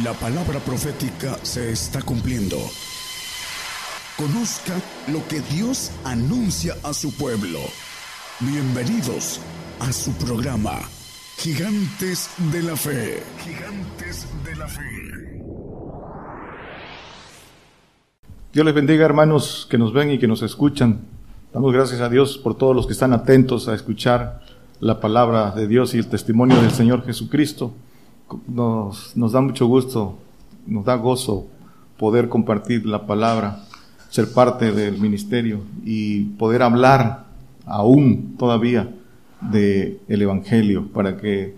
La 0.00 0.14
palabra 0.14 0.58
profética 0.58 1.38
se 1.42 1.70
está 1.70 2.00
cumpliendo. 2.00 2.56
Conozca 4.16 4.72
lo 5.12 5.28
que 5.28 5.42
Dios 5.54 5.92
anuncia 6.02 6.74
a 6.82 6.94
su 6.94 7.14
pueblo. 7.14 7.58
Bienvenidos 8.40 9.38
a 9.80 9.92
su 9.92 10.12
programa, 10.12 10.78
Gigantes 11.36 12.30
de 12.50 12.62
la 12.62 12.74
Fe. 12.74 13.22
Gigantes 13.44 14.26
de 14.42 14.56
la 14.56 14.66
Fe. 14.66 15.42
Dios 18.54 18.64
les 18.64 18.74
bendiga 18.74 19.04
hermanos 19.04 19.66
que 19.68 19.76
nos 19.76 19.92
ven 19.92 20.12
y 20.12 20.18
que 20.18 20.26
nos 20.26 20.40
escuchan. 20.40 21.02
Damos 21.52 21.70
gracias 21.74 22.00
a 22.00 22.08
Dios 22.08 22.38
por 22.38 22.56
todos 22.56 22.74
los 22.74 22.86
que 22.86 22.94
están 22.94 23.12
atentos 23.12 23.68
a 23.68 23.74
escuchar 23.74 24.40
la 24.80 25.00
palabra 25.00 25.50
de 25.50 25.66
Dios 25.66 25.92
y 25.92 25.98
el 25.98 26.06
testimonio 26.06 26.62
del 26.62 26.70
Señor 26.70 27.04
Jesucristo 27.04 27.74
nos, 28.46 29.16
nos 29.16 29.32
da 29.32 29.40
mucho 29.40 29.66
gusto, 29.66 30.18
nos 30.66 30.84
da 30.84 30.96
gozo 30.96 31.46
poder 31.98 32.28
compartir 32.28 32.86
la 32.86 33.06
palabra, 33.06 33.64
ser 34.10 34.32
parte 34.32 34.72
del 34.72 34.98
ministerio 34.98 35.60
y 35.84 36.24
poder 36.24 36.62
hablar 36.62 37.24
aún 37.66 38.34
todavía 38.38 38.88
del 39.40 40.00
el 40.08 40.22
Evangelio 40.22 40.88
para 40.92 41.16
que 41.16 41.56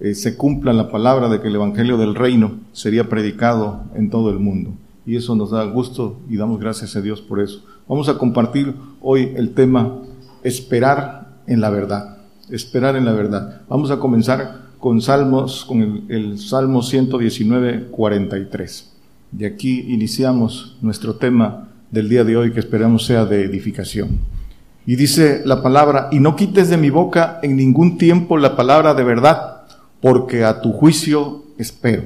eh, 0.00 0.14
se 0.14 0.36
cumpla 0.36 0.72
la 0.72 0.90
palabra 0.90 1.28
de 1.28 1.40
que 1.40 1.48
el 1.48 1.56
Evangelio 1.56 1.96
del 1.96 2.14
reino 2.14 2.52
sería 2.72 3.08
predicado 3.08 3.82
en 3.94 4.10
todo 4.10 4.30
el 4.30 4.38
mundo. 4.38 4.70
Y 5.06 5.16
eso 5.16 5.34
nos 5.34 5.50
da 5.50 5.64
gusto 5.64 6.18
y 6.28 6.36
damos 6.36 6.60
gracias 6.60 6.94
a 6.94 7.00
Dios 7.00 7.20
por 7.20 7.40
eso. 7.40 7.64
Vamos 7.88 8.08
a 8.08 8.18
compartir 8.18 8.74
hoy 9.00 9.32
el 9.36 9.54
tema 9.54 10.02
esperar 10.42 11.38
en 11.46 11.60
la 11.60 11.70
verdad. 11.70 12.18
Esperar 12.50 12.94
en 12.94 13.06
la 13.06 13.12
verdad. 13.12 13.62
Vamos 13.68 13.90
a 13.90 13.98
comenzar 13.98 14.67
con 14.78 15.00
Salmos, 15.00 15.64
con 15.64 16.04
el, 16.08 16.38
Salmo 16.38 16.82
119, 16.82 17.88
43. 17.90 18.92
De 19.32 19.46
aquí 19.46 19.80
iniciamos 19.88 20.76
nuestro 20.80 21.16
tema 21.16 21.68
del 21.90 22.08
día 22.08 22.24
de 22.24 22.36
hoy 22.36 22.52
que 22.52 22.60
esperamos 22.60 23.04
sea 23.04 23.24
de 23.24 23.44
edificación. 23.44 24.20
Y 24.86 24.96
dice 24.96 25.42
la 25.44 25.62
palabra, 25.62 26.08
y 26.10 26.20
no 26.20 26.36
quites 26.36 26.70
de 26.70 26.76
mi 26.76 26.90
boca 26.90 27.40
en 27.42 27.56
ningún 27.56 27.98
tiempo 27.98 28.38
la 28.38 28.56
palabra 28.56 28.94
de 28.94 29.04
verdad, 29.04 29.62
porque 30.00 30.44
a 30.44 30.60
tu 30.60 30.72
juicio 30.72 31.44
espero. 31.58 32.04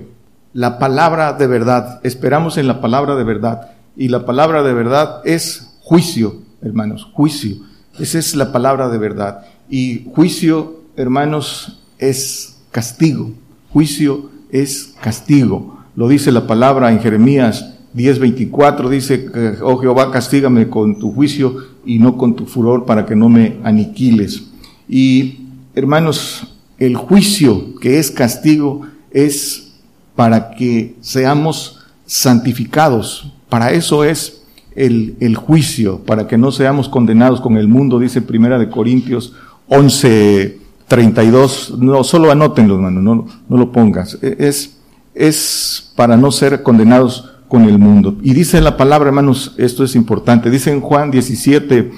La 0.52 0.78
palabra 0.78 1.32
de 1.34 1.46
verdad, 1.46 2.00
esperamos 2.02 2.58
en 2.58 2.66
la 2.66 2.80
palabra 2.80 3.14
de 3.14 3.24
verdad. 3.24 3.70
Y 3.96 4.08
la 4.08 4.24
palabra 4.24 4.62
de 4.62 4.72
verdad 4.72 5.20
es 5.24 5.78
juicio, 5.80 6.42
hermanos, 6.62 7.08
juicio. 7.12 7.56
Esa 7.98 8.18
es 8.18 8.34
la 8.34 8.50
palabra 8.50 8.88
de 8.88 8.98
verdad. 8.98 9.44
Y 9.68 10.06
juicio, 10.14 10.80
hermanos, 10.96 11.82
es 11.98 12.51
castigo. 12.72 13.30
Juicio 13.72 14.30
es 14.50 14.94
castigo. 15.00 15.78
Lo 15.94 16.08
dice 16.08 16.32
la 16.32 16.46
palabra 16.46 16.90
en 16.90 17.00
Jeremías 17.00 17.74
10:24, 17.94 18.88
dice, 18.88 19.26
oh 19.62 19.78
Jehová, 19.78 20.10
castígame 20.10 20.68
con 20.68 20.98
tu 20.98 21.12
juicio 21.12 21.56
y 21.84 21.98
no 21.98 22.16
con 22.16 22.34
tu 22.34 22.46
furor 22.46 22.86
para 22.86 23.06
que 23.06 23.14
no 23.14 23.28
me 23.28 23.58
aniquiles. 23.62 24.44
Y 24.88 25.40
hermanos, 25.74 26.54
el 26.78 26.96
juicio 26.96 27.74
que 27.80 27.98
es 27.98 28.10
castigo 28.10 28.82
es 29.10 29.74
para 30.16 30.50
que 30.52 30.96
seamos 31.00 31.80
santificados. 32.06 33.32
Para 33.48 33.72
eso 33.72 34.04
es 34.04 34.44
el, 34.74 35.16
el, 35.20 35.36
juicio, 35.36 35.98
para 35.98 36.26
que 36.26 36.38
no 36.38 36.50
seamos 36.50 36.88
condenados 36.88 37.42
con 37.42 37.58
el 37.58 37.68
mundo, 37.68 37.98
dice 37.98 38.22
Primera 38.22 38.58
de 38.58 38.70
Corintios 38.70 39.34
11, 39.68 40.61
32, 40.92 41.78
no, 41.78 42.04
solo 42.04 42.30
anótenlo, 42.30 42.74
hermano, 42.74 43.00
no, 43.00 43.26
no 43.48 43.56
lo 43.56 43.72
pongas. 43.72 44.18
E, 44.20 44.36
es, 44.40 44.76
es 45.14 45.90
para 45.96 46.18
no 46.18 46.30
ser 46.30 46.62
condenados 46.62 47.32
con 47.48 47.64
el 47.64 47.78
mundo. 47.78 48.18
Y 48.20 48.34
dice 48.34 48.60
la 48.60 48.76
palabra, 48.76 49.08
hermanos, 49.08 49.54
esto 49.56 49.84
es 49.84 49.94
importante, 49.94 50.50
dice 50.50 50.70
en 50.70 50.82
Juan 50.82 51.10
17, 51.10 51.92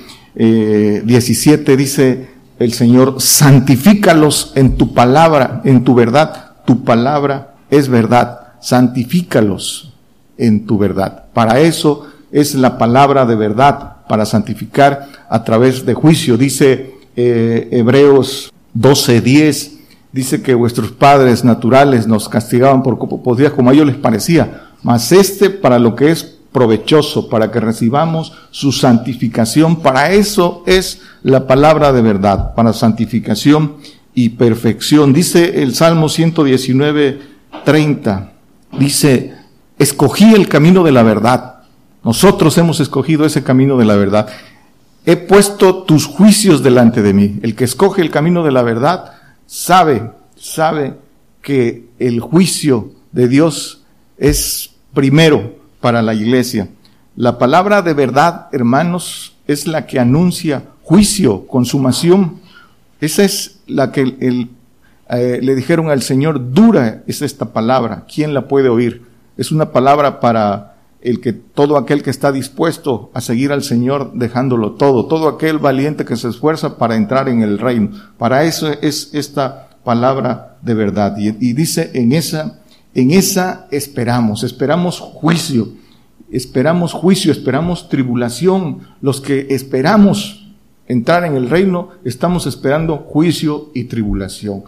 17, 1.05 1.73
eh, 1.73 1.77
dice 1.77 2.29
el 2.61 2.73
Señor, 2.73 3.17
santifícalos 3.19 4.53
en 4.55 4.77
tu 4.77 4.95
palabra, 4.95 5.61
en 5.65 5.83
tu 5.83 5.97
verdad, 5.97 6.53
tu 6.65 6.85
palabra 6.85 7.57
es 7.71 7.89
verdad, 7.89 8.53
santifícalos 8.61 9.93
en 10.39 10.67
tu 10.67 10.79
verdad. 10.79 11.25
Para 11.35 11.59
eso 11.59 12.07
es 12.31 12.55
la 12.55 12.79
palabra 12.79 13.27
de 13.27 13.35
verdad, 13.35 14.07
para 14.09 14.25
santificar 14.25 15.09
a 15.29 15.43
través 15.43 15.85
de 15.85 15.95
juicio. 15.95 16.37
Dice 16.37 16.95
eh, 17.17 17.69
Hebreos 17.73 18.54
12.10 18.77 19.73
dice 20.13 20.43
que 20.43 20.55
vuestros 20.55 20.93
padres 20.93 21.45
naturales 21.45 22.07
nos 22.07 22.29
castigaban 22.29 22.83
por, 22.83 22.99
por 22.99 23.37
días 23.37 23.53
como 23.53 23.71
a 23.71 23.73
ellos 23.73 23.87
les 23.87 23.97
parecía, 23.97 24.71
mas 24.83 25.11
este 25.13 25.51
para 25.51 25.79
lo 25.79 25.97
que 25.97 26.11
es 26.11 26.35
provechoso, 26.55 27.29
para 27.29 27.51
que 27.51 27.59
recibamos 27.59 28.33
su 28.53 28.71
santificación. 28.71 29.83
Para 29.83 30.13
eso 30.13 30.63
es 30.67 31.01
la 31.25 31.49
palabra 31.49 31.93
de 31.93 32.01
verdad, 32.01 32.55
para 32.55 32.73
santificación 32.73 33.75
y 34.15 34.31
perfección. 34.31 35.13
Dice 35.13 35.65
el 35.65 35.75
Salmo 35.75 36.09
119, 36.09 37.21
30, 37.65 38.33
dice, 38.79 39.35
escogí 39.81 40.33
el 40.33 40.49
camino 40.49 40.85
de 40.85 40.93
la 40.93 41.03
verdad. 41.03 41.57
Nosotros 42.05 42.57
hemos 42.57 42.79
escogido 42.79 43.27
ese 43.27 43.43
camino 43.43 43.77
de 43.77 43.87
la 43.87 43.97
verdad 43.97 44.29
he 45.07 45.17
puesto 45.17 45.83
tus 45.83 46.07
juicios 46.07 46.63
delante 46.63 47.03
de 47.03 47.13
mí. 47.13 47.39
El 47.43 47.55
que 47.55 47.65
escoge 47.65 48.03
el 48.03 48.11
camino 48.11 48.43
de 48.43 48.53
la 48.53 48.63
verdad 48.63 49.13
sabe, 49.47 50.11
sabe 50.37 50.95
que 51.43 51.87
el 51.99 52.21
juicio 52.21 52.93
de 53.13 53.29
Dios 53.29 53.83
es 54.19 54.71
primero 54.95 55.57
para 55.81 56.03
la 56.03 56.15
iglesia. 56.15 56.69
La 57.17 57.39
palabra 57.39 57.83
de 57.83 57.95
verdad, 57.95 58.49
hermanos, 58.53 59.37
es 59.47 59.67
la 59.67 59.87
que 59.87 60.01
anuncia 60.01 60.65
juicio, 60.83 61.47
consumación. 61.47 62.41
Esa 63.01 63.25
es 63.25 63.61
la 63.67 63.93
que 63.93 64.01
el, 64.01 64.51
eh, 65.11 65.39
le 65.43 65.55
dijeron 65.55 65.91
al 65.91 66.03
Señor, 66.03 66.53
dura 66.53 67.03
es 67.07 67.23
esta 67.23 67.53
palabra. 67.53 68.07
¿Quién 68.13 68.33
la 68.33 68.49
puede 68.49 68.69
oír? 68.69 69.03
Es 69.37 69.53
una 69.53 69.73
palabra 69.73 70.21
para 70.21 70.74
el 71.05 71.21
que 71.21 71.35
todo 71.35 71.77
aquel 71.77 72.03
que 72.03 72.11
está 72.11 72.33
dispuesto 72.33 73.11
a 73.15 73.21
seguir 73.21 73.53
al 73.53 73.63
Señor 73.63 74.13
dejándolo 74.15 74.73
todo, 74.73 75.07
todo 75.07 75.29
aquel 75.29 75.59
valiente 75.59 76.07
que 76.07 76.17
se 76.17 76.29
esfuerza 76.29 76.79
para 76.79 76.97
entrar 76.97 77.29
en 77.29 77.43
el 77.43 77.59
reino. 77.59 77.91
Para 78.17 78.45
eso 78.45 78.73
es 78.73 79.11
esta 79.13 79.69
palabra 79.85 80.57
de 80.63 80.75
verdad. 80.75 81.17
Y, 81.19 81.29
y 81.29 81.53
dice, 81.53 81.91
en 81.93 82.13
esa, 82.13 82.61
en 82.95 83.11
esa 83.11 83.69
esperamos, 83.71 84.43
esperamos 84.45 84.99
juicio, 84.99 85.69
esperamos 86.33 86.93
juicio, 86.93 87.31
esperamos 87.31 87.91
tribulación. 87.91 88.81
Los 89.03 89.21
que 89.21 89.49
esperamos 89.51 90.49
entrar 90.89 91.25
en 91.25 91.37
el 91.37 91.51
reino, 91.51 91.91
estamos 92.05 92.47
esperando 92.47 92.97
juicio 92.97 93.71
y 93.75 93.85
tribulación 93.85 94.65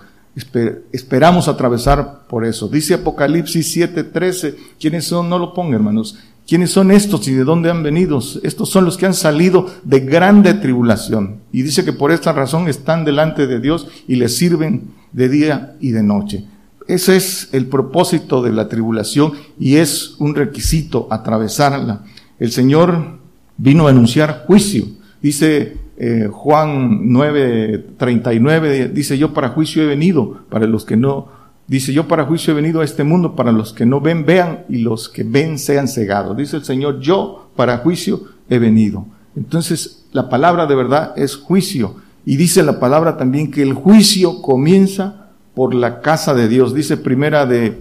esperamos 0.93 1.49
atravesar 1.49 2.27
por 2.29 2.45
eso. 2.45 2.69
Dice 2.69 2.95
Apocalipsis 2.95 3.77
7:13, 3.77 4.55
¿quiénes 4.79 5.07
son? 5.07 5.29
No 5.29 5.39
lo 5.39 5.55
pongan, 5.55 5.75
hermanos. 5.75 6.19
¿Quiénes 6.47 6.71
son 6.71 6.93
estos 6.93 7.27
y 7.27 7.33
de 7.33 7.43
dónde 7.43 7.71
han 7.71 7.83
venido? 7.83 8.21
Estos 8.43 8.69
son 8.69 8.85
los 8.85 8.97
que 8.97 9.07
han 9.07 9.15
salido 9.15 9.67
de 9.83 10.01
grande 10.01 10.55
tribulación. 10.55 11.41
Y 11.53 11.63
dice 11.63 11.85
que 11.85 11.93
por 11.93 12.13
esta 12.13 12.33
razón 12.33 12.69
están 12.69 13.05
delante 13.05 13.49
de 13.49 13.59
Dios 13.59 13.89
y 14.07 14.15
le 14.15 14.29
sirven 14.29 14.91
de 15.13 15.29
día 15.29 15.77
y 15.81 15.91
de 15.91 16.05
noche. 16.05 16.45
Ese 16.87 17.17
es 17.17 17.49
el 17.53 17.67
propósito 17.67 18.43
de 18.43 18.53
la 18.53 18.69
tribulación 18.69 19.33
y 19.59 19.77
es 19.77 20.15
un 20.21 20.37
requisito 20.37 21.09
atravesarla. 21.11 22.05
El 22.39 22.53
Señor 22.53 23.19
vino 23.57 23.89
a 23.89 23.91
anunciar 23.91 24.45
juicio. 24.47 24.87
Dice 25.21 25.79
eh, 25.99 26.29
Juan 26.31 27.11
9, 27.11 27.85
39 27.97 28.89
dice, 28.89 29.17
yo 29.17 29.33
para 29.33 29.49
juicio 29.49 29.83
he 29.83 29.87
venido, 29.87 30.41
para 30.51 30.67
los 30.67 30.85
que 30.85 30.97
no, 30.97 31.29
dice, 31.67 31.93
yo 31.93 32.07
para 32.07 32.25
juicio 32.25 32.53
he 32.53 32.57
venido 32.57 32.81
a 32.81 32.85
este 32.85 33.03
mundo, 33.03 33.35
para 33.35 33.53
los 33.53 33.73
que 33.73 33.87
no 33.87 34.01
ven, 34.01 34.27
vean, 34.27 34.65
y 34.69 34.79
los 34.79 35.09
que 35.09 35.25
ven 35.25 35.59
sean 35.59 35.89
cegados. 35.89 36.37
Dice 36.37 36.57
el 36.57 36.65
Señor, 36.65 37.01
yo 37.01 37.51
para 37.57 37.79
juicio 37.79 38.25
he 38.49 38.59
venido. 38.59 39.07
Entonces, 39.37 40.05
la 40.13 40.29
palabra 40.29 40.67
de 40.67 40.75
verdad 40.75 41.15
es 41.17 41.37
juicio. 41.37 41.97
Y 42.25 42.37
dice 42.37 42.63
la 42.63 42.81
palabra 42.81 43.17
también 43.17 43.51
que 43.51 43.63
el 43.63 43.73
juicio 43.73 44.43
comienza 44.43 45.29
por 45.55 45.75
la 45.75 46.01
casa 46.01 46.35
de 46.35 46.49
Dios. 46.49 46.75
Dice 46.75 46.97
primera 46.97 47.47
de 47.47 47.79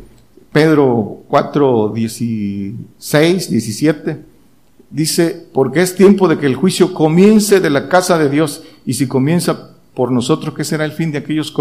Pedro 0.51 1.23
4, 1.27 1.91
16, 1.93 3.49
17 3.49 4.34
dice, 4.95 5.45
porque 5.53 5.81
es 5.81 5.93
tiempo 5.93 6.29
de 6.29 6.37
que 6.37 6.45
el 6.45 6.55
juicio 6.55 6.93
comience 6.93 7.59
de 7.59 7.69
la 7.69 7.89
casa 7.89 8.17
de 8.17 8.29
Dios, 8.29 8.63
y 8.85 8.93
si 8.93 9.07
comienza 9.07 9.71
por 9.93 10.09
nosotros, 10.09 10.55
¿qué 10.55 10.63
será 10.63 10.85
el 10.85 10.93
fin 10.93 11.11
de 11.11 11.17
aquellos 11.17 11.53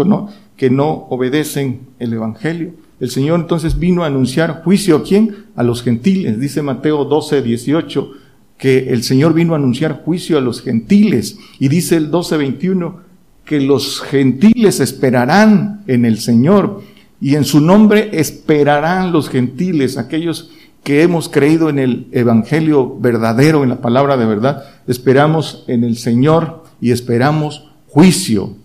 que 0.55 0.69
no, 0.69 1.07
obedecen 1.09 1.81
el 1.99 2.13
Evangelio? 2.13 2.73
El 3.01 3.09
Señor 3.09 3.41
entonces 3.41 3.77
vino 3.77 4.03
a 4.03 4.07
anunciar 4.07 4.63
juicio 4.63 4.95
a 4.95 5.03
quién? 5.03 5.35
A 5.57 5.63
los 5.63 5.83
gentiles. 5.83 6.39
Dice 6.39 6.61
Mateo 6.61 7.03
12, 7.03 7.41
18, 7.41 8.11
que 8.57 8.93
el 8.93 9.03
Señor 9.03 9.33
vino 9.33 9.51
a 9.51 9.57
anunciar 9.57 10.01
juicio 10.05 10.37
a 10.37 10.41
los 10.41 10.61
gentiles. 10.61 11.37
Y 11.59 11.67
dice 11.67 11.97
el 11.97 12.11
12, 12.11 12.37
21, 12.37 12.99
que 13.43 13.59
los 13.59 13.99
gentiles 13.99 14.79
esperarán 14.79 15.83
en 15.87 16.05
el 16.05 16.19
Señor. 16.19 16.81
y 17.21 17.35
en 17.35 17.45
su 17.45 17.59
nombre 17.59 18.09
esperarán 18.13 19.11
los 19.11 19.29
gentiles, 19.29 19.97
aquellos 19.97 20.51
que 20.85 21.01
hemos 21.01 21.29
creído 21.29 21.69
en 21.69 21.79
el 21.79 22.07
Evangelio 22.11 22.95
verdadero, 22.99 23.63
en 23.63 23.69
la 23.69 23.81
palabra 23.81 24.17
de 24.17 24.27
verdad, 24.27 24.65
esperamos 24.85 25.65
en 25.67 25.83
el 25.83 25.97
Señor 25.97 26.63
y 26.79 26.91
esperamos 26.91 27.71
juicio, 27.87 28.55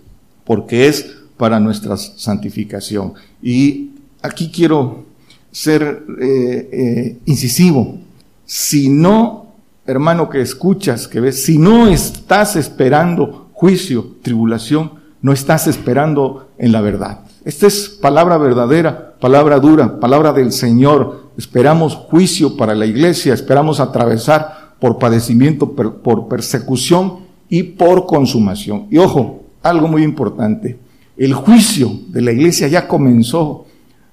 porque 0.45 0.87
es 0.87 1.17
para 1.39 1.59
nuestra 1.59 1.97
santificación. 1.97 3.15
Y 3.43 3.93
aquí 4.21 4.51
quiero 4.55 5.07
ser 5.51 6.05
eh, 6.21 6.69
eh, 6.71 7.19
incisivo. 7.25 7.99
Si 8.45 8.91
no, 8.91 9.55
hermano 9.87 10.29
que 10.29 10.43
escuchas, 10.43 11.09
que 11.09 11.21
ves, 11.21 11.43
si 11.43 11.57
no 11.57 11.89
estás 11.89 12.55
esperando 12.55 13.49
juicio, 13.55 14.17
tribulación, 14.21 14.93
no 15.23 15.33
estás 15.33 15.67
esperando 15.69 16.51
en 16.59 16.73
la 16.73 16.83
verdad. 16.83 17.21
Esta 17.47 17.67
es 17.67 17.89
palabra 17.89 18.37
verdadera, 18.37 19.15
palabra 19.19 19.59
dura, 19.61 19.99
palabra 19.99 20.35
del 20.35 20.53
Señor. 20.53 21.30
Esperamos 21.41 21.95
juicio 21.95 22.55
para 22.55 22.75
la 22.75 22.85
iglesia, 22.85 23.33
esperamos 23.33 23.81
atravesar 23.81 24.75
por 24.79 24.99
padecimiento, 24.99 25.73
por 25.73 26.29
persecución 26.29 27.21
y 27.49 27.63
por 27.63 28.05
consumación. 28.05 28.89
Y 28.91 28.99
ojo, 28.99 29.45
algo 29.63 29.89
muy 29.89 30.03
importante, 30.03 30.79
el 31.17 31.33
juicio 31.33 31.93
de 32.09 32.21
la 32.21 32.33
iglesia 32.33 32.69
ya 32.69 32.87
comenzó 32.87 33.65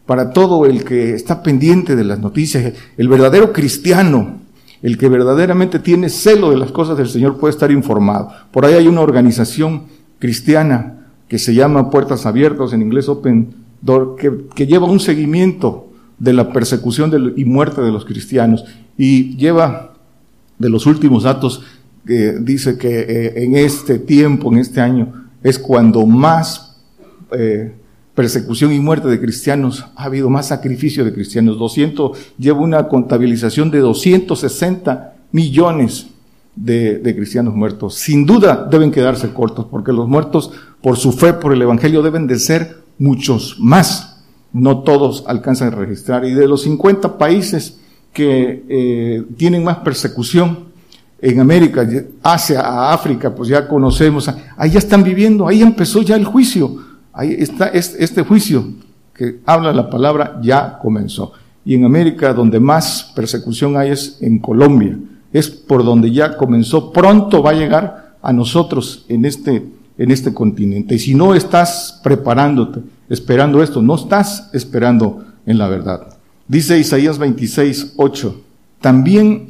para 0.06 0.32
todo 0.32 0.66
el 0.66 0.86
que 0.86 1.16
está 1.16 1.44
pendiente 1.44 1.98
de 1.98 2.06
las 2.06 2.20
noticias. 2.20 2.74
El 2.98 3.10
verdadero 3.10 3.52
cristiano, 3.52 4.38
el 4.82 4.98
que 4.98 5.10
verdaderamente 5.10 5.80
tiene 5.80 6.08
celo 6.08 6.52
de 6.52 6.58
las 6.58 6.72
cosas 6.72 6.98
del 6.98 7.10
Señor 7.10 7.38
puede 7.38 7.52
estar 7.52 7.72
informado. 7.72 8.30
Por 8.52 8.66
ahí 8.66 8.76
hay 8.76 8.88
una 8.88 9.02
organización 9.02 9.84
cristiana 10.18 11.08
que 11.28 11.40
se 11.40 11.54
llama 11.54 11.90
Puertas 11.90 12.26
Abiertas, 12.26 12.72
en 12.72 12.84
inglés 12.84 13.10
Open 13.10 13.54
Door, 13.82 14.16
que, 14.56 14.66
lleva 14.66 14.88
un 14.88 15.02
seguimiento 15.02 15.87
de 16.20 16.34
la 16.34 16.52
persecución 16.52 17.34
y 17.36 17.46
muerte 17.46 17.82
de 17.82 17.92
los 17.92 18.06
cristianos 18.06 18.66
y 18.98 19.36
lleva 19.38 19.94
de 20.58 20.70
los 20.70 20.86
últimos 20.86 21.24
datos 21.24 21.64
dice 22.40 22.78
que 22.78 23.00
eh, 23.00 23.44
en 23.44 23.56
este 23.56 24.00
tiempo, 24.00 24.52
en 24.52 24.60
este 24.60 24.82
año, 24.82 25.28
es 25.44 25.60
cuando 25.60 26.06
más 26.06 26.78
eh, 27.32 27.74
persecución 28.16 28.72
y 28.74 28.80
muerte 28.80 29.08
de 29.08 29.20
cristianos 29.20 29.86
ha 29.96 30.06
habido, 30.06 30.30
más 30.30 30.48
sacrificio 30.48 31.04
de 31.04 31.14
cristianos. 31.14 31.60
200, 31.60 32.18
lleva 32.38 32.60
una 32.60 32.88
contabilización 32.88 33.70
de 33.70 33.80
260 33.80 35.16
millones 35.32 36.08
de, 36.56 36.98
de, 37.00 37.16
cristianos 37.16 37.54
muertos. 37.54 37.96
Sin 37.96 38.26
duda 38.26 38.68
deben 38.72 38.92
quedarse 38.92 39.34
cortos, 39.34 39.68
porque 39.70 39.92
los 39.92 40.08
muertos 40.08 40.52
por 40.82 40.98
su 40.98 41.12
fe, 41.12 41.34
por 41.34 41.54
el 41.54 41.62
Evangelio, 41.62 42.02
deben 42.02 42.26
de 42.26 42.40
ser 42.40 42.78
muchos 42.98 43.58
más. 43.60 44.17
No 44.54 44.80
todos 44.80 45.24
alcanzan 45.28 45.74
a 45.74 45.76
registrar. 45.76 46.26
Y 46.26 46.34
de 46.34 46.48
los 46.48 46.64
50 46.64 47.18
países 47.18 47.80
que 48.14 48.64
eh, 48.68 49.24
tienen 49.38 49.64
más 49.64 49.78
persecución 49.78 50.68
en 51.22 51.40
América, 51.40 51.88
Asia, 52.22 52.92
África, 52.92 53.34
pues 53.34 53.50
ya 53.50 53.68
conocemos, 53.68 54.30
ahí 54.56 54.72
ya 54.72 54.80
están 54.80 55.04
viviendo, 55.04 55.48
ahí 55.48 55.62
empezó 55.62 56.02
ya 56.02 56.16
el 56.16 56.26
juicio. 56.26 56.78
Ahí 57.12 57.36
está 57.40 57.68
este 57.68 58.22
juicio 58.22 58.66
que 59.14 59.40
habla 59.46 59.74
la 59.74 59.90
palabra, 59.90 60.40
ya 60.42 60.78
comenzó. 60.80 61.34
Y 61.66 61.74
en 61.74 61.86
América 61.86 62.34
donde 62.34 62.60
más 62.60 63.12
persecución 63.16 63.76
hay 63.76 63.90
es 63.90 64.18
en 64.22 64.40
Colombia 64.40 64.98
es 65.34 65.50
por 65.50 65.84
donde 65.84 66.12
ya 66.12 66.38
comenzó, 66.38 66.92
pronto 66.92 67.44
va 67.44 67.52
a 67.52 67.56
llegar 67.56 68.16
a 68.22 68.34
nosotros 68.34 69.06
en 69.08 69.26
este, 69.26 69.64
en 69.98 70.12
este 70.12 70.34
continente. 70.34 70.96
Y 70.96 71.00
si 71.00 71.14
no 71.14 71.36
estás 71.36 72.00
preparándote, 72.04 72.82
esperando 73.10 73.62
esto, 73.62 73.82
no 73.82 73.96
estás 73.96 74.50
esperando 74.54 75.26
en 75.46 75.58
la 75.58 75.68
verdad. 75.68 76.18
Dice 76.48 76.78
Isaías 76.78 77.18
26, 77.18 77.94
8, 77.98 78.42
también 78.82 79.50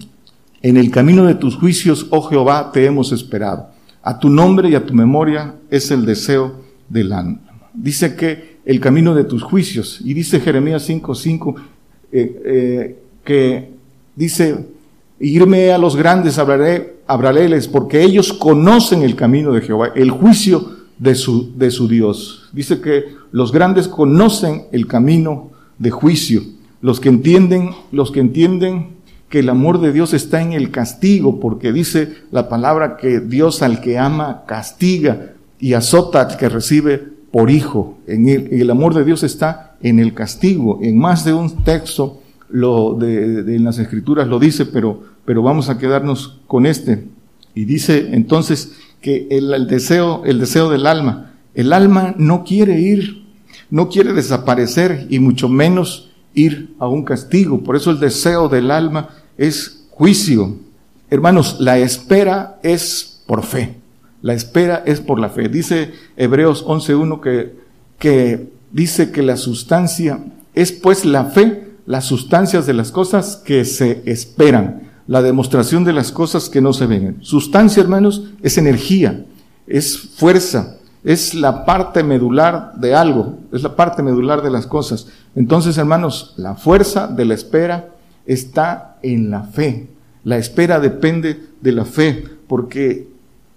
en 0.62 0.78
el 0.78 0.90
camino 0.92 1.26
de 1.26 1.36
tus 1.36 1.56
juicios, 1.56 2.08
oh 2.10 2.24
Jehová, 2.24 2.72
te 2.72 2.86
hemos 2.86 3.12
esperado. 3.12 3.70
A 4.02 4.20
tu 4.20 4.30
nombre 4.30 4.70
y 4.70 4.76
a 4.76 4.86
tu 4.86 4.94
memoria 4.94 5.56
es 5.70 5.92
el 5.92 6.06
deseo 6.06 6.62
del 6.90 7.12
alma. 7.12 7.40
Dice 7.74 8.16
que 8.16 8.58
el 8.66 8.80
camino 8.80 9.14
de 9.14 9.24
tus 9.24 9.44
juicios, 9.44 10.00
y 10.04 10.14
dice 10.14 10.40
Jeremías 10.40 10.84
5, 10.84 11.16
5, 11.16 11.56
eh, 12.12 12.42
eh, 12.46 13.00
que 13.24 13.70
dice, 14.16 14.66
Irme 15.20 15.72
a 15.72 15.80
los 15.80 15.96
grandes, 15.96 16.38
hablaré, 16.38 16.98
hablaréles, 17.08 17.68
porque 17.68 18.04
ellos 18.04 18.34
conocen 18.34 19.02
el 19.02 19.16
camino 19.16 19.52
de 19.52 19.62
Jehová, 19.62 19.92
el 19.96 20.12
juicio 20.12 20.78
de 21.00 21.16
su, 21.16 21.58
de 21.58 21.72
su 21.72 21.88
Dios. 21.88 22.50
Dice 22.54 22.80
que 22.80 23.17
los 23.32 23.52
grandes 23.52 23.88
conocen 23.88 24.64
el 24.72 24.88
camino 24.88 25.52
de 25.78 25.92
juicio. 25.92 26.44
Los 26.82 27.00
que 27.00 27.10
entienden, 27.10 27.72
los 27.92 28.12
que 28.12 28.20
entienden 28.20 28.98
que 29.30 29.40
el 29.40 29.50
amor 29.50 29.82
de 29.82 29.92
Dios 29.92 30.14
está 30.14 30.42
en 30.42 30.54
el 30.54 30.72
castigo, 30.72 31.40
porque 31.40 31.74
dice 31.74 32.14
la 32.32 32.50
palabra 32.50 32.98
que 32.98 33.20
Dios 33.20 33.62
al 33.62 33.82
que 33.82 33.98
ama 33.98 34.44
castiga 34.46 35.34
y 35.60 35.74
azota 35.74 36.22
al 36.22 36.38
que 36.38 36.50
recibe 36.50 37.04
por 37.32 37.50
hijo. 37.50 37.98
En 38.08 38.30
el, 38.30 38.48
el 38.54 38.70
amor 38.72 38.94
de 38.94 39.04
Dios 39.04 39.24
está 39.24 39.76
en 39.82 40.00
el 40.00 40.14
castigo. 40.14 40.80
En 40.82 40.98
más 40.98 41.26
de 41.26 41.34
un 41.34 41.64
texto 41.64 42.22
lo 42.50 42.94
de, 42.94 43.56
en 43.56 43.64
las 43.64 43.80
escrituras 43.80 44.28
lo 44.28 44.40
dice, 44.40 44.66
pero, 44.66 45.04
pero 45.26 45.42
vamos 45.42 45.70
a 45.70 45.78
quedarnos 45.78 46.40
con 46.48 46.66
este. 46.66 47.04
Y 47.54 47.66
dice 47.66 48.10
entonces 48.14 48.74
que 49.02 49.28
el, 49.30 49.54
el, 49.54 49.68
deseo, 49.68 50.24
el 50.26 50.40
deseo 50.40 50.70
del 50.70 50.86
alma, 50.86 51.34
el 51.58 51.74
alma 51.74 52.14
no 52.18 52.44
quiere 52.44 52.80
ir, 52.80 53.26
no 53.72 53.90
quiere 53.90 54.14
desaparecer 54.14 55.08
y 55.10 55.18
mucho 55.18 55.50
menos 55.50 56.12
ir 56.36 56.76
a 56.78 56.88
un 56.88 57.04
castigo. 57.04 57.64
Por 57.64 57.76
eso 57.76 57.90
el 57.90 58.00
deseo 58.00 58.48
del 58.48 58.70
alma 58.70 59.10
es 59.38 59.88
juicio. 59.90 60.56
Hermanos, 61.10 61.58
la 61.60 61.80
espera 61.80 62.60
es 62.62 63.24
por 63.26 63.44
fe. 63.44 63.76
La 64.22 64.36
espera 64.36 64.84
es 64.86 65.02
por 65.02 65.20
la 65.20 65.30
fe. 65.30 65.50
Dice 65.50 65.94
Hebreos 66.16 66.64
11.1 66.64 67.22
que, 67.22 67.56
que 67.98 68.50
dice 68.72 69.12
que 69.12 69.24
la 69.24 69.36
sustancia 69.36 70.20
es 70.54 70.72
pues 70.72 71.06
la 71.06 71.26
fe 71.26 71.68
las 71.88 72.06
sustancias 72.06 72.68
de 72.68 72.74
las 72.74 72.92
cosas 72.92 73.38
que 73.38 73.66
se 73.66 74.04
esperan, 74.06 74.92
la 75.08 75.24
demostración 75.24 75.86
de 75.86 75.94
las 75.94 76.12
cosas 76.12 76.50
que 76.50 76.62
no 76.62 76.74
se 76.74 76.86
ven. 76.86 77.18
Sustancia, 77.22 77.82
hermanos, 77.82 78.26
es 78.44 78.60
energía, 78.60 79.26
es 79.66 79.98
fuerza, 79.98 80.77
es 81.04 81.34
la 81.34 81.66
parte 81.66 82.04
medular 82.04 82.74
de 82.76 82.96
algo, 82.96 83.38
es 83.52 83.64
la 83.64 83.76
parte 83.76 84.04
medular 84.04 84.42
de 84.42 84.52
las 84.52 84.68
cosas. 84.68 85.08
Entonces, 85.36 85.78
hermanos, 85.78 86.34
la 86.38 86.56
fuerza 86.56 87.08
de 87.08 87.26
la 87.26 87.34
espera 87.34 87.90
está 88.26 88.98
en 89.02 89.30
la 89.30 89.44
fe. 89.44 89.88
La 90.24 90.38
espera 90.38 90.80
depende 90.80 91.40
de 91.62 91.72
la 91.72 91.86
fe, 91.86 92.24
porque 92.48 93.08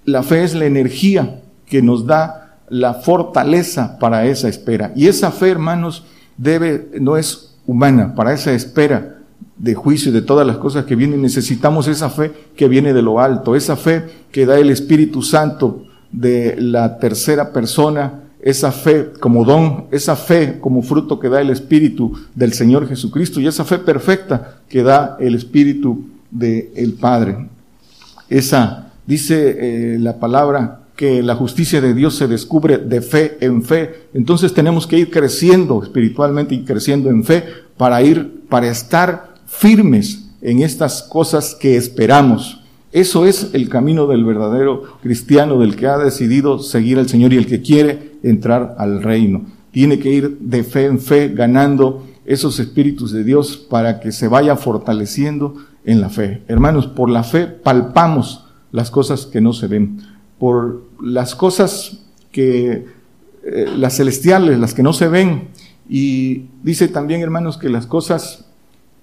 la 0.04 0.22
fe 0.22 0.44
es 0.44 0.54
la 0.54 0.66
energía 0.66 1.40
que 1.66 1.82
nos 1.82 2.06
da 2.06 2.58
la 2.68 2.94
fortaleza 2.94 3.98
para 3.98 4.26
esa 4.26 4.48
espera. 4.48 4.92
Y 4.94 5.08
esa 5.08 5.30
fe, 5.32 5.50
hermanos, 5.50 6.04
debe, 6.36 6.88
no 7.00 7.16
es 7.16 7.56
humana, 7.66 8.14
para 8.14 8.32
esa 8.32 8.52
espera 8.52 9.18
de 9.56 9.74
juicio 9.74 10.10
y 10.10 10.14
de 10.14 10.22
todas 10.22 10.46
las 10.46 10.56
cosas 10.56 10.84
que 10.84 10.96
vienen, 10.96 11.20
necesitamos 11.20 11.88
esa 11.88 12.08
fe 12.08 12.32
que 12.56 12.68
viene 12.68 12.92
de 12.92 13.02
lo 13.02 13.20
alto, 13.20 13.56
esa 13.56 13.76
fe 13.76 14.04
que 14.30 14.46
da 14.46 14.58
el 14.58 14.70
Espíritu 14.70 15.22
Santo 15.22 15.84
de 16.12 16.56
la 16.58 16.98
tercera 16.98 17.52
persona, 17.52 18.24
esa 18.42 18.72
fe 18.72 19.10
como 19.20 19.44
don, 19.44 19.86
esa 19.90 20.16
fe 20.16 20.58
como 20.60 20.82
fruto 20.82 21.20
que 21.20 21.28
da 21.28 21.40
el 21.40 21.50
Espíritu 21.50 22.12
del 22.34 22.52
Señor 22.52 22.88
Jesucristo 22.88 23.40
y 23.40 23.46
esa 23.46 23.64
fe 23.64 23.78
perfecta 23.78 24.56
que 24.68 24.82
da 24.82 25.16
el 25.20 25.34
Espíritu 25.34 26.06
del 26.30 26.94
Padre. 26.98 27.48
Esa, 28.28 28.92
dice 29.06 29.56
eh, 29.94 29.98
la 29.98 30.18
palabra, 30.18 30.80
que 31.00 31.22
la 31.22 31.34
justicia 31.34 31.80
de 31.80 31.94
Dios 31.94 32.14
se 32.16 32.28
descubre 32.28 32.76
de 32.76 33.00
fe 33.00 33.38
en 33.40 33.62
fe. 33.62 34.08
Entonces 34.12 34.52
tenemos 34.52 34.86
que 34.86 34.98
ir 34.98 35.10
creciendo 35.10 35.82
espiritualmente 35.82 36.54
y 36.54 36.62
creciendo 36.62 37.08
en 37.08 37.24
fe 37.24 37.42
para 37.78 38.02
ir, 38.02 38.42
para 38.50 38.68
estar 38.68 39.32
firmes 39.46 40.26
en 40.42 40.60
estas 40.62 41.02
cosas 41.02 41.54
que 41.54 41.78
esperamos. 41.78 42.59
Eso 42.92 43.26
es 43.26 43.50
el 43.52 43.68
camino 43.68 44.06
del 44.06 44.24
verdadero 44.24 44.98
cristiano, 45.02 45.58
del 45.60 45.76
que 45.76 45.86
ha 45.86 45.98
decidido 45.98 46.58
seguir 46.58 46.98
al 46.98 47.08
Señor 47.08 47.32
y 47.32 47.36
el 47.36 47.46
que 47.46 47.62
quiere 47.62 48.12
entrar 48.22 48.74
al 48.78 49.02
reino. 49.02 49.42
Tiene 49.70 49.98
que 49.98 50.10
ir 50.10 50.38
de 50.40 50.64
fe 50.64 50.86
en 50.86 50.98
fe 50.98 51.28
ganando 51.28 52.04
esos 52.26 52.58
espíritus 52.58 53.12
de 53.12 53.24
Dios 53.24 53.56
para 53.56 54.00
que 54.00 54.10
se 54.12 54.28
vaya 54.28 54.56
fortaleciendo 54.56 55.54
en 55.84 56.00
la 56.00 56.10
fe. 56.10 56.42
Hermanos, 56.48 56.86
por 56.88 57.08
la 57.08 57.22
fe 57.22 57.46
palpamos 57.46 58.46
las 58.72 58.90
cosas 58.90 59.26
que 59.26 59.40
no 59.40 59.52
se 59.52 59.66
ven 59.66 60.00
por 60.40 60.84
las 61.02 61.34
cosas 61.34 61.98
que, 62.32 62.86
eh, 63.44 63.66
las 63.76 63.98
celestiales, 63.98 64.58
las 64.58 64.72
que 64.72 64.82
no 64.82 64.94
se 64.94 65.06
ven. 65.06 65.48
Y 65.88 66.46
dice 66.62 66.88
también, 66.88 67.20
hermanos, 67.20 67.58
que 67.58 67.68
las 67.68 67.86
cosas 67.86 68.46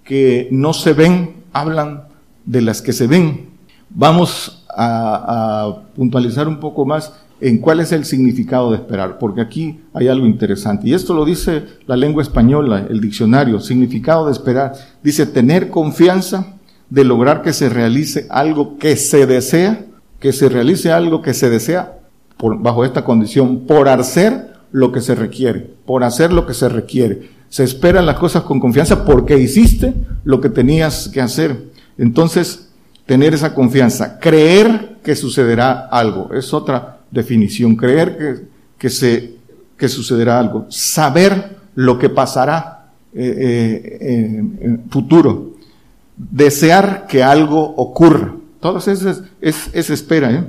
que 0.03 0.49
no 0.51 0.73
se 0.73 0.93
ven 0.93 1.35
hablan 1.53 2.05
de 2.45 2.61
las 2.61 2.81
que 2.81 2.91
se 2.91 3.05
ven. 3.05 3.49
Vamos 3.89 4.65
a, 4.69 5.83
puntualizar 5.95 6.47
un 6.47 6.59
poco 6.59 6.85
más 6.85 7.13
en 7.39 7.59
cuál 7.59 7.79
es 7.79 7.91
el 7.91 8.05
significado 8.05 8.71
de 8.71 8.77
esperar, 8.77 9.17
porque 9.19 9.41
aquí 9.41 9.79
hay 9.93 10.07
algo 10.07 10.25
interesante. 10.25 10.89
Y 10.89 10.93
esto 10.93 11.13
lo 11.13 11.25
dice 11.25 11.63
la 11.85 11.95
lengua 11.95 12.23
española, 12.23 12.85
el 12.89 12.99
diccionario, 12.99 13.59
significado 13.59 14.25
de 14.25 14.31
esperar. 14.31 14.73
Dice 15.03 15.25
tener 15.25 15.69
confianza 15.69 16.57
de 16.89 17.03
lograr 17.03 17.41
que 17.41 17.53
se 17.53 17.69
realice 17.69 18.27
algo 18.29 18.77
que 18.77 18.95
se 18.95 19.25
desea, 19.25 19.85
que 20.19 20.33
se 20.33 20.49
realice 20.49 20.91
algo 20.91 21.21
que 21.21 21.33
se 21.33 21.49
desea 21.49 21.99
bajo 22.39 22.85
esta 22.85 23.03
condición, 23.03 23.61
por 23.61 23.89
hacer 23.89 24.53
lo 24.71 24.91
que 24.91 25.01
se 25.01 25.15
requiere, 25.15 25.59
por 25.85 26.03
hacer 26.03 26.31
lo 26.31 26.45
que 26.45 26.53
se 26.53 26.69
requiere. 26.69 27.29
Se 27.49 27.63
esperan 27.63 28.05
las 28.05 28.17
cosas 28.17 28.43
con 28.43 28.59
confianza 28.59 29.05
porque 29.05 29.39
hiciste 29.39 29.93
lo 30.23 30.41
que 30.41 30.49
tenías 30.49 31.09
que 31.09 31.21
hacer. 31.21 31.71
Entonces, 31.97 32.66
tener 33.07 33.33
esa 33.33 33.55
confianza, 33.55 34.19
creer 34.19 34.97
que 35.03 35.15
sucederá 35.15 35.87
algo, 35.87 36.29
es 36.33 36.53
otra 36.53 36.99
definición, 37.09 37.75
creer 37.75 38.17
que, 38.17 38.35
que, 38.77 38.89
se, 38.89 39.35
que 39.77 39.87
sucederá 39.87 40.37
algo, 40.37 40.67
saber 40.69 41.57
lo 41.73 41.97
que 41.97 42.09
pasará 42.09 42.89
eh, 43.13 43.97
eh, 44.01 44.37
en 44.61 44.83
futuro, 44.89 45.53
desear 46.17 47.07
que 47.07 47.23
algo 47.23 47.61
ocurra. 47.77 48.35
Todo 48.59 48.79
eso 48.79 48.91
es, 48.91 49.23
es, 49.73 49.89
espera, 49.89 50.31
¿eh? 50.31 50.43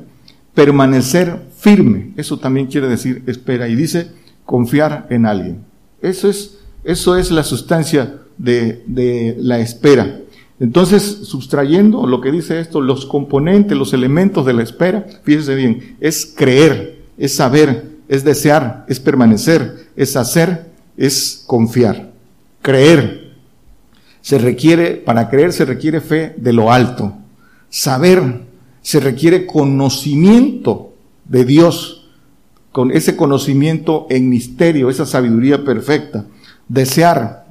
permanecer 0.53 1.47
firme, 1.57 2.13
eso 2.17 2.39
también 2.39 2.67
quiere 2.67 2.89
decir 2.89 3.23
espera, 3.27 3.69
y 3.69 3.77
dice 3.77 4.11
confiar 4.45 5.07
en 5.11 5.27
alguien. 5.27 5.65
Eso 6.03 6.29
es, 6.29 6.59
eso 6.83 7.17
es 7.17 7.31
la 7.31 7.45
sustancia 7.45 8.17
de, 8.37 8.83
de 8.87 9.37
la 9.39 9.61
espera. 9.61 10.23
Entonces, 10.61 11.03
sustrayendo 11.03 12.07
lo 12.07 12.21
que 12.21 12.33
dice 12.33 12.59
esto, 12.59 12.81
los 12.81 13.07
componentes, 13.07 13.79
los 13.79 13.93
elementos 13.93 14.45
de 14.45 14.53
la 14.55 14.63
espera, 14.63 15.07
fíjese 15.23 15.55
bien, 15.55 15.97
es 16.01 16.33
creer, 16.37 17.05
es 17.17 17.37
saber, 17.37 17.91
es 18.09 18.25
desear, 18.25 18.85
es 18.89 18.99
permanecer, 18.99 19.89
es 19.95 20.17
hacer, 20.17 20.71
es 20.97 21.45
confiar. 21.47 22.11
Creer. 22.61 23.35
Se 24.21 24.39
requiere, 24.39 24.97
para 24.97 25.31
creer 25.31 25.53
se 25.53 25.65
requiere 25.65 26.01
fe 26.01 26.35
de 26.37 26.53
lo 26.53 26.73
alto. 26.73 27.15
Saber, 27.71 28.43
se 28.83 28.99
requiere 28.99 29.47
conocimiento 29.47 30.93
de 31.25 31.45
Dios, 31.45 32.09
con 32.73 32.91
ese 32.91 33.17
conocimiento 33.17 34.07
en 34.11 34.29
misterio, 34.29 34.91
esa 34.91 35.07
sabiduría 35.07 35.65
perfecta. 35.65 36.27
Desear, 36.69 37.47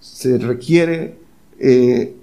se 0.00 0.38
requiere 0.38 1.18
eh, 1.58 2.17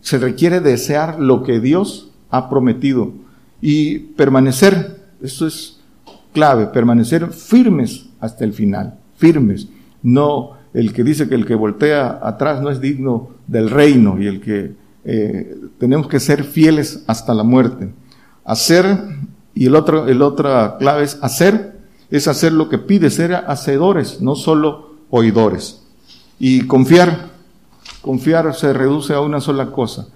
se 0.00 0.18
requiere 0.18 0.60
desear 0.60 1.20
lo 1.20 1.42
que 1.42 1.60
Dios 1.60 2.10
ha 2.30 2.48
prometido 2.48 3.12
y 3.60 3.98
permanecer, 3.98 5.00
eso 5.22 5.46
es 5.46 5.80
clave, 6.32 6.66
permanecer 6.66 7.28
firmes 7.32 8.06
hasta 8.20 8.44
el 8.44 8.52
final, 8.52 8.98
firmes. 9.16 9.68
No 10.02 10.58
el 10.72 10.92
que 10.92 11.04
dice 11.04 11.28
que 11.28 11.34
el 11.34 11.46
que 11.46 11.54
voltea 11.54 12.20
atrás 12.22 12.62
no 12.62 12.70
es 12.70 12.80
digno 12.80 13.30
del 13.46 13.70
reino 13.70 14.20
y 14.20 14.26
el 14.26 14.40
que 14.40 14.72
eh, 15.04 15.56
tenemos 15.78 16.08
que 16.08 16.20
ser 16.20 16.44
fieles 16.44 17.02
hasta 17.06 17.34
la 17.34 17.42
muerte. 17.42 17.90
Hacer, 18.44 18.86
y 19.54 19.66
el 19.66 19.74
otro, 19.74 20.06
el 20.06 20.22
otra 20.22 20.76
clave 20.78 21.04
es 21.04 21.18
hacer, 21.22 21.78
es 22.10 22.28
hacer 22.28 22.52
lo 22.52 22.68
que 22.68 22.78
pide, 22.78 23.10
ser 23.10 23.34
hacedores, 23.34 24.20
no 24.20 24.36
solo 24.36 24.94
oidores. 25.10 25.82
Y 26.38 26.62
confiar, 26.62 27.29
Confiar 28.02 28.54
se 28.54 28.72
reduce 28.72 29.12
a 29.14 29.20
una 29.20 29.40
sola 29.40 29.70
cosa, 29.70 30.08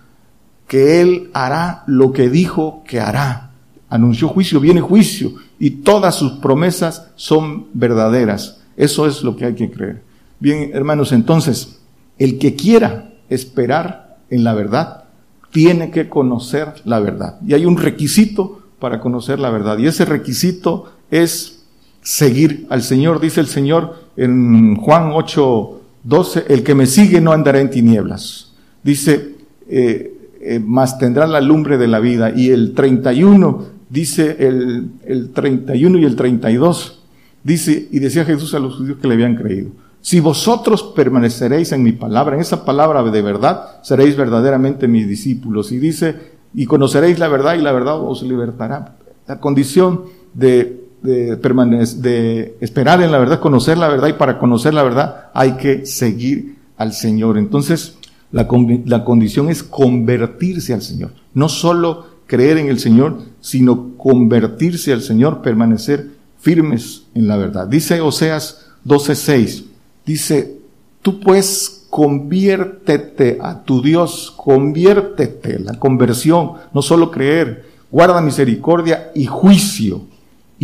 que 0.67 1.01
Él 1.01 1.31
hará 1.35 1.85
lo 1.87 2.13
que 2.13 2.29
dijo 2.29 2.83
que 2.87 3.01
hará. 3.01 3.51
Anunció 3.89 4.29
juicio, 4.29 4.61
viene 4.61 4.81
juicio, 4.81 5.33
y 5.59 5.71
todas 5.71 6.15
sus 6.15 6.33
promesas 6.33 7.11
son 7.17 7.67
verdaderas. 7.75 8.61
Eso 8.77 9.07
es 9.07 9.23
lo 9.23 9.37
que 9.37 9.45
hay 9.45 9.55
que 9.55 9.71
creer. 9.71 10.03
Bien, 10.41 10.71
hermanos, 10.75 11.13
entonces, 11.13 11.81
el 12.19 12.39
que 12.39 12.55
quiera 12.55 13.13
esperar 13.29 14.19
en 14.31 14.45
la 14.45 14.55
verdad, 14.55 15.05
tiene 15.53 15.91
que 15.91 16.09
conocer 16.09 16.75
la 16.85 16.99
verdad. 16.99 17.39
Y 17.47 17.55
hay 17.55 17.65
un 17.65 17.77
requisito 17.77 18.63
para 18.81 19.01
conocer 19.01 19.39
la 19.39 19.51
verdad. 19.51 19.79
Y 19.79 19.87
ese 19.87 20.05
requisito 20.05 20.93
es 21.11 21.65
seguir 22.03 22.67
al 22.71 22.83
Señor. 22.83 23.21
Dice 23.21 23.41
el 23.41 23.47
Señor 23.47 24.09
en 24.17 24.77
Juan 24.77 25.13
8, 25.13 25.81
12, 26.05 26.45
el 26.49 26.63
que 26.63 26.75
me 26.75 26.87
sigue 26.87 27.21
no 27.21 27.33
andará 27.33 27.61
en 27.61 27.71
tinieblas. 27.71 28.53
Dice, 28.83 29.35
eh, 29.69 30.15
eh, 30.41 30.61
más 30.61 30.99
tendrá 30.99 31.27
la 31.27 31.41
lumbre 31.41 31.79
de 31.79 31.89
la 31.89 31.99
vida. 31.99 32.33
Y 32.35 32.51
el 32.51 32.75
31, 32.75 33.65
dice 33.89 34.37
el, 34.39 34.91
el 35.07 35.31
31 35.31 35.99
y 35.99 36.05
el 36.05 36.17
32, 36.17 37.03
dice, 37.43 37.89
y 37.91 37.99
decía 37.99 38.25
Jesús 38.25 38.55
a 38.55 38.59
los 38.59 38.77
judíos 38.77 38.99
que 39.01 39.09
le 39.09 39.15
habían 39.15 39.37
creído. 39.37 39.71
Si 40.03 40.21
vosotros 40.21 40.83
permaneceréis 40.95 41.73
en 41.73 41.83
mi 41.83 41.93
palabra, 41.93 42.35
en 42.35 42.43
esa 42.43 42.67
palabra 42.67 43.03
de 43.03 43.23
verdad, 43.23 43.83
seréis 43.83 44.17
verdaderamente 44.17 44.87
mis 44.87 45.09
discípulos. 45.09 45.73
Y 45.73 45.79
dice, 45.79 46.15
y 46.53 46.67
conoceréis 46.67 47.19
la 47.19 47.29
verdad 47.29 47.55
y 47.55 47.63
la 47.63 47.73
verdad 47.73 47.99
os 47.99 48.23
libertará. 48.23 48.97
La 49.27 49.41
condición 49.41 50.03
de 50.35 50.84
de, 51.05 51.37
de 51.37 52.57
esperar 52.61 53.03
en 53.03 53.13
la 53.13 53.19
verdad, 53.19 53.39
conocer 53.39 53.77
la 53.77 53.89
verdad 53.89 54.09
y 54.09 54.15
para 54.15 54.39
conocer 54.39 54.73
la 54.73 54.83
verdad 54.83 55.27
hay 55.35 55.53
que 55.53 55.85
seguir 55.85 56.57
al 56.79 56.95
Señor. 56.95 57.37
Entonces, 57.37 57.99
la, 58.33 58.49
la 58.87 59.05
condición 59.05 59.51
es 59.51 59.63
convertirse 59.63 60.73
al 60.73 60.81
Señor. 60.81 61.13
No 61.35 61.51
solo 61.51 62.07
creer 62.27 62.57
en 62.57 62.69
el 62.69 62.79
Señor, 62.79 63.19
sino 63.41 63.97
convertirse 63.99 64.95
al 64.95 65.03
Señor, 65.03 65.43
permanecer 65.43 66.09
firmes 66.41 67.05
en 67.15 67.29
la 67.29 67.37
verdad. 67.37 67.69
Dice 67.69 68.01
Oseas 68.01 68.67
12:6, 68.87 69.65
dice, 70.07 70.57
tú 71.03 71.21
pues 71.21 71.87
conviértete 71.91 73.39
a 73.43 73.63
tu 73.63 73.83
Dios, 73.83 74.33
conviértete, 74.37 75.59
la 75.59 75.79
conversión, 75.79 76.53
no 76.73 76.81
solo 76.81 77.11
creer, 77.11 77.67
guarda 77.91 78.21
misericordia 78.23 79.13
y 79.15 79.27
juicio 79.27 80.14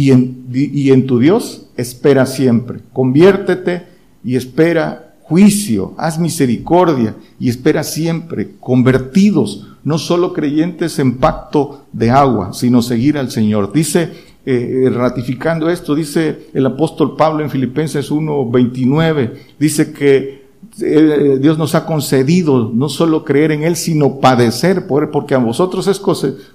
y 0.00 0.10
en, 0.12 0.46
y 0.52 0.90
en 0.92 1.06
tu 1.06 1.18
Dios 1.18 1.66
espera 1.76 2.24
siempre. 2.24 2.80
Conviértete 2.92 3.86
y 4.24 4.36
espera 4.36 5.14
juicio, 5.22 5.94
haz 5.96 6.18
misericordia 6.18 7.14
y 7.38 7.48
espera 7.48 7.84
siempre, 7.84 8.52
convertidos, 8.58 9.68
no 9.84 9.98
solo 9.98 10.32
creyentes 10.32 10.98
en 10.98 11.18
pacto 11.18 11.84
de 11.92 12.10
agua, 12.10 12.52
sino 12.52 12.82
seguir 12.82 13.16
al 13.16 13.30
Señor. 13.30 13.72
Dice, 13.72 14.10
eh, 14.44 14.90
ratificando 14.92 15.68
esto, 15.70 15.94
dice 15.94 16.48
el 16.54 16.66
apóstol 16.66 17.14
Pablo 17.14 17.44
en 17.44 17.50
Filipenses 17.50 18.10
1:29, 18.10 19.34
dice 19.58 19.92
que 19.92 20.40
eh, 20.82 21.38
Dios 21.40 21.58
nos 21.58 21.74
ha 21.74 21.84
concedido 21.86 22.70
no 22.74 22.88
solo 22.88 23.24
creer 23.24 23.52
en 23.52 23.64
Él, 23.64 23.76
sino 23.76 24.18
padecer 24.18 24.86
por 24.86 25.10
porque 25.10 25.34
a 25.34 25.38
vosotros 25.38 25.86
es 25.86 26.00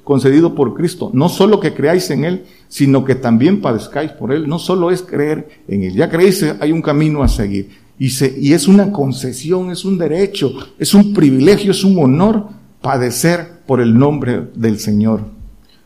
concedido 0.03 0.55
por 0.55 0.73
Cristo. 0.73 1.11
No 1.13 1.29
solo 1.29 1.59
que 1.59 1.73
creáis 1.73 2.09
en 2.11 2.25
Él, 2.25 2.45
sino 2.67 3.03
que 3.05 3.15
también 3.15 3.61
padezcáis 3.61 4.11
por 4.11 4.31
Él. 4.33 4.47
No 4.47 4.59
solo 4.59 4.91
es 4.91 5.01
creer 5.01 5.47
en 5.67 5.83
Él. 5.83 5.93
Ya 5.93 6.09
creéis, 6.09 6.45
hay 6.59 6.71
un 6.71 6.81
camino 6.81 7.23
a 7.23 7.27
seguir. 7.27 7.69
Y, 7.97 8.09
se, 8.09 8.35
y 8.37 8.53
es 8.53 8.67
una 8.67 8.91
concesión, 8.91 9.71
es 9.71 9.85
un 9.85 9.97
derecho, 9.97 10.53
es 10.77 10.93
un 10.93 11.13
privilegio, 11.13 11.71
es 11.71 11.83
un 11.83 11.97
honor 11.97 12.49
padecer 12.81 13.61
por 13.65 13.79
el 13.81 13.97
nombre 13.97 14.49
del 14.55 14.79
Señor. 14.79 15.21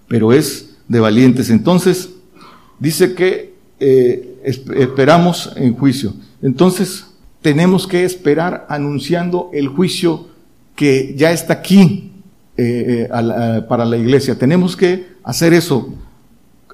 Pero 0.08 0.34
es 0.34 0.78
de 0.88 1.00
valientes. 1.00 1.50
Entonces, 1.50 2.10
dice 2.80 3.14
que 3.14 3.54
eh, 3.80 4.40
esperamos 4.44 5.54
en 5.56 5.76
juicio. 5.76 6.14
Entonces, 6.42 7.06
tenemos 7.42 7.88
que 7.88 8.04
esperar 8.04 8.66
anunciando 8.70 9.50
el 9.54 9.68
juicio 9.68 10.28
que 10.76 11.14
ya 11.16 11.32
está 11.32 11.54
aquí 11.54 12.12
eh, 12.58 13.08
eh, 13.10 13.62
para 13.68 13.86
la 13.86 13.98
iglesia. 13.98 14.38
Tenemos 14.38 14.76
que 14.76 15.08
hacer 15.24 15.54
eso, 15.54 15.94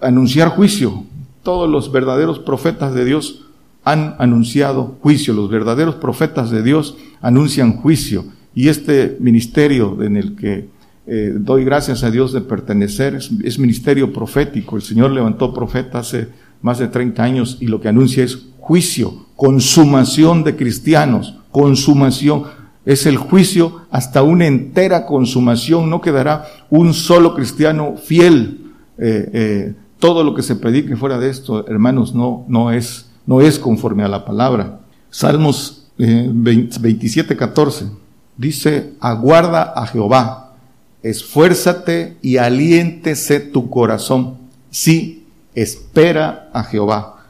anunciar 0.05 0.49
juicio. 0.49 1.03
Todos 1.43 1.69
los 1.69 1.91
verdaderos 1.91 2.39
profetas 2.39 2.93
de 2.93 3.05
Dios 3.05 3.45
han 3.83 4.15
anunciado 4.19 4.97
juicio. 5.01 5.33
Los 5.33 5.49
verdaderos 5.49 5.95
profetas 5.95 6.49
de 6.51 6.63
Dios 6.63 6.97
anuncian 7.21 7.73
juicio. 7.73 8.25
Y 8.53 8.69
este 8.69 9.17
ministerio 9.19 10.01
en 10.01 10.17
el 10.17 10.35
que 10.35 10.69
eh, 11.07 11.33
doy 11.35 11.63
gracias 11.63 12.03
a 12.03 12.09
Dios 12.09 12.33
de 12.33 12.41
pertenecer 12.41 13.15
es, 13.15 13.59
ministerio 13.59 14.11
profético. 14.11 14.75
El 14.75 14.81
Señor 14.81 15.11
levantó 15.11 15.53
profeta 15.53 15.99
hace 15.99 16.29
más 16.61 16.79
de 16.79 16.87
30 16.87 17.21
años 17.21 17.57
y 17.59 17.67
lo 17.67 17.79
que 17.79 17.89
anuncia 17.89 18.23
es 18.23 18.47
juicio 18.57 19.25
consumación 19.35 20.43
de 20.43 20.55
cristianos, 20.55 21.35
consumación. 21.51 22.43
Es 22.85 23.05
el 23.05 23.17
juicio 23.17 23.81
hasta 23.91 24.21
una 24.21 24.45
entera 24.45 25.05
consumación. 25.05 25.89
No 25.89 26.01
quedará 26.01 26.45
un 26.69 26.93
solo 26.93 27.33
cristiano 27.33 27.95
fiel. 27.97 28.73
Eh, 28.97 29.29
eh, 29.33 29.73
todo 29.99 30.23
lo 30.23 30.33
que 30.33 30.43
se 30.43 30.55
predique 30.55 30.95
fuera 30.95 31.19
de 31.19 31.29
esto, 31.29 31.67
hermanos, 31.67 32.13
no, 32.13 32.45
no, 32.47 32.71
es, 32.71 33.09
no 33.25 33.41
es 33.41 33.59
conforme 33.59 34.03
a 34.03 34.07
la 34.07 34.25
palabra. 34.25 34.81
Salmos 35.09 35.87
eh, 35.97 36.29
27, 36.31 37.35
14 37.35 37.85
dice, 38.37 38.93
aguarda 38.99 39.73
a 39.75 39.87
Jehová, 39.87 40.53
esfuérzate 41.03 42.17
y 42.21 42.37
aliéntese 42.37 43.39
tu 43.39 43.69
corazón. 43.69 44.37
Sí, 44.69 45.25
espera 45.53 46.49
a 46.53 46.63
Jehová. 46.63 47.25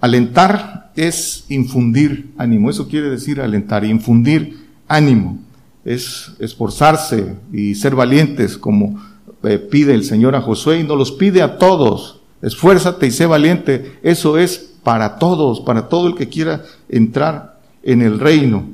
Alentar 0.00 0.92
es 0.94 1.44
infundir 1.48 2.32
ánimo, 2.38 2.70
eso 2.70 2.88
quiere 2.88 3.10
decir 3.10 3.40
alentar, 3.40 3.84
infundir 3.84 4.66
ánimo, 4.88 5.38
es 5.84 6.32
esforzarse 6.38 7.34
y 7.52 7.74
ser 7.74 7.94
valientes 7.94 8.56
como 8.56 9.00
eh, 9.46 9.58
pide 9.58 9.94
el 9.94 10.04
Señor 10.04 10.34
a 10.34 10.40
Josué 10.40 10.80
y 10.80 10.84
nos 10.84 10.98
los 10.98 11.12
pide 11.12 11.42
a 11.42 11.58
todos. 11.58 12.20
Esfuérzate 12.42 13.06
y 13.06 13.10
sé 13.10 13.26
valiente, 13.26 13.98
eso 14.02 14.38
es 14.38 14.74
para 14.82 15.18
todos, 15.18 15.60
para 15.60 15.88
todo 15.88 16.08
el 16.08 16.14
que 16.14 16.28
quiera 16.28 16.62
entrar 16.88 17.60
en 17.82 18.02
el 18.02 18.20
reino. 18.20 18.68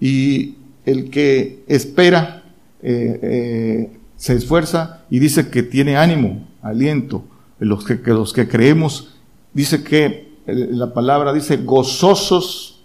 Y 0.00 0.54
el 0.86 1.10
que 1.10 1.64
espera 1.66 2.42
eh, 2.82 3.20
eh, 3.22 3.98
se 4.16 4.34
esfuerza 4.34 5.02
y 5.10 5.18
dice 5.18 5.50
que 5.50 5.62
tiene 5.62 5.96
ánimo, 5.96 6.46
aliento. 6.62 7.24
Los 7.58 7.84
que, 7.84 7.98
los 8.04 8.32
que 8.32 8.48
creemos, 8.48 9.14
dice 9.52 9.82
que 9.82 10.28
la 10.46 10.94
palabra 10.94 11.32
dice 11.32 11.58
gozosos 11.58 12.80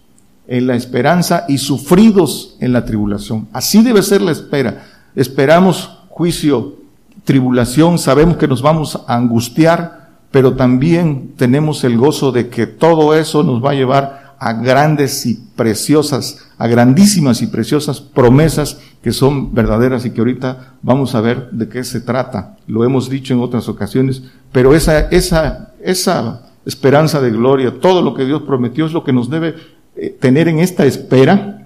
en 0.47 0.67
la 0.67 0.75
esperanza 0.75 1.45
y 1.47 1.59
sufridos 1.59 2.57
en 2.59 2.73
la 2.73 2.83
tribulación. 2.85 3.47
Así 3.53 3.81
debe 3.83 4.01
ser 4.01 4.21
la 4.21 4.31
espera. 4.31 4.85
Esperamos 5.15 5.89
juicio, 6.09 6.75
tribulación, 7.23 7.97
sabemos 7.97 8.37
que 8.37 8.47
nos 8.47 8.61
vamos 8.61 9.03
a 9.07 9.15
angustiar, 9.15 10.09
pero 10.31 10.55
también 10.55 11.33
tenemos 11.37 11.83
el 11.83 11.97
gozo 11.97 12.31
de 12.31 12.49
que 12.49 12.67
todo 12.67 13.13
eso 13.13 13.43
nos 13.43 13.63
va 13.63 13.71
a 13.71 13.75
llevar 13.75 14.35
a 14.39 14.53
grandes 14.53 15.25
y 15.25 15.35
preciosas, 15.55 16.49
a 16.57 16.67
grandísimas 16.67 17.41
y 17.41 17.47
preciosas 17.47 18.01
promesas 18.01 18.77
que 19.01 19.13
son 19.13 19.53
verdaderas 19.53 20.05
y 20.05 20.11
que 20.11 20.19
ahorita 20.19 20.73
vamos 20.81 21.15
a 21.15 21.21
ver 21.21 21.49
de 21.51 21.69
qué 21.69 21.83
se 21.83 22.01
trata. 22.01 22.57
Lo 22.67 22.83
hemos 22.83 23.09
dicho 23.09 23.33
en 23.33 23.39
otras 23.39 23.69
ocasiones, 23.69 24.23
pero 24.51 24.75
esa, 24.75 24.99
esa, 25.09 25.73
esa 25.81 26.41
esperanza 26.65 27.21
de 27.21 27.31
gloria, 27.31 27.79
todo 27.79 28.01
lo 28.01 28.13
que 28.13 28.25
Dios 28.25 28.41
prometió 28.41 28.85
es 28.85 28.91
lo 28.91 29.03
que 29.03 29.13
nos 29.13 29.29
debe 29.29 29.55
eh, 29.95 30.09
tener 30.19 30.49
en 30.49 30.59
esta 30.59 30.85
espera, 30.85 31.65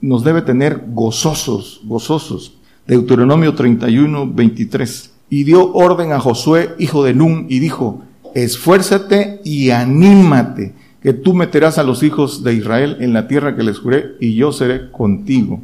nos 0.00 0.24
debe 0.24 0.40
tener 0.40 0.84
gozosos, 0.88 1.80
gozosos. 1.84 2.54
Deuteronomio 2.86 3.54
31, 3.54 4.30
23. 4.32 5.12
Y 5.30 5.44
dio 5.44 5.72
orden 5.72 6.12
a 6.12 6.20
Josué, 6.20 6.74
hijo 6.78 7.02
de 7.02 7.14
Nun, 7.14 7.46
y 7.48 7.58
dijo, 7.58 8.02
esfuérzate 8.34 9.40
y 9.44 9.70
anímate 9.70 10.74
que 11.02 11.12
tú 11.12 11.34
meterás 11.34 11.78
a 11.78 11.82
los 11.82 12.02
hijos 12.02 12.44
de 12.44 12.54
Israel 12.54 12.98
en 13.00 13.12
la 13.12 13.26
tierra 13.26 13.56
que 13.56 13.62
les 13.62 13.78
juré 13.78 14.16
y 14.20 14.34
yo 14.34 14.52
seré 14.52 14.90
contigo. 14.90 15.60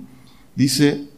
Dice, 0.55 1.09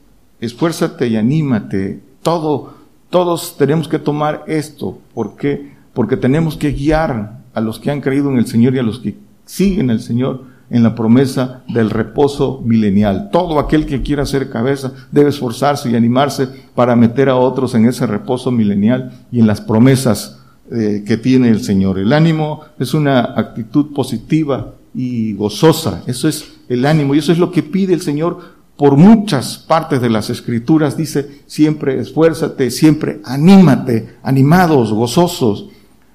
esfuérzate 0.40 1.08
y 1.08 1.16
anímate. 1.16 2.00
Todo, 2.22 2.74
todos 3.10 3.56
tenemos 3.56 3.88
que 3.88 3.98
tomar 3.98 4.44
esto. 4.46 4.98
¿Por 5.14 5.36
qué? 5.36 5.72
Porque 5.94 6.16
tenemos 6.16 6.56
que 6.56 6.72
guiar 6.72 7.42
a 7.54 7.60
los 7.60 7.78
que 7.78 7.90
han 7.90 8.00
creído 8.00 8.30
en 8.30 8.38
el 8.38 8.46
Señor 8.46 8.74
y 8.74 8.78
a 8.78 8.82
los 8.82 8.98
que 8.98 9.16
siguen 9.44 9.90
al 9.90 10.00
Señor 10.00 10.51
en 10.72 10.82
la 10.82 10.94
promesa 10.94 11.62
del 11.68 11.90
reposo 11.90 12.62
milenial. 12.64 13.28
Todo 13.30 13.60
aquel 13.60 13.84
que 13.84 14.02
quiera 14.02 14.24
ser 14.24 14.48
cabeza 14.48 14.92
debe 15.12 15.28
esforzarse 15.28 15.90
y 15.90 15.96
animarse 15.96 16.48
para 16.74 16.96
meter 16.96 17.28
a 17.28 17.36
otros 17.36 17.74
en 17.74 17.86
ese 17.86 18.06
reposo 18.06 18.50
milenial 18.50 19.12
y 19.30 19.40
en 19.40 19.46
las 19.46 19.60
promesas 19.60 20.40
eh, 20.70 21.04
que 21.06 21.18
tiene 21.18 21.50
el 21.50 21.62
Señor. 21.62 21.98
El 21.98 22.14
ánimo 22.14 22.62
es 22.78 22.94
una 22.94 23.34
actitud 23.36 23.92
positiva 23.92 24.72
y 24.94 25.34
gozosa. 25.34 26.02
Eso 26.06 26.26
es 26.26 26.54
el 26.70 26.86
ánimo 26.86 27.14
y 27.14 27.18
eso 27.18 27.32
es 27.32 27.38
lo 27.38 27.52
que 27.52 27.62
pide 27.62 27.92
el 27.92 28.00
Señor 28.00 28.40
por 28.78 28.96
muchas 28.96 29.58
partes 29.58 30.00
de 30.00 30.08
las 30.08 30.30
escrituras. 30.30 30.96
Dice 30.96 31.42
siempre 31.46 32.00
esfuérzate, 32.00 32.70
siempre 32.70 33.20
anímate, 33.24 34.16
animados, 34.22 34.90
gozosos. 34.90 35.68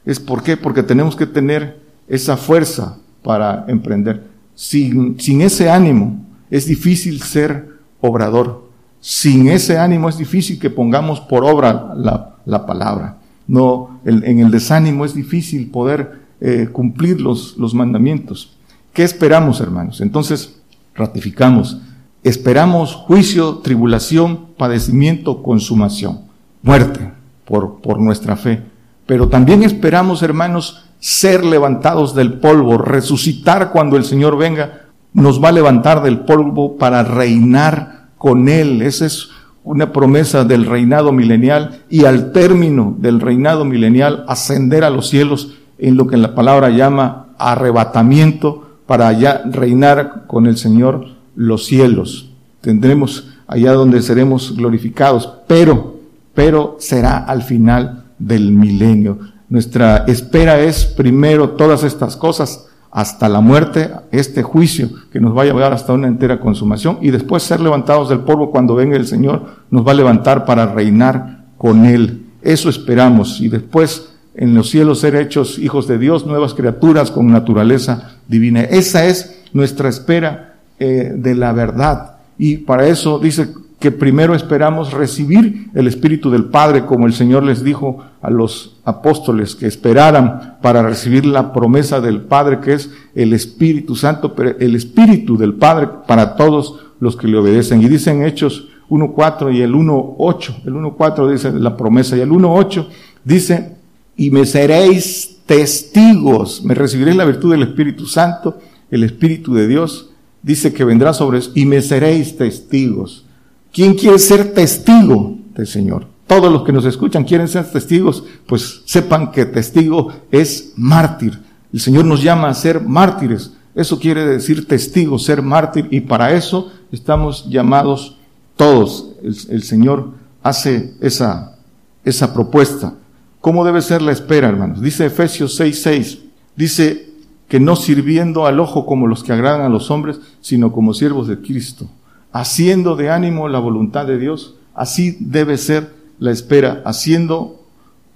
¿Es 0.04 0.20
por 0.20 0.42
qué? 0.42 0.58
Porque 0.58 0.82
tenemos 0.82 1.16
que 1.16 1.28
tener 1.28 1.80
esa 2.08 2.38
fuerza 2.38 2.98
para 3.22 3.66
emprender. 3.68 4.37
Sin, 4.58 5.20
sin 5.20 5.42
ese 5.42 5.70
ánimo 5.70 6.26
es 6.50 6.66
difícil 6.66 7.22
ser 7.22 7.78
obrador. 8.02 8.72
Sin 9.00 9.48
ese 9.48 9.78
ánimo 9.78 10.10
es 10.10 10.18
difícil 10.18 10.58
que 10.58 10.72
pongamos 10.72 11.20
por 11.20 11.44
obra 11.44 11.94
la, 11.96 12.38
la 12.44 12.66
palabra. 12.66 13.20
No, 13.48 14.02
en 14.04 14.40
el 14.40 14.50
desánimo 14.50 15.06
es 15.06 15.14
difícil 15.14 15.70
poder 15.70 16.24
eh, 16.42 16.70
cumplir 16.72 17.22
los, 17.22 17.56
los 17.58 17.76
mandamientos. 17.76 18.58
¿Qué 18.94 19.04
esperamos, 19.04 19.62
hermanos? 19.62 20.02
Entonces, 20.02 20.60
ratificamos. 20.96 21.80
Esperamos 22.24 22.96
juicio, 22.96 23.60
tribulación, 23.60 24.48
padecimiento, 24.58 25.44
consumación, 25.44 26.22
muerte 26.64 27.14
por, 27.46 27.80
por 27.80 28.00
nuestra 28.00 28.36
fe. 28.36 28.64
Pero 29.06 29.30
también 29.30 29.62
esperamos, 29.62 30.24
hermanos, 30.24 30.87
ser 31.00 31.46
levantados 31.46 32.16
del 32.16 32.34
polvo, 32.34 32.78
resucitar 32.78 33.72
cuando 33.72 33.98
el 33.98 34.04
Señor 34.04 34.38
venga, 34.38 34.88
nos 35.14 35.44
va 35.44 35.50
a 35.50 35.54
levantar 35.54 36.04
del 36.04 36.20
polvo 36.20 36.78
para 36.78 37.04
reinar 37.04 38.10
con 38.18 38.50
Él. 38.50 38.82
Ese 38.82 39.06
es 39.06 39.30
una 39.64 39.92
promesa 39.92 40.44
del 40.44 40.66
reinado 40.66 41.12
milenial 41.12 41.82
y 41.90 42.06
al 42.06 42.32
término 42.32 42.96
del 43.00 43.20
reinado 43.20 43.66
milenial 43.66 44.24
ascender 44.28 44.84
a 44.84 44.90
los 44.90 45.10
cielos 45.10 45.56
en 45.78 45.98
lo 45.98 46.08
que 46.08 46.18
la 46.18 46.36
palabra 46.36 46.70
llama 46.70 47.28
arrebatamiento 47.38 48.80
para 48.86 49.08
allá 49.10 49.42
reinar 49.46 50.26
con 50.28 50.48
el 50.48 50.58
Señor 50.58 51.06
los 51.36 51.66
cielos. 51.66 52.30
Tendremos 52.62 53.30
allá 53.46 53.74
donde 53.74 54.02
seremos 54.02 54.56
glorificados, 54.56 55.30
pero, 55.48 55.98
pero 56.34 56.78
será 56.80 57.18
al 57.18 57.44
final 57.44 58.06
del 58.18 58.52
milenio. 58.52 59.20
Nuestra 59.50 60.04
espera 60.08 60.60
es 60.60 60.86
primero 60.86 61.52
todas 61.52 61.84
estas 61.84 62.18
cosas 62.18 62.68
hasta 62.92 63.30
la 63.30 63.42
muerte, 63.42 63.90
este 64.12 64.44
juicio 64.44 64.90
que 65.12 65.20
nos 65.20 65.38
va 65.38 65.44
a 65.44 65.46
llevar 65.46 65.72
hasta 65.72 65.94
una 65.94 66.08
entera 66.08 66.40
consumación 66.40 66.98
y 67.02 67.12
después 67.12 67.44
ser 67.44 67.60
levantados 67.60 68.10
del 68.10 68.22
polvo 68.22 68.52
cuando 68.52 68.76
venga 68.76 68.98
el 68.98 69.08
Señor, 69.08 69.46
nos 69.70 69.86
va 69.86 69.92
a 69.92 69.96
levantar 69.96 70.46
para 70.46 70.66
reinar 70.74 71.46
con 71.58 71.86
Él. 71.86 72.26
Eso 72.42 72.70
esperamos 72.70 73.40
y 73.40 73.50
después 73.50 74.10
en 74.36 74.54
los 74.54 74.70
cielos 74.70 75.00
ser 75.00 75.16
hechos 75.16 75.58
hijos 75.58 75.88
de 75.88 75.98
Dios, 75.98 76.26
nuevas 76.26 76.54
criaturas 76.54 77.10
con 77.10 77.28
naturaleza 77.28 78.18
divina. 78.28 78.62
Esa 78.62 79.06
es 79.06 79.42
nuestra 79.54 79.90
espera 79.90 80.56
eh, 80.80 81.12
de 81.16 81.36
la 81.36 81.54
verdad. 81.54 82.18
Y 82.38 82.58
para 82.58 82.88
eso 82.88 83.18
dice 83.18 83.50
que 83.80 83.92
primero 83.92 84.34
esperamos 84.34 84.92
recibir 84.92 85.70
el 85.76 85.88
Espíritu 85.88 86.32
del 86.32 86.46
Padre, 86.46 86.86
como 86.86 87.06
el 87.06 87.14
Señor 87.14 87.44
les 87.44 87.64
dijo 87.64 88.04
a 88.22 88.32
los 88.32 88.80
apóstoles 88.86 89.56
que 89.56 89.68
esperaran 89.68 90.58
para 90.64 90.82
recibir 90.82 91.28
la 91.28 91.54
promesa 91.54 92.02
del 92.02 92.22
Padre, 92.22 92.60
que 92.60 92.74
es 92.74 92.90
el 93.14 93.34
Espíritu 93.34 93.96
Santo, 93.96 94.36
el 94.60 94.76
Espíritu 94.76 95.38
del 95.38 95.54
Padre 95.54 95.90
para 96.08 96.36
todos 96.36 96.80
los 97.00 97.16
que 97.16 97.28
le 97.28 97.38
obedecen. 97.38 97.84
Y 97.84 97.88
dicen 97.88 98.24
Hechos 98.24 98.68
1.4 98.90 99.54
y 99.54 99.62
el 99.62 99.76
1.8. 99.76 100.66
El 100.66 100.74
1.4 100.74 101.32
dice 101.32 101.52
la 101.52 101.78
promesa 101.78 102.18
y 102.18 102.22
el 102.22 102.32
1.8 102.32 102.88
dice, 103.24 103.76
y 104.16 104.32
me 104.32 104.48
seréis 104.48 105.38
testigos, 105.46 106.64
me 106.64 106.74
recibiréis 106.74 107.16
la 107.16 107.26
virtud 107.26 107.52
del 107.52 107.62
Espíritu 107.62 108.08
Santo, 108.08 108.58
el 108.90 109.04
Espíritu 109.04 109.54
de 109.54 109.68
Dios, 109.68 110.10
dice 110.42 110.74
que 110.74 110.84
vendrá 110.84 111.14
sobre 111.14 111.42
y 111.54 111.66
me 111.66 111.82
seréis 111.82 112.38
testigos 112.38 113.27
¿Quién 113.74 113.94
quiere 113.96 114.20
ser 114.20 114.54
testigo 114.54 115.38
del 115.56 115.68
Señor? 115.68 116.08
Todos 116.28 116.52
los 116.52 116.64
que 116.64 116.74
nos 116.74 116.86
escuchan 116.86 117.24
quieren 117.24 117.48
ser 117.48 117.72
testigos, 117.72 118.24
pues 118.46 118.82
sepan 118.86 119.32
que 119.32 119.46
testigo 119.46 120.12
es 120.30 120.74
mártir. 120.76 121.40
El 121.72 121.80
Señor 121.80 122.06
nos 122.06 122.22
llama 122.22 122.50
a 122.50 122.54
ser 122.54 122.82
mártires. 122.82 123.54
Eso 123.74 123.98
quiere 123.98 124.26
decir 124.26 124.68
testigo, 124.68 125.20
ser 125.20 125.42
mártir, 125.42 125.88
y 125.90 126.02
para 126.02 126.34
eso 126.34 126.72
estamos 126.92 127.48
llamados 127.50 128.18
todos. 128.58 129.12
El, 129.24 129.64
Señor 129.64 130.12
hace 130.44 130.96
esa, 131.00 131.56
esa 132.04 132.34
propuesta. 132.34 132.96
¿Cómo 133.40 133.64
debe 133.64 133.82
ser 133.82 134.02
la 134.02 134.12
espera, 134.12 134.50
hermanos? 134.50 134.82
Dice 134.82 135.06
Efesios 135.06 135.60
6:6. 135.60 136.20
Dice 136.56 137.10
que 137.48 137.60
no 137.62 137.78
sirviendo 137.78 138.46
al 138.46 138.60
ojo 138.60 138.86
como 138.86 139.08
los 139.08 139.24
que 139.24 139.32
agradan 139.32 139.62
a 139.62 139.70
los 139.70 139.92
hombres, 139.92 140.20
sino 140.42 140.74
como 140.74 140.94
siervos 140.94 141.28
de 141.28 141.40
Cristo 141.40 141.88
haciendo 142.32 142.96
de 142.96 143.10
ánimo 143.10 143.48
la 143.48 143.60
voluntad 143.60 144.06
de 144.06 144.18
Dios. 144.18 144.56
Así 144.74 145.18
debe 145.20 145.58
ser 145.58 145.94
la 146.20 146.32
espera, 146.32 146.82
haciendo 146.86 147.64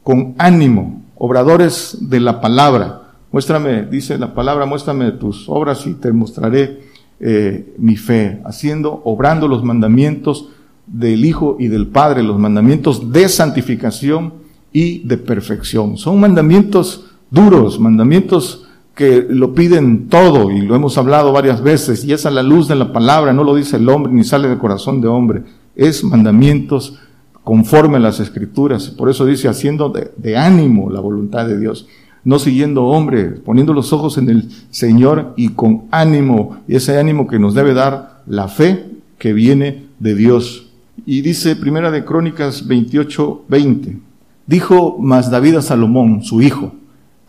con 0.03 0.35
ánimo, 0.37 1.03
obradores 1.15 1.97
de 2.01 2.19
la 2.19 2.41
palabra. 2.41 3.13
Muéstrame, 3.31 3.83
dice 3.83 4.17
la 4.17 4.33
palabra, 4.33 4.65
muéstrame 4.65 5.11
tus 5.11 5.47
obras 5.47 5.85
y 5.87 5.93
te 5.93 6.11
mostraré 6.11 6.81
eh, 7.19 7.73
mi 7.77 7.95
fe, 7.95 8.41
haciendo, 8.45 9.01
obrando 9.05 9.47
los 9.47 9.63
mandamientos 9.63 10.49
del 10.87 11.23
Hijo 11.23 11.55
y 11.59 11.67
del 11.67 11.87
Padre, 11.87 12.23
los 12.23 12.39
mandamientos 12.39 13.11
de 13.11 13.29
santificación 13.29 14.33
y 14.73 14.99
de 15.07 15.17
perfección. 15.17 15.97
Son 15.97 16.19
mandamientos 16.19 17.05
duros, 17.29 17.79
mandamientos 17.79 18.67
que 18.95 19.25
lo 19.29 19.53
piden 19.53 20.09
todo 20.09 20.51
y 20.51 20.61
lo 20.61 20.75
hemos 20.75 20.97
hablado 20.97 21.31
varias 21.31 21.61
veces 21.61 22.03
y 22.03 22.13
es 22.13 22.25
a 22.25 22.31
la 22.31 22.43
luz 22.43 22.67
de 22.67 22.75
la 22.75 22.91
palabra, 22.91 23.33
no 23.33 23.43
lo 23.43 23.55
dice 23.55 23.77
el 23.77 23.87
hombre 23.89 24.11
ni 24.11 24.23
sale 24.23 24.47
del 24.47 24.57
corazón 24.57 25.01
de 25.01 25.07
hombre, 25.07 25.43
es 25.75 26.03
mandamientos 26.03 26.99
conforme 27.43 27.97
a 27.97 28.01
las 28.01 28.19
escrituras, 28.19 28.89
por 28.89 29.09
eso 29.09 29.25
dice 29.25 29.47
haciendo 29.47 29.89
de, 29.89 30.37
ánimo 30.37 30.89
la 30.89 30.99
voluntad 30.99 31.47
de 31.47 31.57
Dios. 31.57 31.87
no 32.23 32.37
siguiendo 32.37 32.85
hombres, 32.85 33.39
poniendo 33.39 33.73
los 33.73 33.93
ojos 33.93 34.19
en 34.19 34.29
el 34.29 34.49
Señor 34.69 35.33
y 35.37 35.49
con 35.49 35.85
ánimo, 35.89 36.57
y 36.67 36.75
ese 36.75 36.99
ánimo 36.99 37.27
que 37.27 37.39
nos 37.39 37.55
debe 37.55 37.73
dar 37.73 38.21
la 38.27 38.47
fe 38.47 38.85
que 39.17 39.33
viene 39.33 39.87
de 39.97 40.13
Dios. 40.13 40.67
Y 41.07 41.21
dice 41.21 41.55
Primera 41.55 41.89
de 41.89 42.05
Crónicas 42.05 42.67
28, 42.67 43.45
20. 43.47 43.97
Dijo 44.45 44.97
más 44.99 45.31
David 45.31 45.55
a 45.55 45.61
Salomón, 45.63 46.21
su 46.21 46.43
hijo, 46.43 46.73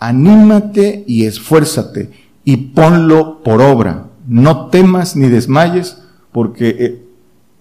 anímate 0.03 1.05
y 1.07 1.27
esfuérzate 1.27 2.11
y 2.45 2.57
ponlo 2.57 3.41
por 3.43 3.63
obra. 3.63 4.07
No 4.27 4.67
temas 4.67 5.15
ni 5.15 5.29
desmayes, 5.29 6.03
porque 6.33 6.69
eh, 6.69 7.05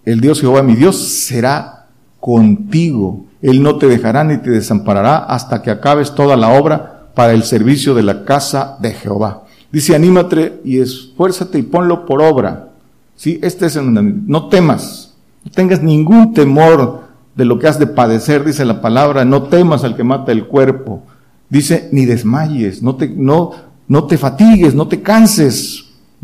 el 0.06 0.22
Dios 0.22 0.42
Jehová 0.42 0.64
mi 0.64 0.76
Dios 0.76 0.98
será 0.98 1.88
contigo. 2.20 3.26
Él 3.42 3.62
no 3.62 3.78
te 3.78 3.88
dejará 3.88 4.24
ni 4.24 4.38
te 4.38 4.50
desamparará 4.50 5.18
hasta 5.18 5.62
que 5.62 5.70
acabes 5.70 6.16
toda 6.16 6.36
la 6.36 6.50
obra 6.50 7.10
para 7.14 7.34
el 7.34 7.44
servicio 7.44 7.94
de 7.94 8.04
la 8.04 8.26
casa 8.26 8.78
de 8.80 8.94
Jehová. 8.94 9.44
Dice, 9.72 9.96
anímate 9.96 10.62
y 10.66 10.80
esfuérzate 10.80 11.60
y 11.60 11.64
ponlo 11.64 12.06
por 12.06 12.22
obra. 12.22 12.70
Sí, 13.16 13.40
este 13.44 13.68
es 13.68 13.76
el 13.76 14.28
no 14.28 14.50
temas, 14.50 15.14
no 15.44 15.52
tengas 15.52 15.84
ningún 15.84 16.34
temor 16.34 17.02
de 17.36 17.46
lo 17.46 17.60
que 17.60 17.68
has 17.68 17.78
de 17.78 17.88
padecer, 17.88 18.44
dice 18.44 18.66
la 18.66 18.82
palabra, 18.82 19.26
no 19.26 19.44
temas 19.44 19.84
al 19.84 19.96
que 19.96 20.04
mata 20.04 20.32
el 20.32 20.48
cuerpo. 20.48 21.04
Dice, 21.52 21.90
ni 21.92 22.06
desmayes, 22.06 22.82
no 22.82 22.96
te, 22.96 23.10
no, 23.10 23.52
no 23.90 24.06
te 24.06 24.18
fatigues, 24.18 24.74
no 24.74 24.88
te 24.88 25.02
canses, 25.02 25.84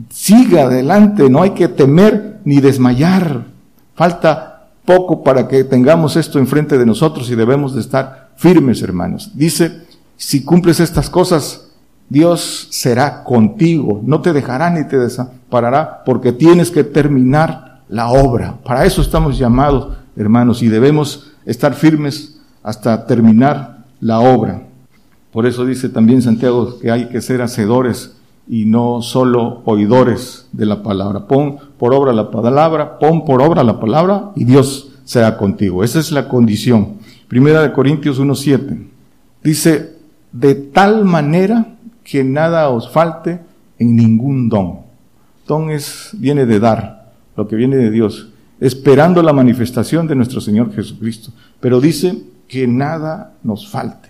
siga 0.10 0.64
adelante, 0.64 1.30
no 1.30 1.42
hay 1.42 1.50
que 1.52 1.68
temer 1.68 2.40
ni 2.46 2.62
desmayar. 2.62 3.46
Falta 3.94 4.70
poco 4.86 5.24
para 5.24 5.50
que 5.50 5.66
tengamos 5.66 6.16
esto 6.16 6.40
enfrente 6.40 6.78
de 6.78 6.86
nosotros 6.86 7.30
y 7.30 7.36
debemos 7.36 7.76
de 7.76 7.82
estar 7.82 8.30
firmes, 8.38 8.82
hermanos. 8.82 9.32
Dice, 9.34 9.82
si 10.16 10.46
cumples 10.46 10.80
estas 10.80 11.10
cosas, 11.10 11.72
Dios 12.08 12.70
será 12.72 13.26
contigo, 13.26 14.00
no 14.06 14.22
te 14.22 14.32
dejará 14.32 14.70
ni 14.70 14.88
te 14.88 14.98
desamparará, 14.98 16.04
porque 16.06 16.32
tienes 16.32 16.72
que 16.72 16.86
terminar 16.86 17.82
la 17.90 18.08
obra. 18.12 18.56
Para 18.64 18.86
eso 18.86 19.02
estamos 19.02 19.38
llamados, 19.38 19.98
hermanos, 20.16 20.64
y 20.64 20.70
debemos 20.70 21.34
estar 21.46 21.74
firmes 21.74 22.40
hasta 22.64 23.06
terminar 23.06 23.84
la 24.00 24.22
obra. 24.22 24.67
Por 25.38 25.46
eso 25.46 25.68
dice 25.68 25.90
también 25.90 26.24
Santiago 26.24 26.80
que 26.80 26.90
hay 26.90 27.10
que 27.10 27.22
ser 27.22 27.44
hacedores 27.44 28.16
y 28.48 28.66
no 28.66 29.04
solo 29.04 29.62
oidores 29.66 30.48
de 30.52 30.66
la 30.66 30.82
palabra. 30.82 31.28
Pon 31.28 31.60
por 31.78 31.94
obra 31.94 32.12
la 32.12 32.32
palabra, 32.32 32.98
pon 32.98 33.24
por 33.24 33.44
obra 33.44 33.64
la 33.64 33.80
palabra 33.80 34.32
y 34.36 34.46
Dios 34.46 34.94
será 35.06 35.38
contigo. 35.38 35.84
Esa 35.84 36.00
es 36.00 36.12
la 36.12 36.28
condición. 36.28 36.94
Primera 37.28 37.62
de 37.62 37.72
Corintios 37.72 38.20
1.7. 38.20 38.88
Dice, 39.44 39.98
de 40.32 40.56
tal 40.56 41.06
manera 41.06 41.78
que 42.04 42.24
nada 42.24 42.70
os 42.70 42.90
falte 42.90 43.40
en 43.78 43.96
ningún 43.96 44.50
don. 44.50 44.80
Don 45.46 45.70
es, 45.70 46.10
viene 46.14 46.48
de 46.48 46.60
dar 46.60 47.14
lo 47.36 47.48
que 47.48 47.56
viene 47.56 47.76
de 47.76 47.92
Dios, 47.92 48.30
esperando 48.60 49.22
la 49.22 49.34
manifestación 49.34 50.08
de 50.08 50.16
nuestro 50.16 50.42
Señor 50.42 50.74
Jesucristo. 50.74 51.30
Pero 51.60 51.80
dice 51.80 52.24
que 52.48 52.66
nada 52.66 53.36
nos 53.44 53.70
falte. 53.70 54.07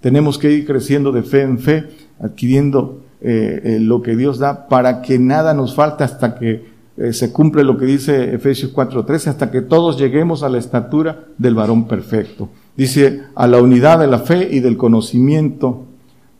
Tenemos 0.00 0.38
que 0.38 0.52
ir 0.52 0.66
creciendo 0.66 1.12
de 1.12 1.22
fe 1.22 1.42
en 1.42 1.58
fe, 1.58 1.84
adquiriendo 2.20 3.02
eh, 3.20 3.60
eh, 3.64 3.78
lo 3.80 4.02
que 4.02 4.14
Dios 4.14 4.38
da 4.38 4.68
para 4.68 5.02
que 5.02 5.18
nada 5.18 5.54
nos 5.54 5.74
falte 5.74 6.04
hasta 6.04 6.34
que 6.34 6.76
eh, 6.96 7.12
se 7.12 7.32
cumple 7.32 7.64
lo 7.64 7.76
que 7.76 7.84
dice 7.84 8.34
Efesios 8.34 8.72
4:13, 8.74 9.28
hasta 9.28 9.50
que 9.50 9.62
todos 9.62 9.98
lleguemos 9.98 10.42
a 10.42 10.48
la 10.48 10.58
estatura 10.58 11.24
del 11.36 11.54
varón 11.54 11.86
perfecto. 11.88 12.48
Dice, 12.76 13.22
a 13.34 13.46
la 13.46 13.60
unidad 13.60 13.98
de 13.98 14.06
la 14.06 14.18
fe 14.18 14.48
y 14.50 14.60
del 14.60 14.76
conocimiento 14.76 15.84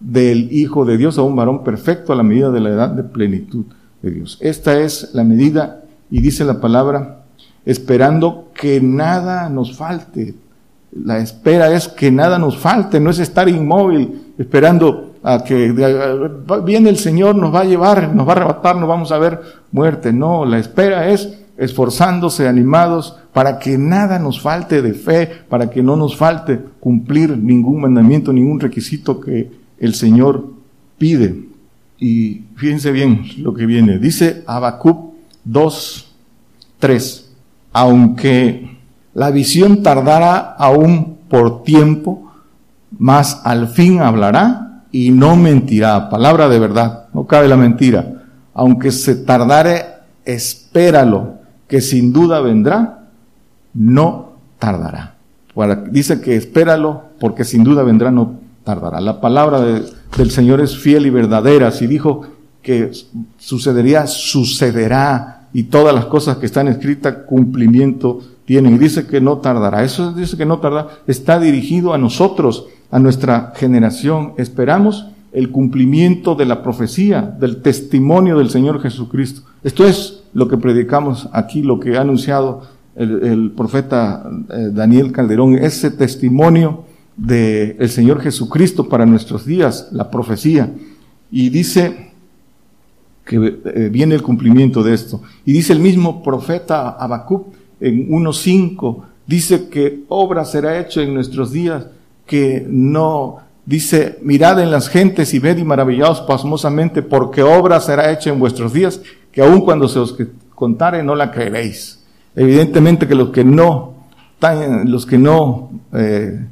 del 0.00 0.52
Hijo 0.52 0.84
de 0.84 0.98
Dios, 0.98 1.18
a 1.18 1.22
un 1.22 1.36
varón 1.36 1.64
perfecto 1.64 2.12
a 2.12 2.16
la 2.16 2.22
medida 2.22 2.50
de 2.50 2.60
la 2.60 2.70
edad 2.70 2.90
de 2.90 3.04
plenitud 3.04 3.64
de 4.02 4.10
Dios. 4.10 4.38
Esta 4.40 4.78
es 4.80 5.14
la 5.14 5.24
medida 5.24 5.82
y 6.10 6.20
dice 6.20 6.44
la 6.44 6.60
palabra, 6.60 7.24
esperando 7.64 8.50
que 8.54 8.80
nada 8.80 9.48
nos 9.48 9.76
falte. 9.76 10.34
La 11.04 11.18
espera 11.18 11.72
es 11.72 11.88
que 11.88 12.10
nada 12.10 12.38
nos 12.38 12.58
falte, 12.58 13.00
no 13.00 13.10
es 13.10 13.18
estar 13.18 13.48
inmóvil 13.48 14.32
esperando 14.38 15.14
a 15.22 15.42
que 15.42 15.72
viene 16.64 16.88
el 16.88 16.98
Señor, 16.98 17.34
nos 17.34 17.54
va 17.54 17.60
a 17.60 17.64
llevar, 17.64 18.14
nos 18.14 18.26
va 18.26 18.32
a 18.32 18.36
arrebatar, 18.36 18.76
nos 18.76 18.88
vamos 18.88 19.12
a 19.12 19.18
ver 19.18 19.40
muerte. 19.72 20.12
No, 20.12 20.44
la 20.44 20.58
espera 20.58 21.08
es 21.08 21.38
esforzándose, 21.58 22.46
animados, 22.46 23.16
para 23.32 23.58
que 23.58 23.78
nada 23.78 24.18
nos 24.18 24.40
falte 24.40 24.82
de 24.82 24.94
fe, 24.94 25.26
para 25.48 25.70
que 25.70 25.82
no 25.82 25.96
nos 25.96 26.16
falte 26.16 26.60
cumplir 26.80 27.36
ningún 27.36 27.80
mandamiento, 27.80 28.32
ningún 28.32 28.60
requisito 28.60 29.20
que 29.20 29.50
el 29.78 29.94
Señor 29.94 30.44
pide. 30.98 31.46
Y 31.98 32.42
fíjense 32.56 32.92
bien 32.92 33.22
lo 33.38 33.54
que 33.54 33.66
viene. 33.66 33.98
Dice 33.98 34.44
Habacuc 34.46 35.14
2, 35.44 36.14
3. 36.78 37.32
Aunque 37.72 38.75
la 39.16 39.30
visión 39.30 39.82
tardará 39.82 40.36
aún 40.58 41.16
por 41.30 41.62
tiempo, 41.62 42.32
mas 42.98 43.40
al 43.44 43.68
fin 43.68 44.02
hablará 44.02 44.82
y 44.92 45.10
no 45.10 45.36
mentirá. 45.36 46.10
Palabra 46.10 46.50
de 46.50 46.58
verdad, 46.58 47.06
no 47.14 47.26
cabe 47.26 47.48
la 47.48 47.56
mentira. 47.56 48.24
Aunque 48.52 48.92
se 48.92 49.14
tardare, 49.14 49.86
espéralo, 50.22 51.36
que 51.66 51.80
sin 51.80 52.12
duda 52.12 52.42
vendrá, 52.42 53.06
no 53.72 54.32
tardará. 54.58 55.14
dice 55.90 56.20
que 56.20 56.36
espéralo, 56.36 57.04
porque 57.18 57.44
sin 57.44 57.64
duda 57.64 57.84
vendrá, 57.84 58.10
no 58.10 58.34
tardará. 58.64 59.00
La 59.00 59.22
palabra 59.22 59.62
del 59.62 60.30
Señor 60.30 60.60
es 60.60 60.76
fiel 60.76 61.06
y 61.06 61.10
verdadera. 61.10 61.70
Si 61.70 61.86
dijo 61.86 62.20
que 62.60 62.90
sucedería, 63.38 64.06
sucederá 64.06 65.48
y 65.54 65.62
todas 65.62 65.94
las 65.94 66.04
cosas 66.04 66.36
que 66.36 66.44
están 66.44 66.68
escritas 66.68 67.16
cumplimiento 67.26 68.35
tienen. 68.46 68.76
Y 68.76 68.78
dice 68.78 69.06
que 69.06 69.20
no 69.20 69.38
tardará. 69.38 69.84
Eso 69.84 70.12
dice 70.12 70.38
que 70.38 70.46
no 70.46 70.60
tardará. 70.60 70.88
Está 71.06 71.38
dirigido 71.38 71.92
a 71.92 71.98
nosotros, 71.98 72.68
a 72.90 72.98
nuestra 72.98 73.52
generación. 73.56 74.32
Esperamos 74.38 75.08
el 75.32 75.50
cumplimiento 75.50 76.34
de 76.34 76.46
la 76.46 76.62
profecía, 76.62 77.20
del 77.20 77.60
testimonio 77.60 78.38
del 78.38 78.48
Señor 78.48 78.80
Jesucristo. 78.80 79.42
Esto 79.62 79.84
es 79.86 80.22
lo 80.32 80.48
que 80.48 80.56
predicamos 80.56 81.28
aquí, 81.32 81.60
lo 81.60 81.78
que 81.78 81.98
ha 81.98 82.00
anunciado 82.00 82.62
el, 82.94 83.52
profeta 83.54 84.30
eh, 84.48 84.70
Daniel 84.72 85.12
Calderón, 85.12 85.56
ese 85.56 85.90
testimonio 85.90 86.84
del 87.16 87.88
Señor 87.90 88.20
Jesucristo 88.20 88.88
para 88.88 89.04
nuestros 89.04 89.44
días, 89.44 89.88
la 89.92 90.10
profecía. 90.10 90.72
Y 91.30 91.50
dice 91.50 92.12
que 93.26 93.58
eh, 93.64 93.90
viene 93.92 94.14
el 94.14 94.22
cumplimiento 94.22 94.82
de 94.82 94.94
esto. 94.94 95.20
Y 95.44 95.52
dice 95.52 95.72
el 95.72 95.80
mismo 95.80 96.22
profeta 96.22 96.90
Habacuc 96.90 97.48
en 97.80 98.08
1.5, 98.08 99.02
dice 99.26 99.68
que 99.68 100.04
obra 100.08 100.44
será 100.44 100.78
hecha 100.78 101.02
en 101.02 101.14
nuestros 101.14 101.52
días 101.52 101.86
que 102.26 102.66
no, 102.68 103.38
dice, 103.64 104.18
mirad 104.22 104.60
en 104.60 104.70
las 104.70 104.88
gentes 104.88 105.32
y 105.34 105.38
ved 105.38 105.58
y 105.58 105.64
maravillaos 105.64 106.20
pasmosamente, 106.22 107.02
porque 107.02 107.42
obra 107.42 107.80
será 107.80 108.12
hecha 108.12 108.30
en 108.30 108.38
vuestros 108.38 108.72
días, 108.72 109.00
que 109.30 109.42
aun 109.42 109.60
cuando 109.60 109.88
se 109.88 109.98
os 109.98 110.16
contare 110.54 111.02
no 111.02 111.14
la 111.14 111.30
creeréis. 111.30 112.02
Evidentemente 112.34 113.06
que 113.06 113.14
los 113.14 113.30
que 113.30 113.44
no, 113.44 113.94
los 114.84 115.06
que 115.06 115.18
no 115.18 115.70
eh, 115.92 116.46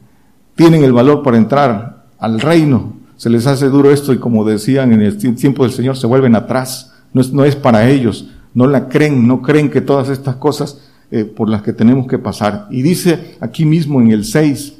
tienen 0.54 0.84
el 0.84 0.92
valor 0.92 1.22
para 1.22 1.36
entrar 1.36 2.04
al 2.18 2.40
reino 2.40 2.94
se 3.16 3.30
les 3.30 3.46
hace 3.46 3.68
duro 3.68 3.90
esto 3.90 4.12
y 4.12 4.18
como 4.18 4.44
decían 4.44 4.92
en 4.92 5.02
el 5.02 5.16
tiempo 5.16 5.62
del 5.62 5.72
Señor, 5.72 5.96
se 5.96 6.06
vuelven 6.06 6.34
atrás. 6.34 6.92
No 7.12 7.20
es, 7.20 7.32
no 7.32 7.44
es 7.44 7.54
para 7.54 7.88
ellos, 7.88 8.28
no 8.54 8.66
la 8.66 8.88
creen, 8.88 9.26
no 9.26 9.40
creen 9.40 9.70
que 9.70 9.80
todas 9.80 10.08
estas 10.08 10.36
cosas 10.36 10.83
eh, 11.10 11.24
por 11.24 11.48
las 11.48 11.62
que 11.62 11.72
tenemos 11.72 12.06
que 12.06 12.18
pasar. 12.18 12.66
Y 12.70 12.82
dice 12.82 13.36
aquí 13.40 13.64
mismo 13.64 14.00
en 14.00 14.10
el 14.10 14.24
6, 14.24 14.74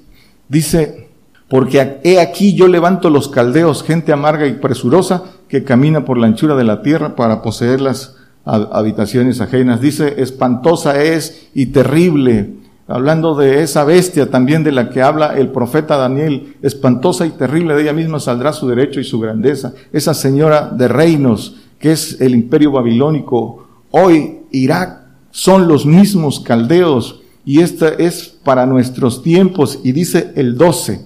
dice, 0.49 1.09
porque 1.49 1.99
he 2.05 2.21
aquí 2.21 2.55
yo 2.55 2.69
levanto 2.69 3.11
los 3.11 3.29
caldeos, 3.29 3.83
gente 3.83 4.13
amarga 4.13 4.47
y 4.47 4.55
presurosa 4.55 5.25
que 5.49 5.65
camina 5.65 6.05
por 6.05 6.19
la 6.19 6.27
anchura 6.27 6.57
de 6.57 6.65
la 6.65 6.83
tierra 6.83 7.17
para 7.17 7.43
poseer 7.43 7.81
las 7.81 8.17
habitaciones 8.45 9.41
ajenas. 9.41 9.81
Dice, 9.81 10.23
espantosa 10.23 11.03
es 11.03 11.49
y 11.55 11.67
terrible 11.67 12.65
hablando 12.87 13.35
de 13.35 13.63
esa 13.63 13.85
bestia 13.85 14.31
también 14.31 14.63
de 14.63 14.73
la 14.73 14.91
que 14.91 15.03
habla 15.03 15.37
el 15.37 15.49
profeta 15.49 15.97
Daniel, 15.97 16.57
espantosa 16.63 17.27
y 17.27 17.31
terrible, 17.31 17.75
de 17.75 17.83
ella 17.83 17.93
misma 17.93 18.21
saldrá 18.21 18.53
su 18.53 18.69
derecho 18.69 19.01
y 19.01 19.05
su 19.05 19.19
grandeza, 19.21 19.73
esa 19.93 20.15
señora 20.15 20.69
de 20.69 20.89
reinos 20.89 21.57
que 21.79 21.93
es 21.93 22.21
el 22.21 22.35
imperio 22.35 22.73
babilónico, 22.73 23.67
hoy 23.91 24.41
Irak 24.53 25.04
son 25.35 25.66
los 25.66 25.85
mismos 25.85 26.38
caldeos 26.38 27.20
y 27.44 27.61
esta 27.61 27.88
es 27.88 28.29
para 28.44 28.66
nuestros 28.66 29.20
tiempos 29.20 29.81
y 29.83 29.90
dice 29.90 30.31
el 30.37 30.57
12, 30.57 31.05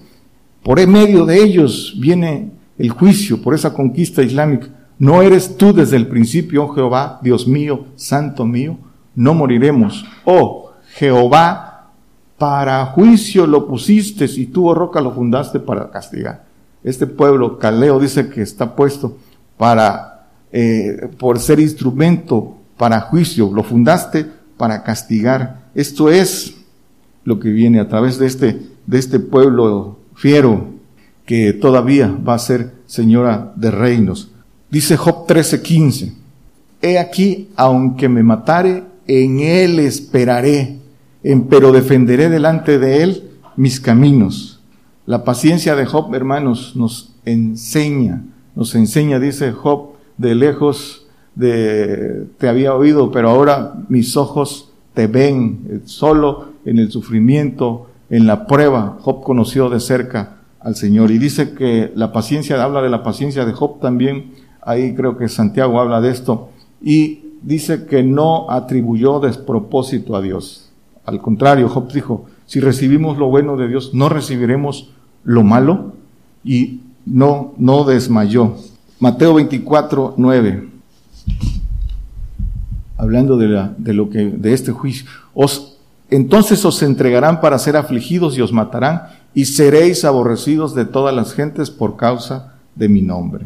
por 0.61 0.79
en 0.79 0.91
medio 0.91 1.25
de 1.25 1.41
ellos 1.41 1.95
viene 1.99 2.51
el 2.77 2.91
juicio 2.91 3.41
por 3.41 3.55
esa 3.55 3.73
conquista 3.73 4.21
islámica. 4.21 4.67
¿No 4.99 5.23
eres 5.23 5.57
tú 5.57 5.73
desde 5.73 5.97
el 5.97 6.07
principio, 6.07 6.65
oh 6.65 6.75
Jehová, 6.75 7.19
Dios 7.23 7.47
mío, 7.47 7.85
santo 7.95 8.45
mío? 8.45 8.77
No 9.15 9.33
moriremos. 9.33 10.05
Oh 10.25 10.73
Jehová, 10.93 11.89
para 12.37 12.85
juicio 12.85 13.47
lo 13.47 13.67
pusiste 13.67 14.25
y 14.25 14.45
tú, 14.45 14.67
oh 14.69 14.75
roca, 14.75 15.01
lo 15.01 15.11
fundaste 15.11 15.59
para 15.59 15.89
castigar. 15.89 16.45
Este 16.83 17.07
pueblo, 17.07 17.57
Caleo, 17.57 17.99
dice 17.99 18.29
que 18.29 18.43
está 18.43 18.75
puesto 18.75 19.17
para, 19.57 20.27
eh, 20.51 21.09
por 21.17 21.39
ser 21.39 21.59
instrumento 21.59 22.58
para 22.79 23.01
juicio. 23.01 23.51
Lo 23.53 23.61
fundaste 23.61 24.25
para 24.57 24.81
castigar. 24.83 25.69
Esto 25.75 26.09
es 26.09 26.55
lo 27.25 27.39
que 27.39 27.49
viene 27.49 27.81
a 27.81 27.89
través 27.89 28.17
de 28.17 28.25
este, 28.25 28.61
de 28.87 28.97
este 28.97 29.19
pueblo 29.19 29.99
fiero 30.15 30.69
que 31.25 31.53
todavía 31.53 32.07
va 32.07 32.35
a 32.35 32.39
ser 32.39 32.73
señora 32.87 33.51
de 33.55 33.69
reinos. 33.69 34.31
Dice 34.71 34.95
Job 34.95 35.27
13:15, 35.27 36.13
He 36.81 36.97
aquí, 36.97 37.49
aunque 37.57 38.07
me 38.07 38.23
matare, 38.23 38.85
en 39.05 39.41
él 39.41 39.79
esperaré, 39.79 40.77
pero 41.49 41.73
defenderé 41.73 42.29
delante 42.29 42.79
de 42.79 43.03
él 43.03 43.31
mis 43.57 43.81
caminos. 43.81 44.61
La 45.05 45.25
paciencia 45.25 45.75
de 45.75 45.85
Job, 45.85 46.13
hermanos, 46.15 46.75
nos 46.75 47.13
enseña, 47.25 48.23
nos 48.55 48.73
enseña, 48.75 49.19
dice 49.19 49.51
Job, 49.51 49.95
de 50.17 50.35
lejos 50.35 50.98
de, 51.39 52.25
te 52.37 52.49
había 52.49 52.75
oído, 52.75 53.11
pero 53.11 53.29
ahora 53.29 53.75
mis 53.87 54.17
ojos 54.17 54.71
te 54.93 55.07
ven, 55.07 55.81
solo 55.85 56.49
en 56.65 56.79
el 56.79 56.91
sufrimiento, 56.91 57.87
en 58.09 58.27
la 58.27 58.45
prueba. 58.45 58.97
Job 59.01 59.23
conoció 59.23 59.69
de 59.69 59.79
cerca 59.79 60.37
al 60.59 60.75
Señor 60.75 61.11
y 61.11 61.17
dice 61.17 61.53
que 61.53 61.91
la 61.95 62.11
paciencia, 62.11 62.61
habla 62.61 62.81
de 62.81 62.89
la 62.89 63.03
paciencia 63.03 63.45
de 63.45 63.53
Job 63.53 63.79
también, 63.79 64.33
ahí 64.61 64.93
creo 64.93 65.17
que 65.17 65.29
Santiago 65.29 65.79
habla 65.79 66.01
de 66.01 66.11
esto, 66.11 66.49
y 66.81 67.21
dice 67.41 67.85
que 67.85 68.03
no 68.03 68.51
atribuyó 68.51 69.21
despropósito 69.21 70.17
a 70.17 70.21
Dios. 70.21 70.69
Al 71.05 71.21
contrario, 71.21 71.69
Job 71.69 71.91
dijo, 71.93 72.25
si 72.45 72.59
recibimos 72.59 73.17
lo 73.17 73.27
bueno 73.27 73.55
de 73.55 73.69
Dios, 73.69 73.93
no 73.93 74.09
recibiremos 74.09 74.91
lo 75.23 75.43
malo 75.43 75.93
y 76.43 76.81
no, 77.05 77.53
no 77.57 77.85
desmayó. 77.85 78.55
Mateo 78.99 79.35
24, 79.35 80.15
9. 80.17 80.78
Hablando 82.99 83.37
de, 83.37 83.47
la, 83.47 83.73
de 83.77 83.93
lo 83.93 84.09
que, 84.09 84.25
de 84.25 84.53
este 84.53 84.71
juicio. 84.71 85.09
Os, 85.33 85.77
entonces 86.09 86.63
os 86.65 86.83
entregarán 86.83 87.41
para 87.41 87.57
ser 87.57 87.77
afligidos 87.77 88.37
y 88.37 88.41
os 88.41 88.51
matarán 88.53 89.03
y 89.33 89.45
seréis 89.45 90.03
aborrecidos 90.05 90.75
de 90.75 90.85
todas 90.85 91.15
las 91.15 91.33
gentes 91.33 91.71
por 91.71 91.95
causa 91.95 92.55
de 92.75 92.89
mi 92.89 93.01
nombre. 93.01 93.45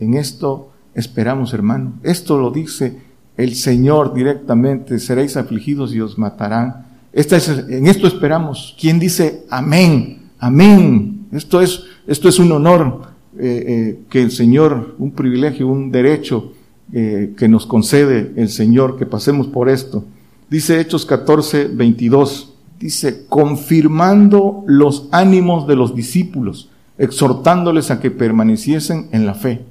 En 0.00 0.14
esto 0.14 0.70
esperamos, 0.94 1.54
hermano. 1.54 1.94
Esto 2.02 2.38
lo 2.38 2.50
dice 2.50 2.98
el 3.36 3.54
Señor 3.54 4.14
directamente, 4.14 4.98
seréis 4.98 5.36
afligidos 5.36 5.94
y 5.94 6.00
os 6.00 6.18
matarán. 6.18 6.86
Esta 7.12 7.36
es, 7.36 7.48
en 7.48 7.86
esto 7.86 8.08
esperamos. 8.08 8.76
¿Quién 8.78 8.98
dice 8.98 9.44
amén? 9.48 10.22
Amén. 10.40 11.26
Esto 11.32 11.60
es, 11.60 11.84
esto 12.06 12.28
es 12.28 12.38
un 12.38 12.50
honor 12.52 13.02
eh, 13.38 13.64
eh, 13.68 13.98
que 14.10 14.22
el 14.22 14.32
Señor, 14.32 14.96
un 14.98 15.12
privilegio, 15.12 15.68
un 15.68 15.92
derecho 15.92 16.52
eh, 16.92 17.34
que 17.36 17.48
nos 17.48 17.66
concede 17.66 18.32
el 18.36 18.48
Señor, 18.48 18.96
que 18.98 19.06
pasemos 19.06 19.46
por 19.46 19.68
esto. 19.68 20.04
Dice 20.48 20.80
Hechos 20.80 21.04
14, 21.04 21.68
22, 21.68 22.54
dice, 22.80 23.26
confirmando 23.28 24.64
los 24.66 25.08
ánimos 25.12 25.66
de 25.66 25.76
los 25.76 25.94
discípulos, 25.94 26.70
exhortándoles 26.96 27.90
a 27.90 28.00
que 28.00 28.10
permaneciesen 28.10 29.08
en 29.12 29.26
la 29.26 29.34
fe, 29.34 29.66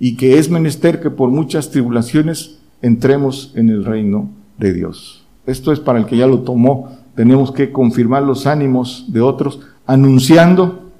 y 0.00 0.16
que 0.16 0.38
es 0.38 0.50
menester 0.50 1.00
que 1.00 1.10
por 1.10 1.30
muchas 1.30 1.70
tribulaciones 1.70 2.58
entremos 2.82 3.52
en 3.54 3.68
el 3.68 3.84
reino 3.84 4.28
de 4.58 4.72
Dios. 4.72 5.24
Esto 5.46 5.72
es 5.72 5.78
para 5.78 5.98
el 6.00 6.06
que 6.06 6.16
ya 6.16 6.26
lo 6.26 6.40
tomó. 6.40 6.98
Tenemos 7.14 7.52
que 7.52 7.70
confirmar 7.70 8.24
los 8.24 8.46
ánimos 8.46 9.06
de 9.08 9.20
otros, 9.20 9.60
anunciando 9.86 10.90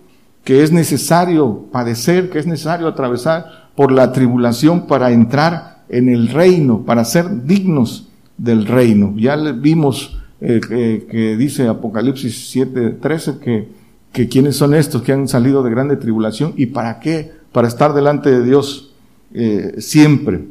que 0.44 0.62
es 0.62 0.70
necesario 0.70 1.64
padecer, 1.72 2.30
que 2.30 2.38
es 2.38 2.46
necesario 2.46 2.86
atravesar 2.86 3.65
por 3.76 3.92
la 3.92 4.12
tribulación 4.12 4.86
para 4.86 5.12
entrar 5.12 5.84
en 5.88 6.08
el 6.08 6.28
reino, 6.28 6.82
para 6.84 7.04
ser 7.04 7.44
dignos 7.44 8.08
del 8.36 8.66
reino. 8.66 9.14
Ya 9.16 9.36
vimos 9.36 10.18
eh, 10.40 10.60
que 11.10 11.36
dice 11.36 11.68
Apocalipsis 11.68 12.54
7:13 12.54 13.38
que, 13.38 13.68
que 14.12 14.28
quiénes 14.28 14.56
son 14.56 14.74
estos 14.74 15.02
que 15.02 15.12
han 15.12 15.28
salido 15.28 15.62
de 15.62 15.70
grande 15.70 15.96
tribulación 15.96 16.54
y 16.56 16.66
para 16.66 17.00
qué, 17.00 17.32
para 17.52 17.68
estar 17.68 17.94
delante 17.94 18.30
de 18.30 18.44
Dios 18.44 18.94
eh, 19.32 19.74
siempre. 19.78 20.48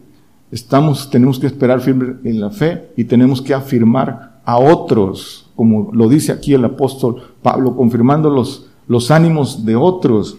Estamos, 0.51 1.09
tenemos 1.09 1.39
que 1.39 1.47
esperar 1.47 1.81
firme 1.81 2.15
en 2.23 2.39
la 2.39 2.51
fe 2.51 2.89
y 2.95 3.05
tenemos 3.05 3.41
que 3.41 3.53
afirmar 3.53 4.39
a 4.45 4.57
otros, 4.59 5.49
como 5.55 5.89
lo 5.91 6.07
dice 6.07 6.31
aquí 6.31 6.53
el 6.53 6.63
apóstol 6.63 7.21
Pablo, 7.41 7.75
confirmando 7.75 8.29
los, 8.29 8.67
los 8.87 9.09
ánimos 9.11 9.65
de 9.65 9.75
otros. 9.75 10.37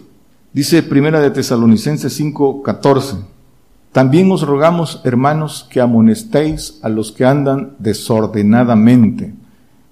Dice 0.57 0.81
Primera 0.81 1.19
de 1.19 1.29
Tesalonicenses 1.29 2.19
5:14. 2.19 3.17
También 3.91 4.31
os 4.31 4.41
rogamos, 4.41 5.01
hermanos, 5.03 5.67
que 5.69 5.81
amonestéis 5.81 6.79
a 6.81 6.89
los 6.89 7.11
que 7.11 7.25
andan 7.25 7.75
desordenadamente, 7.77 9.35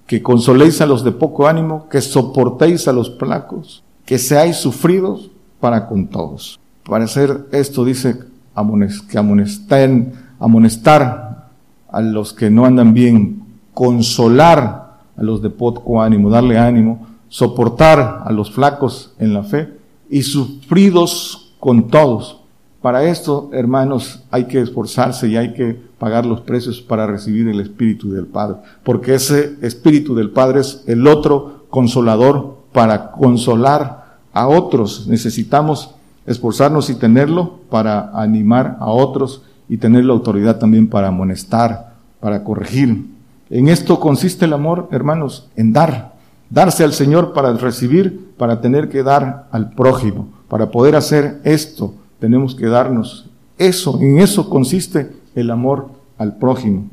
que 0.07 0.23
consoléis 0.23 0.81
a 0.81 0.87
los 0.87 1.03
de 1.03 1.11
poco 1.11 1.47
ánimo, 1.47 1.87
que 1.87 2.01
soportéis 2.01 2.87
a 2.87 2.93
los 2.93 3.11
placos, 3.11 3.83
que 4.07 4.17
seáis 4.17 4.55
sufridos 4.55 5.29
para 5.59 5.85
con 5.85 6.07
todos. 6.07 6.59
Para 6.83 7.03
hacer 7.03 7.45
esto 7.51 7.85
dice 7.85 8.17
que 8.17 9.19
amonesten, 9.19 10.13
amonestar 10.39 11.47
a 11.91 12.01
los 12.01 12.33
que 12.33 12.49
no 12.49 12.65
andan 12.65 12.95
bien, 12.95 13.43
consolar 13.71 14.97
a 15.15 15.21
los 15.21 15.43
de 15.43 15.51
poco 15.51 16.01
ánimo, 16.01 16.31
darle 16.31 16.57
ánimo, 16.57 17.05
soportar 17.29 18.23
a 18.25 18.31
los 18.31 18.51
flacos 18.51 19.13
en 19.19 19.31
la 19.31 19.43
fe 19.43 19.74
y 20.09 20.23
sufridos 20.23 21.53
con 21.59 21.87
todos. 21.87 22.41
Para 22.81 23.03
esto, 23.03 23.49
hermanos, 23.51 24.23
hay 24.29 24.45
que 24.45 24.61
esforzarse 24.61 25.27
y 25.27 25.37
hay 25.37 25.53
que 25.53 25.75
pagar 25.97 26.25
los 26.25 26.41
precios 26.41 26.81
para 26.81 27.07
recibir 27.07 27.47
el 27.47 27.59
Espíritu 27.59 28.11
del 28.11 28.27
Padre, 28.27 28.57
porque 28.83 29.15
ese 29.15 29.55
Espíritu 29.61 30.13
del 30.13 30.29
Padre 30.29 30.61
es 30.61 30.83
el 30.85 31.07
otro 31.07 31.65
consolador 31.69 32.57
para 32.71 33.11
consolar 33.11 34.19
a 34.33 34.47
otros. 34.47 35.07
Necesitamos 35.07 35.95
esforzarnos 36.25 36.89
y 36.89 36.95
tenerlo 36.95 37.59
para 37.69 38.11
animar 38.13 38.77
a 38.79 38.91
otros 38.91 39.41
y 39.67 39.77
tener 39.77 40.05
la 40.05 40.13
autoridad 40.13 40.59
también 40.59 40.87
para 40.87 41.07
amonestar, 41.07 41.95
para 42.19 42.43
corregir. 42.43 43.05
En 43.49 43.69
esto 43.69 43.99
consiste 43.99 44.45
el 44.45 44.53
amor, 44.53 44.89
hermanos, 44.91 45.49
en 45.55 45.73
dar. 45.73 46.14
Darse 46.49 46.83
al 46.83 46.93
Señor 46.93 47.33
para 47.33 47.53
recibir, 47.53 48.31
para 48.37 48.61
tener 48.61 48.89
que 48.89 49.03
dar 49.03 49.47
al 49.51 49.71
prójimo. 49.71 50.29
Para 50.47 50.71
poder 50.71 50.95
hacer 50.95 51.39
esto, 51.43 51.93
tenemos 52.19 52.55
que 52.55 52.67
darnos. 52.67 53.29
Eso, 53.57 53.99
en 53.99 54.19
eso 54.19 54.49
consiste 54.49 55.11
el 55.35 55.51
amor 55.51 55.89
al 56.17 56.37
prójimo. 56.37 56.89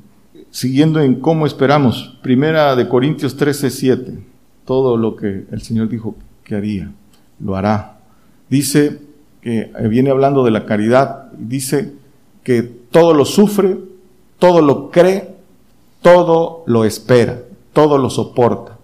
Siguiendo 0.51 1.01
en 1.01 1.21
cómo 1.21 1.47
esperamos. 1.47 2.19
Primera 2.23 2.77
de 2.77 2.89
Corintios 2.89 3.37
13, 3.37 3.71
7. 3.71 4.19
Todo 4.65 4.97
lo 4.97 5.17
que 5.17 5.47
el 5.51 5.63
Señor 5.63 5.89
dijo 5.89 6.15
que 6.45 6.55
haría, 6.55 6.93
lo 7.41 7.57
hará. 7.57 7.99
Dice, 8.49 9.01
que 9.43 9.73
viene 9.89 10.11
hablando 10.11 10.45
de 10.45 10.53
la 10.53 10.65
caridad, 10.65 11.33
dice 11.33 11.93
que 12.45 12.63
todo 12.63 13.13
lo 13.13 13.25
sufre, 13.25 13.77
todo 14.39 14.63
lo 14.63 14.91
cree, 14.91 15.35
todo 16.01 16.63
lo 16.67 16.85
espera, 16.85 17.41
todo 17.73 17.99
lo 17.99 18.09
soporta. 18.09 18.79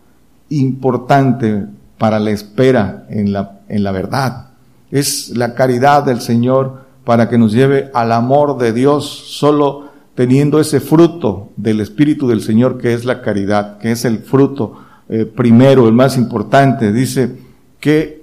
Importante 0.51 1.67
para 1.99 2.19
la 2.19 2.31
espera 2.31 3.07
en 3.11 3.33
la, 3.33 3.61
en 3.69 3.83
la 3.83 3.93
verdad. 3.93 4.49
Es 4.91 5.31
la 5.37 5.55
caridad 5.55 6.05
del 6.05 6.21
Señor 6.21 6.87
para 7.05 7.29
que 7.29 7.39
nos 7.39 7.53
lleve 7.53 7.91
al 7.95 8.13
amor 8.13 8.59
de 8.59 8.73
Dios, 8.73 9.07
solo 9.07 9.89
teniendo 10.15 10.61
ese 10.61 10.81
fruto 10.81 11.51
del 11.57 11.81
Espíritu 11.81 12.29
del 12.29 12.43
Señor 12.43 12.79
que 12.79 12.93
es 12.93 13.05
la 13.05 13.23
caridad, 13.23 13.79
que 13.79 13.93
es 13.93 14.05
el 14.05 14.19
fruto 14.19 14.79
eh, 15.09 15.25
primero, 15.25 15.87
el 15.87 15.95
más 15.95 16.17
importante. 16.17 16.93
Dice 16.93 17.39
que 17.81 18.19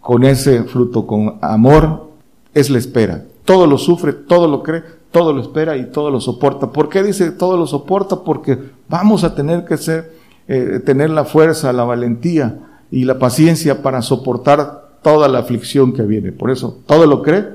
con 0.00 0.24
ese 0.24 0.64
fruto, 0.64 1.06
con 1.06 1.38
amor, 1.40 2.10
es 2.54 2.70
la 2.70 2.78
espera. 2.78 3.24
Todo 3.44 3.66
lo 3.66 3.78
sufre, 3.78 4.12
todo 4.12 4.48
lo 4.48 4.62
cree, 4.62 4.82
todo 5.10 5.32
lo 5.32 5.42
espera 5.42 5.76
y 5.76 5.90
todo 5.90 6.10
lo 6.10 6.20
soporta. 6.20 6.68
¿Por 6.68 6.88
qué 6.88 7.02
dice 7.02 7.32
todo 7.32 7.56
lo 7.56 7.66
soporta? 7.66 8.16
Porque 8.24 8.58
vamos 8.88 9.24
a 9.24 9.34
tener 9.34 9.64
que 9.64 9.76
ser, 9.76 10.12
eh, 10.52 10.80
tener 10.80 11.10
la 11.10 11.24
fuerza, 11.24 11.72
la 11.72 11.84
valentía 11.84 12.58
y 12.90 13.04
la 13.04 13.20
paciencia 13.20 13.82
para 13.84 14.02
soportar 14.02 14.96
toda 15.00 15.28
la 15.28 15.38
aflicción 15.38 15.92
que 15.92 16.02
viene. 16.02 16.32
Por 16.32 16.50
eso, 16.50 16.80
todo 16.86 17.06
lo 17.06 17.22
cree 17.22 17.46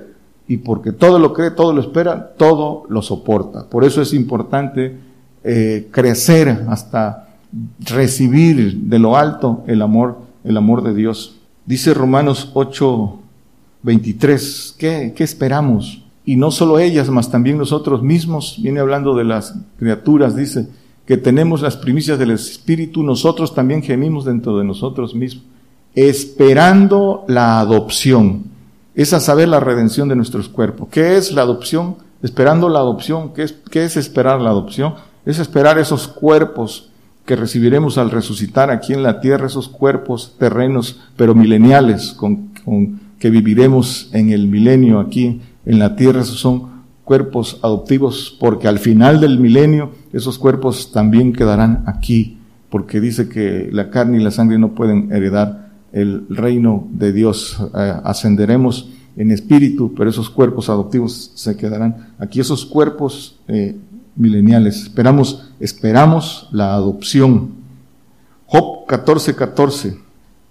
y 0.47 0.55
porque 0.55 0.93
todo 0.93 1.19
lo 1.19 1.33
cree, 1.33 1.51
todo 1.51 1.73
lo 1.73 1.81
espera, 1.81 2.31
todo 2.37 2.83
lo 2.87 3.01
soporta. 3.01 3.65
Por 3.65 3.83
eso 3.83 4.01
es 4.01 4.13
importante 4.13 4.95
eh, 5.43 5.89
crecer 5.91 6.63
hasta 6.69 7.35
recibir 7.81 8.77
de 8.77 8.97
lo 8.97 9.17
alto 9.17 9.65
el 9.67 9.81
amor, 9.81 10.19
el 10.45 10.55
amor 10.55 10.81
de 10.81 10.93
Dios. 10.93 11.35
Dice 11.65 11.93
Romanos 11.93 12.51
8, 12.53 13.19
23, 13.83 14.75
¿qué, 14.79 15.13
¿qué 15.13 15.23
esperamos? 15.25 16.01
Y 16.23 16.37
no 16.37 16.49
solo 16.49 16.79
ellas, 16.79 17.09
mas 17.09 17.29
también 17.29 17.57
nosotros 17.57 18.01
mismos, 18.01 18.57
viene 18.61 18.79
hablando 18.79 19.17
de 19.17 19.25
las 19.25 19.53
criaturas, 19.77 20.33
dice, 20.33 20.69
que 21.05 21.17
tenemos 21.17 21.61
las 21.61 21.77
primicias 21.77 22.17
del 22.17 22.31
Espíritu, 22.31 23.03
nosotros 23.03 23.53
también 23.53 23.83
gemimos 23.83 24.25
dentro 24.25 24.57
de 24.57 24.65
nosotros 24.65 25.13
mismos, 25.13 25.43
esperando 25.93 27.25
la 27.27 27.59
adopción, 27.59 28.43
es 28.95 29.13
a 29.13 29.19
saber 29.19 29.49
la 29.49 29.59
redención 29.59 30.07
de 30.07 30.15
nuestros 30.15 30.49
cuerpos. 30.49 30.87
¿Qué 30.89 31.17
es 31.17 31.31
la 31.31 31.41
adopción? 31.41 31.97
Esperando 32.23 32.69
la 32.69 32.79
adopción. 32.79 33.33
¿Qué 33.33 33.43
es, 33.43 33.53
qué 33.69 33.83
es 33.83 33.97
esperar 33.97 34.39
la 34.39 34.49
adopción? 34.49 34.95
Es 35.25 35.37
esperar 35.37 35.77
esos 35.77 36.07
cuerpos 36.07 36.89
que 37.25 37.35
recibiremos 37.35 37.97
al 37.97 38.11
resucitar 38.11 38.69
aquí 38.69 38.93
en 38.93 39.03
la 39.03 39.19
tierra, 39.19 39.47
esos 39.47 39.67
cuerpos 39.67 40.35
terrenos, 40.39 41.01
pero 41.17 41.35
mileniales, 41.35 42.13
con, 42.13 42.51
que 43.19 43.29
viviremos 43.29 44.09
en 44.13 44.29
el 44.29 44.47
milenio 44.47 44.99
aquí 44.99 45.41
en 45.65 45.79
la 45.79 45.95
tierra, 45.95 46.21
esos 46.21 46.39
son 46.39 46.74
cuerpos 47.05 47.59
adoptivos, 47.61 48.35
porque 48.39 48.67
al 48.67 48.79
final 48.79 49.21
del 49.21 49.39
milenio 49.39 49.91
esos 50.11 50.37
cuerpos 50.37 50.91
también 50.91 51.31
quedarán 51.31 51.83
aquí, 51.85 52.39
porque 52.69 52.99
dice 52.99 53.29
que 53.29 53.69
la 53.71 53.89
carne 53.89 54.19
y 54.19 54.23
la 54.23 54.31
sangre 54.31 54.57
no 54.57 54.73
pueden 54.73 55.11
heredar 55.13 55.69
el 55.93 56.25
reino 56.29 56.87
de 56.91 57.13
Dios. 57.13 57.57
Eh, 57.73 57.93
ascenderemos 58.03 58.89
en 59.15 59.31
espíritu, 59.31 59.93
pero 59.95 60.09
esos 60.09 60.29
cuerpos 60.29 60.67
adoptivos 60.67 61.31
se 61.35 61.55
quedarán 61.55 62.13
aquí. 62.19 62.39
Esos 62.39 62.65
cuerpos 62.65 63.39
eh, 63.47 63.77
mileniales. 64.15 64.83
Esperamos, 64.83 65.51
esperamos 65.59 66.49
la 66.51 66.73
adopción. 66.73 67.51
Job 68.47 68.87
14, 68.87 69.35
14. 69.35 69.97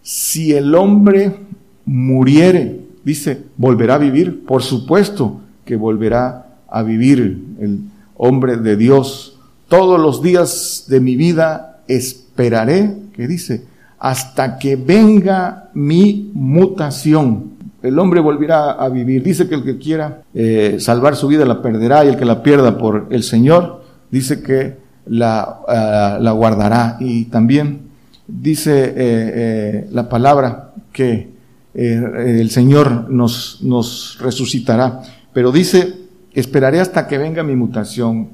Si 0.03 0.53
el 0.53 0.75
hombre 0.75 1.41
muriere, 1.85 2.81
dice, 3.05 3.45
volverá 3.57 3.97
a 3.97 3.99
vivir. 3.99 4.45
Por 4.45 4.63
supuesto 4.63 5.41
que 5.65 5.77
volverá 5.77 6.44
a 6.69 6.83
vivir 6.83 7.19
el 7.61 7.81
hombre 8.17 8.57
de 8.57 8.77
Dios. 8.77 9.39
Todos 9.69 10.01
los 10.01 10.23
días 10.23 10.85
de 10.89 11.01
mi 11.01 11.17
vida 11.17 11.83
esperaré, 11.89 12.97
que 13.13 13.27
dice, 13.27 13.65
hasta 13.99 14.59
que 14.59 14.77
venga 14.77 15.71
mi 15.75 16.31
mutación 16.35 17.55
el 17.85 17.99
hombre 17.99 18.21
volverá 18.21 18.73
a 18.73 18.89
vivir. 18.89 19.23
Dice 19.23 19.47
que 19.47 19.55
el 19.57 19.63
que 19.63 19.77
quiera 19.77 20.23
eh, 20.33 20.77
salvar 20.81 21.17
su 21.17 21.29
vida 21.29 21.45
la 21.45 21.61
perderá 21.61 22.03
y 22.05 22.09
el 22.09 22.17
que 22.17 22.25
la 22.25 22.43
pierda 22.43 22.79
por 22.79 23.09
el 23.11 23.23
Señor, 23.23 23.85
dice 24.11 24.43
que 24.43 24.79
la, 25.07 25.61
ah, 25.69 26.19
la 26.19 26.33
guardará. 26.33 26.97
Y 26.99 27.27
también 27.27 27.83
dice 28.27 28.85
eh, 28.85 28.95
eh, 28.97 29.89
la 29.93 30.09
palabra 30.09 30.73
que 30.93 31.35
el 31.75 32.51
Señor 32.51 33.11
nos, 33.11 33.59
nos 33.61 34.17
resucitará. 34.21 35.03
Pero 35.35 35.53
dice, 35.53 36.04
esperaré 36.35 36.81
hasta 36.81 37.07
que 37.07 37.19
venga 37.19 37.43
mi 37.43 37.57
mutación. 37.57 38.29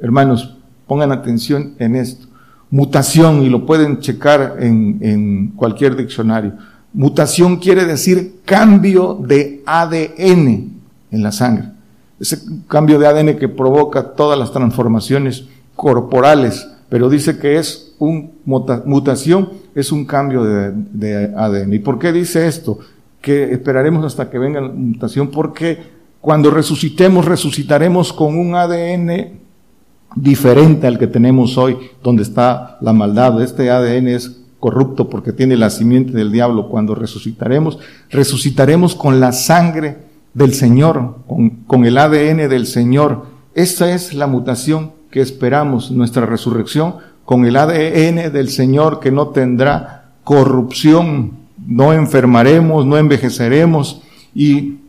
Hermanos, 0.00 0.56
pongan 0.86 1.12
atención 1.12 1.74
en 1.78 1.96
esto. 1.96 2.26
Mutación, 2.70 3.42
y 3.42 3.50
lo 3.50 3.66
pueden 3.66 4.00
checar 4.00 4.56
en, 4.58 5.52
cualquier 5.56 5.94
diccionario 5.94 6.54
Mutación 6.94 7.56
quiere 7.56 7.84
decir 7.84 8.40
cambio 8.44 9.14
de 9.14 9.62
ADN 9.64 10.72
en 11.10 11.22
la 11.22 11.32
sangre. 11.32 11.68
Ese 12.20 12.38
cambio 12.68 12.98
de 12.98 13.06
ADN 13.06 13.38
que 13.38 13.48
provoca 13.48 14.12
todas 14.12 14.38
las 14.38 14.52
transformaciones 14.52 15.46
corporales, 15.74 16.68
pero 16.90 17.08
dice 17.08 17.38
que 17.38 17.58
es 17.58 17.94
un 17.98 18.32
mutación, 18.44 19.50
es 19.74 19.90
un 19.90 20.04
cambio 20.04 20.44
de, 20.44 21.32
ADN. 21.34 21.72
¿Y 21.72 21.78
por 21.78 21.98
qué 21.98 22.12
dice 22.12 22.46
esto? 22.46 22.78
Que 23.22 23.52
esperaremos 23.52 24.04
hasta 24.04 24.28
que 24.28 24.38
venga 24.38 24.60
la 24.60 24.68
mutación, 24.68 25.30
porque 25.30 25.78
cuando 26.22 26.52
resucitemos, 26.52 27.24
resucitaremos 27.24 28.12
con 28.12 28.38
un 28.38 28.54
ADN 28.54 29.40
diferente 30.14 30.86
al 30.86 30.96
que 30.96 31.08
tenemos 31.08 31.58
hoy, 31.58 31.76
donde 32.00 32.22
está 32.22 32.78
la 32.80 32.92
maldad. 32.92 33.42
Este 33.42 33.70
ADN 33.70 34.06
es 34.06 34.40
corrupto 34.60 35.10
porque 35.10 35.32
tiene 35.32 35.56
la 35.56 35.68
simiente 35.68 36.12
del 36.12 36.30
diablo, 36.30 36.68
cuando 36.68 36.94
resucitaremos, 36.94 37.80
resucitaremos 38.08 38.94
con 38.94 39.18
la 39.18 39.32
sangre 39.32 39.96
del 40.32 40.54
Señor, 40.54 41.16
con, 41.66 41.84
el 41.84 41.98
ADN 41.98 42.48
del 42.48 42.68
Señor. 42.68 43.26
Esa 43.56 43.92
es 43.92 44.14
la 44.14 44.28
mutación 44.28 44.92
que 45.10 45.22
esperamos, 45.22 45.90
nuestra 45.90 46.24
resurrección, 46.24 46.98
con 47.24 47.46
el 47.46 47.56
ADN 47.56 48.32
del 48.32 48.48
Señor 48.48 49.00
que 49.00 49.10
no 49.10 49.30
tendrá 49.30 50.12
corrupción, 50.22 51.32
no 51.66 51.92
enfermaremos, 51.92 52.86
no 52.86 52.96
envejeceremos 52.96 54.02
y 54.36 54.81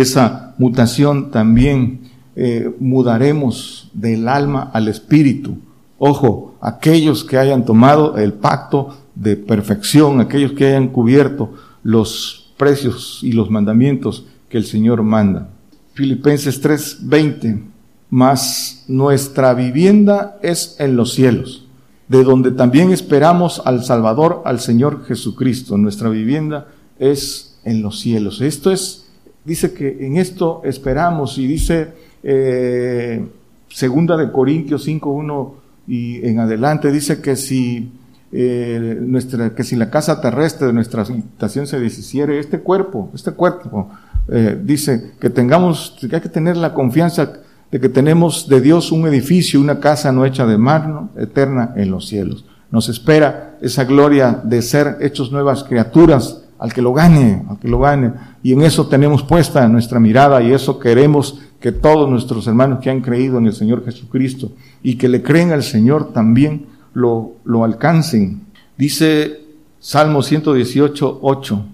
esa 0.00 0.54
mutación 0.58 1.30
también 1.30 2.00
eh, 2.34 2.70
mudaremos 2.78 3.90
del 3.94 4.28
alma 4.28 4.70
al 4.72 4.88
espíritu. 4.88 5.58
Ojo, 5.98 6.56
aquellos 6.60 7.24
que 7.24 7.38
hayan 7.38 7.64
tomado 7.64 8.18
el 8.18 8.34
pacto 8.34 8.94
de 9.14 9.36
perfección, 9.36 10.20
aquellos 10.20 10.52
que 10.52 10.66
hayan 10.66 10.88
cubierto 10.88 11.54
los 11.82 12.52
precios 12.58 13.20
y 13.22 13.32
los 13.32 13.50
mandamientos 13.50 14.26
que 14.50 14.58
el 14.58 14.66
Señor 14.66 15.02
manda. 15.02 15.48
Filipenses 15.94 16.60
3:20, 16.60 17.62
mas 18.10 18.84
nuestra 18.88 19.54
vivienda 19.54 20.38
es 20.42 20.76
en 20.78 20.96
los 20.96 21.14
cielos, 21.14 21.64
de 22.08 22.22
donde 22.22 22.50
también 22.50 22.92
esperamos 22.92 23.62
al 23.64 23.82
Salvador, 23.82 24.42
al 24.44 24.60
Señor 24.60 25.06
Jesucristo. 25.06 25.78
Nuestra 25.78 26.10
vivienda 26.10 26.68
es 26.98 27.56
en 27.64 27.80
los 27.80 27.98
cielos. 28.00 28.42
Esto 28.42 28.70
es, 28.70 29.05
dice 29.46 29.72
que 29.72 30.04
en 30.04 30.16
esto 30.16 30.60
esperamos 30.64 31.38
y 31.38 31.46
dice 31.46 31.88
eh, 32.22 33.24
segunda 33.68 34.16
de 34.16 34.32
Corintios 34.32 34.86
5:1 34.86 35.52
y 35.86 36.26
en 36.26 36.40
adelante 36.40 36.90
dice 36.90 37.20
que 37.20 37.36
si 37.36 37.92
eh, 38.32 38.98
nuestra, 39.00 39.54
que 39.54 39.62
si 39.62 39.76
la 39.76 39.88
casa 39.88 40.20
terrestre 40.20 40.66
de 40.66 40.72
nuestra 40.72 41.02
habitación 41.02 41.66
se 41.66 41.78
deshiciere, 41.78 42.40
este 42.40 42.58
cuerpo, 42.58 43.10
este 43.14 43.30
cuerpo, 43.30 43.88
eh, 44.28 44.60
dice 44.60 45.12
que 45.20 45.30
tengamos, 45.30 45.96
que 46.00 46.14
hay 46.14 46.20
que 46.20 46.28
tener 46.28 46.56
la 46.56 46.74
confianza 46.74 47.32
de 47.70 47.80
que 47.80 47.88
tenemos 47.88 48.48
de 48.48 48.60
Dios 48.60 48.90
un 48.90 49.06
edificio, 49.06 49.60
una 49.60 49.78
casa 49.78 50.10
no 50.10 50.24
hecha 50.24 50.44
de 50.44 50.58
mano, 50.58 51.10
eterna 51.16 51.72
en 51.76 51.90
los 51.92 52.08
cielos. 52.08 52.44
Nos 52.72 52.88
espera 52.88 53.56
esa 53.60 53.84
gloria 53.84 54.40
de 54.42 54.60
ser 54.62 54.98
hechos 55.00 55.30
nuevas 55.30 55.62
criaturas 55.62 56.42
al 56.58 56.72
que 56.72 56.82
lo 56.82 56.92
gane, 56.92 57.44
al 57.48 57.58
que 57.58 57.68
lo 57.68 57.78
gane. 57.80 58.12
Y 58.42 58.52
en 58.52 58.62
eso 58.62 58.88
tenemos 58.88 59.22
puesta 59.22 59.66
nuestra 59.68 60.00
mirada 60.00 60.42
y 60.42 60.52
eso 60.52 60.78
queremos 60.78 61.40
que 61.60 61.72
todos 61.72 62.08
nuestros 62.08 62.46
hermanos 62.46 62.80
que 62.80 62.90
han 62.90 63.00
creído 63.00 63.38
en 63.38 63.46
el 63.46 63.52
Señor 63.52 63.84
Jesucristo 63.84 64.52
y 64.82 64.96
que 64.96 65.08
le 65.08 65.22
creen 65.22 65.52
al 65.52 65.62
Señor 65.62 66.12
también 66.12 66.66
lo, 66.94 67.32
lo 67.44 67.64
alcancen. 67.64 68.42
Dice 68.76 69.40
Salmo 69.80 70.22
118, 70.22 71.18
8. 71.22 71.64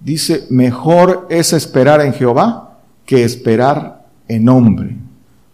Dice, 0.00 0.46
mejor 0.50 1.28
es 1.30 1.52
esperar 1.52 2.00
en 2.00 2.12
Jehová 2.12 2.78
que 3.06 3.24
esperar 3.24 4.06
en 4.26 4.48
hombre. 4.48 4.96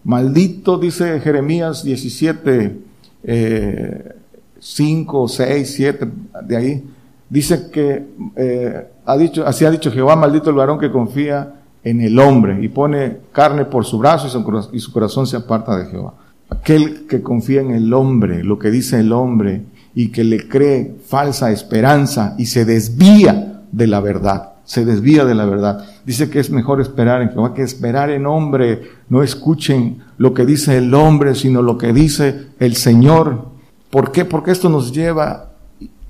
Maldito, 0.05 0.79
dice 0.79 1.21
Jeremías 1.21 1.85
17, 1.85 2.79
eh, 3.25 4.15
5, 4.59 5.29
6, 5.29 5.73
7, 5.77 6.09
de 6.45 6.57
ahí. 6.57 6.85
Dice 7.31 7.71
que 7.71 8.07
eh, 8.37 8.87
ha 9.05 9.17
dicho, 9.17 9.47
así 9.47 9.65
ha 9.65 9.71
dicho 9.71 9.91
Jehová, 9.91 10.17
maldito 10.17 10.51
el 10.51 10.57
varón 10.57 10.79
que 10.79 10.91
confía 10.91 11.55
en 11.85 12.01
el 12.01 12.19
hombre 12.19 12.59
y 12.63 12.69
pone 12.69 13.19
carne 13.33 13.65
por 13.65 13.85
su 13.85 13.99
brazo 13.99 14.27
y 14.73 14.81
su 14.81 14.93
corazón 14.93 15.27
se 15.27 15.37
aparta 15.37 15.77
de 15.77 15.87
Jehová. 15.87 16.15
Aquel 16.51 17.07
que 17.07 17.23
confía 17.23 17.61
en 17.61 17.73
el 17.73 17.93
hombre, 17.93 18.43
lo 18.43 18.59
que 18.59 18.71
dice 18.71 19.01
el 19.01 19.13
hombre, 19.13 19.63
y 19.95 20.09
que 20.09 20.25
le 20.25 20.49
cree 20.49 20.95
falsa 21.07 21.51
esperanza 21.51 22.35
y 22.39 22.47
se 22.47 22.65
desvía 22.65 23.63
de 23.73 23.87
la 23.87 24.01
verdad, 24.01 24.51
se 24.65 24.85
desvía 24.85 25.25
de 25.25 25.35
la 25.35 25.45
verdad. 25.45 25.85
Dice 26.05 26.31
que 26.31 26.41
es 26.41 26.51
mejor 26.51 26.81
esperar 26.81 27.23
en 27.23 27.31
Jehová 27.31 27.55
que 27.55 27.63
esperar 27.63 28.11
en 28.11 28.27
hombre. 28.27 28.83
No 29.09 29.23
escuchen 29.23 30.03
lo 30.19 30.35
que 30.35 30.45
dice 30.47 30.77
el 30.77 30.93
hombre, 30.95 31.35
sino 31.35 31.63
lo 31.63 31.79
que 31.79 31.93
dice 31.93 32.49
el 32.61 32.77
Señor. 32.77 33.47
¿Por 33.91 34.13
qué? 34.13 34.25
Porque 34.25 34.51
esto 34.51 34.69
nos 34.69 34.93
lleva, 34.93 35.48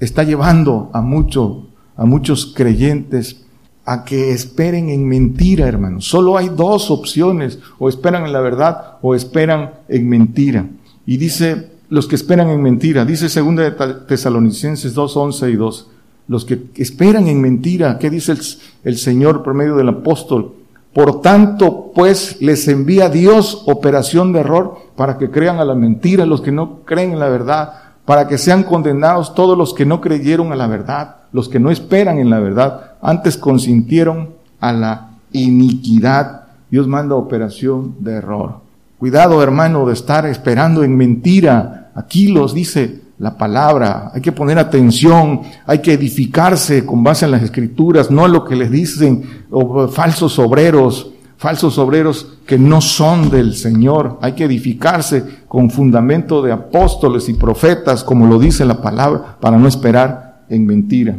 está 0.01 0.23
llevando 0.23 0.91
a 0.93 1.01
muchos, 1.01 1.65
a 1.97 2.05
muchos 2.05 2.53
creyentes 2.55 3.45
a 3.85 4.05
que 4.05 4.33
esperen 4.33 4.91
en 4.91 5.09
mentira, 5.09 5.67
hermanos. 5.67 6.05
Solo 6.05 6.37
hay 6.37 6.51
dos 6.51 6.91
opciones, 6.91 7.59
o 7.79 7.89
esperan 7.89 8.27
en 8.27 8.35
la 8.35 8.41
verdad 8.41 8.99
o 9.01 9.15
esperan 9.15 9.71
en 9.89 10.09
mentira. 10.09 10.67
Y 11.07 11.17
dice, 11.17 11.71
los 11.89 12.07
que 12.07 12.17
esperan 12.17 12.51
en 12.51 12.63
mentira, 12.63 13.07
dice 13.07 13.31
segunda 13.31 13.63
de 13.63 13.95
Tesalonicenses 14.07 14.93
2, 14.93 15.17
11 15.17 15.51
y 15.51 15.57
2, 15.57 15.91
los 16.29 16.45
que 16.45 16.65
esperan 16.77 17.29
en 17.29 17.41
mentira, 17.41 17.99
¿qué 17.99 18.11
dice 18.11 18.33
el, 18.33 18.41
el 18.85 18.99
Señor 18.99 19.43
por 19.43 19.55
medio 19.55 19.75
del 19.75 19.89
apóstol? 19.89 20.53
Por 20.93 21.23
tanto, 21.23 21.91
pues 21.95 22.43
les 22.43 22.69
envía 22.69 23.09
Dios 23.09 23.63
operación 23.67 24.35
de 24.35 24.41
error 24.41 24.77
para 24.97 25.17
que 25.17 25.31
crean 25.31 25.61
a 25.61 25.65
la 25.65 25.75
mentira, 25.75 26.27
los 26.27 26.43
que 26.43 26.53
no 26.53 26.81
creen 26.85 27.13
en 27.13 27.21
la 27.21 27.31
verdad, 27.31 27.73
para 28.09 28.27
que 28.27 28.39
sean 28.39 28.63
condenados 28.63 29.35
todos 29.35 29.59
los 29.59 29.75
que 29.75 29.85
no 29.85 30.01
creyeron 30.01 30.51
a 30.51 30.57
la 30.57 30.67
verdad, 30.67 31.17
los 31.31 31.47
que 31.47 31.61
no 31.61 31.71
esperan 31.71 32.19
en 32.19 32.31
la 32.31 32.41
verdad 32.41 32.93
antes 33.03 33.37
consintieron 33.37 34.31
a 34.61 34.73
la 34.73 35.11
iniquidad. 35.31 36.45
Dios 36.71 36.89
manda 36.89 37.17
operación 37.17 37.97
de 37.99 38.13
error. 38.13 38.61
Cuidado, 38.99 39.43
hermano, 39.43 39.85
de 39.85 39.93
estar 39.93 40.25
esperando 40.25 40.83
en 40.85 40.97
mentira. 40.97 41.91
Aquí 41.95 42.29
los 42.29 42.55
dice, 42.55 43.03
la 43.19 43.37
palabra, 43.37 44.11
hay 44.15 44.23
que 44.23 44.33
poner 44.33 44.59
atención, 44.59 45.43
hay 45.67 45.81
que 45.81 45.93
edificarse 45.93 46.87
con 46.87 47.05
base 47.05 47.27
en 47.27 47.33
las 47.33 47.43
escrituras, 47.43 48.11
no 48.11 48.25
a 48.25 48.29
lo 48.29 48.43
que 48.43 48.57
les 48.57 48.71
dicen 48.71 49.45
falsos 49.91 50.39
obreros, 50.39 51.11
falsos 51.39 51.79
obreros 51.79 52.35
que 52.45 52.59
no 52.59 52.81
son 52.81 53.31
del 53.31 53.55
Señor. 53.55 54.19
Hay 54.21 54.33
que 54.33 54.45
edificarse 54.45 55.25
con 55.47 55.71
fundamento 55.71 56.43
de 56.43 56.53
apóstoles 56.53 57.29
y 57.29 57.35
profetas, 57.35 58.05
como 58.05 58.27
lo 58.27 58.39
dice 58.39 58.65
la 58.65 58.83
palabra, 58.83 59.39
para 59.41 59.57
no 59.57 59.69
esperar 59.69 60.45
en 60.51 60.67
mentira. 60.67 61.17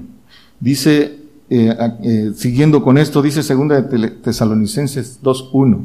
Dice, 0.59 1.19
eh, 1.49 1.75
eh, 2.03 2.31
siguiendo 2.35 2.83
con 2.83 2.97
esto, 2.97 3.21
dice 3.21 3.41
segunda 3.41 3.81
de 3.81 4.09
Tesalonicenses 4.09 5.23
2.1. 5.23 5.79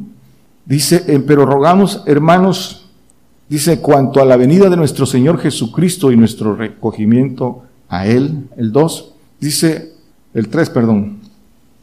Dice, 0.65 1.05
eh, 1.07 1.23
pero 1.25 1.45
rogamos, 1.45 2.03
hermanos, 2.05 2.89
dice, 3.47 3.79
cuanto 3.79 4.21
a 4.21 4.25
la 4.25 4.35
venida 4.35 4.69
de 4.69 4.75
nuestro 4.75 5.05
Señor 5.05 5.39
Jesucristo 5.39 6.11
y 6.11 6.17
nuestro 6.17 6.55
recogimiento 6.55 7.63
a 7.87 8.05
Él, 8.05 8.49
el 8.57 8.73
2, 8.73 9.13
dice, 9.39 9.93
el 10.33 10.49
3, 10.49 10.69
perdón, 10.71 11.19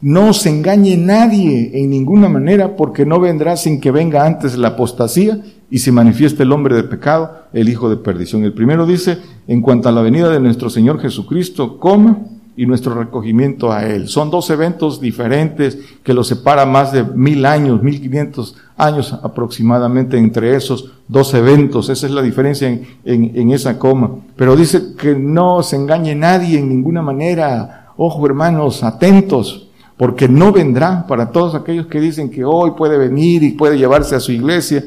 no 0.03 0.33
se 0.33 0.49
engañe 0.49 0.97
nadie 0.97 1.71
en 1.75 1.89
ninguna 1.89 2.27
manera, 2.27 2.75
porque 2.75 3.05
no 3.05 3.21
vendrá 3.21 3.55
sin 3.55 3.79
que 3.79 3.89
venga 3.89 4.25
antes 4.25 4.57
la 4.57 4.69
apostasía 4.69 5.39
y 5.71 5.79
se 5.79 5.93
manifieste 5.93 6.43
el 6.43 6.51
hombre 6.51 6.75
de 6.75 6.83
pecado, 6.83 7.45
el 7.53 7.69
hijo 7.69 7.89
de 7.89 7.95
perdición. 7.95 8.43
El 8.43 8.51
primero 8.51 8.85
dice, 8.85 9.19
en 9.47 9.61
cuanto 9.61 9.87
a 9.87 9.93
la 9.93 10.01
venida 10.01 10.29
de 10.29 10.41
nuestro 10.41 10.69
Señor 10.69 10.99
Jesucristo, 10.99 11.79
coma 11.79 12.19
y 12.57 12.65
nuestro 12.65 12.95
recogimiento 12.95 13.71
a 13.71 13.85
Él. 13.85 14.09
Son 14.09 14.29
dos 14.29 14.49
eventos 14.49 14.99
diferentes 14.99 15.79
que 16.03 16.13
los 16.13 16.27
separa 16.27 16.65
más 16.65 16.91
de 16.91 17.05
mil 17.05 17.45
años, 17.45 17.81
mil 17.81 18.01
quinientos 18.01 18.57
años 18.75 19.17
aproximadamente 19.23 20.17
entre 20.17 20.53
esos 20.53 20.91
dos 21.07 21.33
eventos. 21.33 21.87
Esa 21.87 22.07
es 22.07 22.11
la 22.11 22.21
diferencia 22.21 22.67
en, 22.67 22.85
en 23.05 23.51
esa 23.51 23.79
coma. 23.79 24.11
Pero 24.35 24.57
dice 24.57 24.95
que 24.97 25.15
no 25.15 25.63
se 25.63 25.77
engañe 25.77 26.13
nadie 26.13 26.59
en 26.59 26.67
ninguna 26.67 27.01
manera. 27.01 27.93
Ojo 27.95 28.25
hermanos, 28.25 28.83
atentos 28.83 29.69
porque 30.03 30.27
no 30.27 30.51
vendrá 30.51 31.07
para 31.07 31.31
todos 31.31 31.55
aquellos 31.55 31.87
que 31.87 32.01
dicen 32.01 32.29
que 32.29 32.43
hoy 32.43 32.71
puede 32.71 32.97
venir 32.97 33.41
y 33.41 33.53
puede 33.53 33.77
llevarse 33.77 34.17
a 34.17 34.19
su 34.19 34.33
iglesia. 34.33 34.83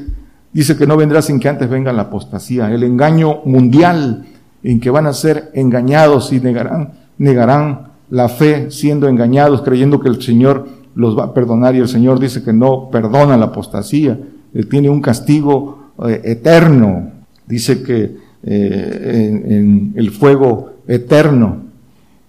Dice 0.53 0.77
que 0.77 0.85
no 0.85 0.95
vendrá 0.95 1.23
sin 1.23 1.39
que 1.39 1.49
antes 1.49 1.67
venga 1.67 1.91
la 1.91 2.03
apostasía, 2.03 2.71
el 2.71 2.83
engaño 2.83 3.39
mundial 3.45 4.27
en 4.61 4.79
que 4.79 4.91
van 4.91 5.07
a 5.07 5.13
ser 5.13 5.49
engañados 5.55 6.31
y 6.33 6.39
negarán, 6.39 6.91
negarán 7.17 7.87
la 8.11 8.29
fe 8.29 8.69
siendo 8.69 9.07
engañados, 9.07 9.63
creyendo 9.63 9.99
que 9.99 10.09
el 10.09 10.21
Señor 10.21 10.67
los 10.93 11.17
va 11.17 11.23
a 11.23 11.33
perdonar. 11.33 11.73
Y 11.73 11.79
el 11.79 11.87
Señor 11.87 12.19
dice 12.19 12.43
que 12.43 12.53
no 12.53 12.91
perdona 12.91 13.37
la 13.37 13.45
apostasía, 13.45 14.19
Él 14.53 14.69
tiene 14.69 14.87
un 14.87 15.01
castigo 15.01 15.93
eh, 16.07 16.21
eterno, 16.25 17.09
dice 17.47 17.81
que 17.81 18.17
eh, 18.43 19.45
en 19.49 19.93
el 19.95 20.11
fuego 20.11 20.73
eterno 20.87 21.63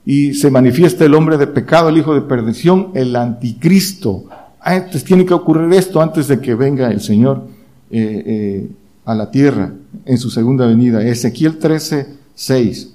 y 0.08 0.32
se 0.32 0.50
manifiesta 0.50 1.04
el 1.04 1.12
hombre 1.12 1.36
de 1.36 1.46
pecado, 1.46 1.90
el 1.90 1.98
hijo 1.98 2.14
de 2.14 2.22
perdición, 2.22 2.92
el 2.94 3.14
anticristo. 3.14 4.24
Antes 4.58 5.04
tiene 5.04 5.26
que 5.26 5.34
ocurrir 5.34 5.70
esto 5.74 6.00
antes 6.00 6.28
de 6.28 6.40
que 6.40 6.54
venga 6.54 6.90
el 6.90 7.02
Señor 7.02 7.46
eh, 7.90 8.22
eh, 8.24 8.70
a 9.04 9.14
la 9.14 9.30
tierra 9.30 9.70
en 10.06 10.16
su 10.16 10.30
segunda 10.30 10.64
venida. 10.64 11.02
Ezequiel 11.02 11.58
13, 11.58 12.06
6. 12.34 12.88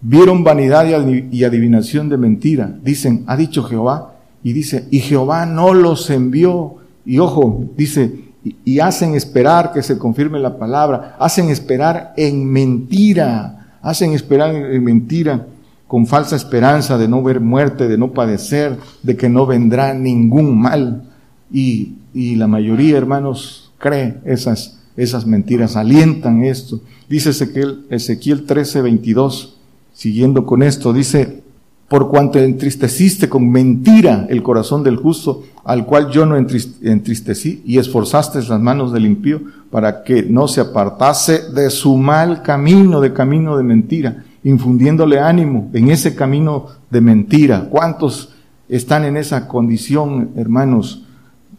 Vieron 0.00 0.42
vanidad 0.42 0.86
y 1.30 1.44
adivinación 1.44 2.08
de 2.08 2.16
mentira. 2.16 2.74
Dicen, 2.82 3.24
ha 3.26 3.36
dicho 3.36 3.62
Jehová. 3.64 4.14
Y 4.42 4.54
dice, 4.54 4.86
y 4.90 5.00
Jehová 5.00 5.44
no 5.44 5.74
los 5.74 6.08
envió. 6.08 6.76
Y 7.04 7.18
ojo, 7.18 7.62
dice, 7.76 8.10
y, 8.42 8.56
y 8.64 8.78
hacen 8.80 9.14
esperar 9.14 9.70
que 9.70 9.82
se 9.82 9.98
confirme 9.98 10.38
la 10.38 10.56
palabra. 10.56 11.16
Hacen 11.20 11.50
esperar 11.50 12.14
en 12.16 12.50
mentira. 12.50 13.76
Hacen 13.82 14.14
esperar 14.14 14.54
en 14.54 14.82
mentira 14.82 15.48
con 15.94 16.08
falsa 16.08 16.34
esperanza 16.34 16.98
de 16.98 17.06
no 17.06 17.22
ver 17.22 17.38
muerte, 17.38 17.86
de 17.86 17.96
no 17.96 18.10
padecer, 18.10 18.76
de 19.04 19.16
que 19.16 19.28
no 19.28 19.46
vendrá 19.46 19.94
ningún 19.94 20.60
mal. 20.60 21.04
Y, 21.52 21.92
y 22.12 22.34
la 22.34 22.48
mayoría, 22.48 22.96
hermanos, 22.96 23.70
cree 23.78 24.16
esas, 24.24 24.80
esas 24.96 25.24
mentiras, 25.24 25.76
alientan 25.76 26.42
esto. 26.42 26.80
Dice 27.08 27.30
Ezequiel, 27.30 27.86
Ezequiel 27.90 28.44
13, 28.44 28.82
22, 28.82 29.56
siguiendo 29.92 30.44
con 30.44 30.64
esto, 30.64 30.92
dice, 30.92 31.44
por 31.86 32.10
cuanto 32.10 32.40
entristeciste 32.40 33.28
con 33.28 33.48
mentira 33.48 34.26
el 34.28 34.42
corazón 34.42 34.82
del 34.82 34.96
justo, 34.96 35.44
al 35.62 35.86
cual 35.86 36.10
yo 36.10 36.26
no 36.26 36.36
entristecí, 36.36 37.62
y 37.64 37.78
esforzaste 37.78 38.42
las 38.42 38.60
manos 38.60 38.92
del 38.92 39.06
impío 39.06 39.42
para 39.70 40.02
que 40.02 40.24
no 40.24 40.48
se 40.48 40.60
apartase 40.60 41.52
de 41.52 41.70
su 41.70 41.96
mal 41.96 42.42
camino, 42.42 43.00
de 43.00 43.12
camino 43.12 43.56
de 43.56 43.62
mentira 43.62 44.24
infundiéndole 44.44 45.18
ánimo 45.18 45.70
en 45.72 45.90
ese 45.90 46.14
camino 46.14 46.66
de 46.90 47.00
mentira. 47.00 47.66
¿Cuántos 47.70 48.34
están 48.68 49.04
en 49.04 49.16
esa 49.16 49.48
condición, 49.48 50.30
hermanos? 50.36 51.04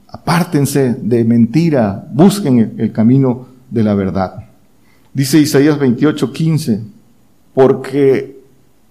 Apártense 0.08 0.96
de 1.02 1.26
mentira, 1.26 2.08
busquen 2.14 2.76
el 2.78 2.92
camino 2.92 3.48
de 3.70 3.84
la 3.84 3.96
verdad. 3.96 4.36
Dice 5.14 5.40
Isaías 5.40 5.80
28, 5.80 6.32
15, 6.32 6.82
porque 7.54 8.40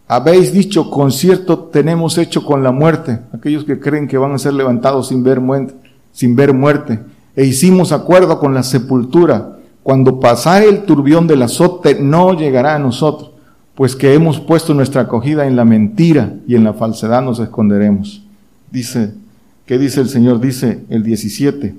habéis 0.09 0.53
dicho, 0.53 0.91
concierto 0.91 1.61
tenemos 1.61 2.19
hecho 2.19 2.45
con 2.45 2.63
la 2.63 2.73
muerte, 2.73 3.21
aquellos 3.33 3.65
que 3.65 3.79
creen 3.79 4.09
que 4.09 4.19
van 4.19 4.33
a 4.33 4.39
ser 4.39 4.55
levantados 4.55 5.09
sin 5.09 5.23
ver, 5.23 5.41
muerte, 5.41 5.75
sin 6.13 6.35
ver 6.35 6.53
muerte, 6.53 7.01
e 7.37 7.45
hicimos 7.45 7.93
acuerdo 7.93 8.39
con 8.39 8.55
la 8.55 8.63
sepultura, 8.63 9.59
cuando 9.83 10.19
pasare 10.19 10.69
el 10.69 10.83
turbión 10.83 11.27
del 11.27 11.43
azote 11.43 11.97
no 12.01 12.35
llegará 12.35 12.75
a 12.75 12.79
nosotros 12.79 13.34
pues 13.75 13.97
que 13.97 14.15
hemos 14.15 14.41
puesto 14.41 14.75
nuestra 14.75 15.03
acogida 15.03 15.47
en 15.47 15.57
la 15.57 15.65
mentira 15.65 16.35
y 16.47 16.55
en 16.55 16.65
la 16.65 16.75
falsedad 16.75 17.23
nos 17.23 17.41
esconderemos. 17.41 18.23
Dice, 18.71 19.15
¿qué 19.67 19.79
dice 19.79 20.01
el 20.01 20.09
Señor? 20.09 20.41
Dice 20.41 20.85
el 20.89 21.03
17, 21.03 21.75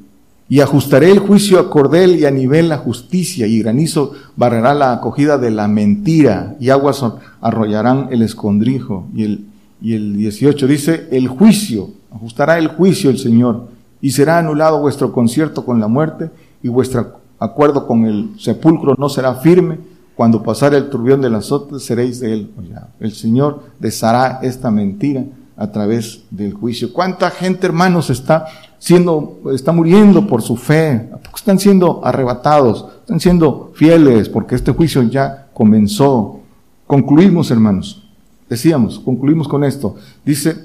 y 0.47 0.59
ajustaré 0.59 1.09
el 1.09 1.19
juicio 1.19 1.59
a 1.59 1.69
cordel 1.69 2.19
y 2.19 2.25
a 2.25 2.31
nivel 2.31 2.69
la 2.69 2.77
justicia, 2.77 3.47
y 3.47 3.59
granizo 3.59 4.13
barrerá 4.35 4.73
la 4.73 4.93
acogida 4.93 5.37
de 5.37 5.51
la 5.51 5.67
mentira, 5.67 6.55
y 6.59 6.69
aguas 6.69 7.03
arrollarán 7.41 8.09
el 8.11 8.21
escondrijo. 8.21 9.07
Y 9.15 9.23
el, 9.23 9.45
y 9.81 9.93
el 9.93 10.17
18 10.17 10.67
dice, 10.67 11.07
el 11.11 11.27
juicio, 11.27 11.89
ajustará 12.13 12.57
el 12.59 12.67
juicio 12.67 13.09
el 13.09 13.17
Señor, 13.17 13.69
y 14.01 14.11
será 14.11 14.37
anulado 14.37 14.81
vuestro 14.81 15.11
concierto 15.11 15.65
con 15.65 15.79
la 15.79 15.87
muerte, 15.87 16.29
y 16.61 16.67
vuestro 16.67 17.19
acuerdo 17.39 17.87
con 17.87 18.05
el 18.05 18.29
sepulcro 18.37 18.95
no 18.97 19.09
será 19.09 19.35
firme, 19.35 19.79
cuando 20.15 20.41
pasara 20.41 20.77
el 20.77 20.89
turbión 20.89 21.21
del 21.21 21.35
azote, 21.35 21.79
seréis 21.79 22.21
de 22.21 22.33
él. 22.33 22.51
El 22.99 23.11
Señor 23.11 23.63
deshará 23.79 24.39
esta 24.41 24.71
mentira 24.71 25.25
a 25.57 25.71
través 25.71 26.23
del 26.31 26.53
juicio. 26.53 26.93
¿Cuánta 26.93 27.29
gente, 27.29 27.67
hermanos, 27.67 28.09
está 28.09 28.45
siendo, 28.79 29.41
está 29.53 29.73
muriendo 29.73 30.25
por 30.25 30.41
su 30.41 30.55
fe? 30.55 31.09
Están 31.35 31.59
siendo 31.59 32.05
arrebatados, 32.05 32.85
están 33.01 33.19
siendo 33.19 33.73
fieles, 33.75 34.29
porque 34.29 34.55
este 34.55 34.71
juicio 34.71 35.03
ya 35.03 35.49
comenzó. 35.53 36.39
Concluimos, 36.87 37.51
hermanos. 37.51 38.07
Decíamos, 38.49 38.99
concluimos 38.99 39.49
con 39.49 39.65
esto. 39.65 39.95
Dice 40.23 40.55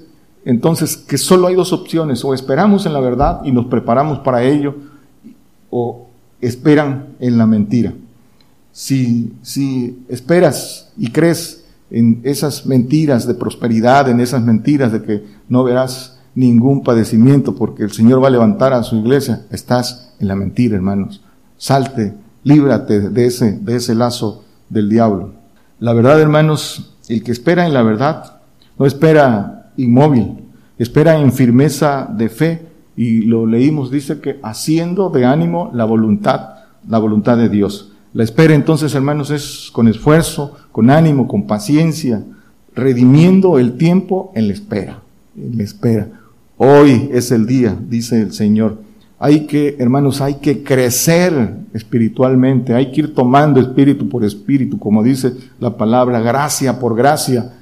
entonces 0.44 0.96
que 0.96 1.18
solo 1.18 1.48
hay 1.48 1.57
dos 1.57 1.72
opciones, 1.72 2.24
o 2.24 2.34
esperamos 2.34 2.86
en 2.86 2.92
la 2.92 3.01
verdad 3.01 3.40
y 3.44 3.51
nos 3.51 3.66
preparamos 3.66 4.20
para 4.20 4.44
ello, 4.44 4.76
o 5.70 6.07
esperan 6.40 7.09
en 7.18 7.36
la 7.36 7.46
mentira 7.46 7.92
si, 8.73 9.33
si 9.43 10.05
esperas 10.09 10.91
y 10.97 11.11
crees 11.11 11.64
en 11.91 12.21
esas 12.23 12.66
mentiras 12.66 13.27
de 13.27 13.35
prosperidad, 13.35 14.09
en 14.09 14.21
esas 14.21 14.43
mentiras 14.43 14.93
de 14.93 15.03
que 15.03 15.25
no 15.49 15.64
verás 15.64 16.18
ningún 16.35 16.83
padecimiento 16.83 17.57
porque 17.57 17.83
el 17.83 17.93
Señor 17.93 18.23
va 18.23 18.29
a 18.29 18.31
levantar 18.31 18.73
a 18.73 18.83
su 18.83 18.97
iglesia, 18.97 19.47
estás 19.51 20.12
en 20.21 20.29
la 20.29 20.37
mentira, 20.37 20.77
hermanos. 20.77 21.21
Salte, 21.57 22.14
líbrate 22.45 23.11
de 23.11 23.27
ese, 23.27 23.53
de 23.53 23.77
ese 23.77 23.95
lazo 23.95 24.45
del 24.68 24.89
diablo. 24.89 25.33
La 25.81 25.93
verdad, 25.93 26.21
hermanos, 26.21 26.95
el 27.09 27.23
que 27.23 27.33
espera 27.33 27.66
en 27.66 27.75
la 27.75 27.83
verdad 27.83 28.41
no 28.79 28.87
espera 28.87 29.73
inmóvil, 29.77 30.39
espera 30.79 31.18
en 31.18 31.33
firmeza 31.33 32.09
de 32.11 32.29
fe 32.29 32.66
y 32.97 33.23
lo 33.23 33.47
leímos, 33.47 33.91
dice 33.91 34.21
que 34.21 34.39
haciendo 34.43 35.11
de 35.11 35.25
ánimo 35.25 35.71
la 35.75 35.85
voluntad, 35.85 36.51
la 36.89 36.99
voluntad 36.99 37.37
de 37.37 37.49
Dios. 37.49 37.93
La 38.12 38.24
espera 38.24 38.54
entonces, 38.54 38.94
hermanos, 38.94 39.30
es 39.30 39.70
con 39.72 39.86
esfuerzo, 39.86 40.56
con 40.72 40.90
ánimo, 40.90 41.28
con 41.28 41.46
paciencia, 41.46 42.22
redimiendo 42.74 43.58
el 43.58 43.76
tiempo 43.76 44.32
en 44.34 44.48
la 44.48 44.54
espera, 44.54 44.98
en 45.36 45.56
la 45.56 45.62
espera. 45.62 46.08
Hoy 46.56 47.08
es 47.12 47.30
el 47.30 47.46
día, 47.46 47.76
dice 47.88 48.20
el 48.20 48.32
Señor. 48.32 48.78
Hay 49.20 49.46
que, 49.46 49.76
hermanos, 49.78 50.20
hay 50.20 50.36
que 50.36 50.64
crecer 50.64 51.54
espiritualmente, 51.72 52.74
hay 52.74 52.90
que 52.90 53.02
ir 53.02 53.14
tomando 53.14 53.61
espíritu 53.61 54.08
por 54.08 54.24
espíritu, 54.24 54.78
como 54.78 55.04
dice 55.04 55.32
la 55.61 55.76
palabra, 55.76 56.20
gracia 56.20 56.80
por 56.80 56.96
gracia 56.96 57.52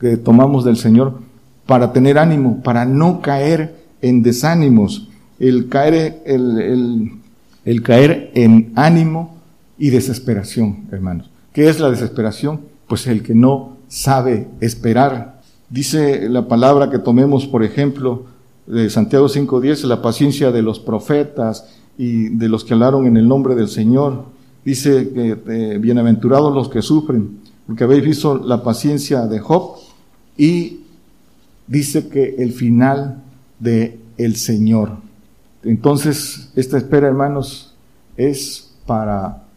que 0.00 0.16
tomamos 0.16 0.64
del 0.64 0.76
Señor 0.76 1.18
para 1.66 1.92
tener 1.92 2.18
ánimo, 2.18 2.62
para 2.62 2.86
no 2.86 3.20
caer 3.20 3.76
en 4.00 4.22
desánimos. 4.22 5.08
El 5.38 5.68
caer, 5.68 6.22
el, 6.24 6.58
el, 6.60 7.12
el 7.64 7.82
caer 7.82 8.30
en 8.34 8.72
ánimo 8.74 9.37
y 9.78 9.90
desesperación, 9.90 10.88
hermanos. 10.90 11.30
¿Qué 11.52 11.68
es 11.68 11.80
la 11.80 11.90
desesperación? 11.90 12.60
pues 12.88 13.06
el 13.06 13.22
que 13.22 13.34
no 13.34 13.76
sabe 13.86 14.48
esperar. 14.60 15.40
Dice 15.70 16.28
la 16.28 16.48
palabra 16.48 16.90
que 16.90 16.98
tomemos, 16.98 17.46
por 17.46 17.62
ejemplo, 17.62 18.24
de 18.66 18.90
Santiago 18.90 19.28
5.10, 19.28 19.84
la 19.84 20.02
paciencia 20.02 20.50
de 20.50 20.62
los 20.62 20.80
profetas 20.80 21.68
y 21.96 22.30
de 22.30 22.48
los 22.48 22.64
que 22.64 22.74
hablaron 22.74 23.06
en 23.06 23.16
el 23.16 23.28
nombre 23.28 23.54
del 23.54 23.68
Señor. 23.68 24.24
Dice 24.64 25.10
que 25.10 25.38
eh, 25.46 25.78
bienaventurados 25.78 26.54
los 26.54 26.68
que 26.68 26.82
sufren, 26.82 27.38
porque 27.66 27.84
habéis 27.84 28.04
visto 28.04 28.36
la 28.38 28.62
paciencia 28.62 29.26
de 29.26 29.38
Job 29.38 29.76
y 30.36 30.80
dice 31.66 32.08
que 32.08 32.36
el 32.38 32.52
final 32.52 33.22
de 33.58 34.00
el 34.16 34.36
Señor. 34.36 34.96
Entonces, 35.62 36.50
esta 36.56 36.78
espera, 36.78 37.08
hermanos, 37.08 37.74
es 38.16 38.70
para 38.86 39.47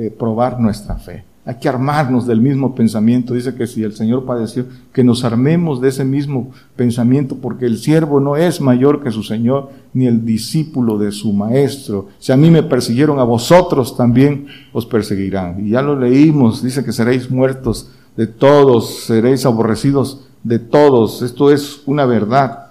eh, 0.00 0.10
probar 0.10 0.58
nuestra 0.58 0.94
fe. 0.94 1.24
Hay 1.44 1.56
que 1.56 1.68
armarnos 1.68 2.26
del 2.26 2.40
mismo 2.40 2.74
pensamiento. 2.74 3.34
Dice 3.34 3.54
que 3.54 3.66
si 3.66 3.82
el 3.82 3.92
Señor 3.92 4.24
padeció, 4.24 4.64
que 4.94 5.04
nos 5.04 5.24
armemos 5.24 5.78
de 5.82 5.90
ese 5.90 6.06
mismo 6.06 6.52
pensamiento, 6.74 7.36
porque 7.36 7.66
el 7.66 7.76
siervo 7.76 8.18
no 8.18 8.34
es 8.34 8.62
mayor 8.62 9.02
que 9.02 9.10
su 9.10 9.22
Señor, 9.22 9.68
ni 9.92 10.06
el 10.06 10.24
discípulo 10.24 10.96
de 10.96 11.12
su 11.12 11.34
Maestro. 11.34 12.08
Si 12.18 12.32
a 12.32 12.38
mí 12.38 12.50
me 12.50 12.62
persiguieron, 12.62 13.18
a 13.18 13.24
vosotros 13.24 13.94
también 13.94 14.46
os 14.72 14.86
perseguirán. 14.86 15.66
Y 15.66 15.70
ya 15.72 15.82
lo 15.82 16.00
leímos, 16.00 16.62
dice 16.62 16.82
que 16.82 16.92
seréis 16.92 17.30
muertos 17.30 17.90
de 18.16 18.26
todos, 18.26 19.00
seréis 19.00 19.44
aborrecidos 19.44 20.28
de 20.42 20.60
todos. 20.60 21.20
Esto 21.20 21.50
es 21.50 21.82
una 21.84 22.06
verdad. 22.06 22.68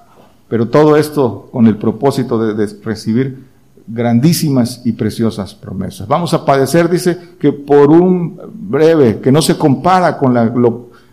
Pero 0.48 0.70
todo 0.70 0.98
esto 0.98 1.48
con 1.52 1.68
el 1.68 1.78
propósito 1.78 2.56
de 2.56 2.66
recibir 2.84 3.49
grandísimas 3.90 4.82
y 4.86 4.94
preciosas 4.94 5.56
promesas. 5.56 6.08
Vamos 6.08 6.34
a 6.34 6.46
padecer, 6.46 6.90
dice, 6.90 7.18
que 7.40 7.52
por 7.52 7.90
un 7.90 8.40
breve, 8.54 9.20
que 9.20 9.32
no 9.32 9.42
se 9.42 9.58
compara 9.58 10.18
con 10.18 10.34
la, 10.34 10.52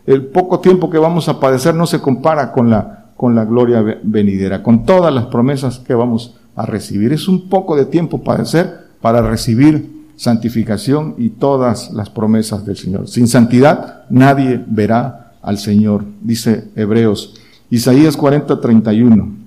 el 0.07 0.27
poco 0.27 0.61
tiempo 0.61 0.91
que 0.91 0.99
vamos 0.99 1.29
a 1.29 1.41
padecer 1.41 1.75
no 1.75 1.87
se 1.87 2.01
compara 2.01 2.53
con 2.53 2.71
la, 2.71 3.07
con 3.17 3.35
la 3.35 3.45
gloria 3.45 3.83
venidera, 4.03 4.63
con 4.63 4.85
todas 4.85 5.13
las 5.13 5.27
promesas 5.27 5.79
que 5.79 5.95
vamos 5.95 6.37
a 6.55 6.67
recibir. 6.67 7.13
Es 7.13 7.29
un 7.29 7.49
poco 7.49 7.77
de 7.77 7.87
tiempo 7.87 8.23
padecer 8.23 8.87
para 9.01 9.23
recibir 9.23 9.97
santificación 10.17 11.15
y 11.19 11.31
todas 11.31 11.93
las 11.93 12.11
promesas 12.11 12.65
del 12.65 12.77
Señor. 12.77 13.09
Sin 13.09 13.29
santidad 13.29 14.05
nadie 14.11 14.63
verá 14.67 15.33
al 15.43 15.59
Señor, 15.59 16.05
dice 16.23 16.71
Hebreos. 16.75 17.35
Isaías 17.71 18.17
40, 18.17 18.61
31. 18.61 19.46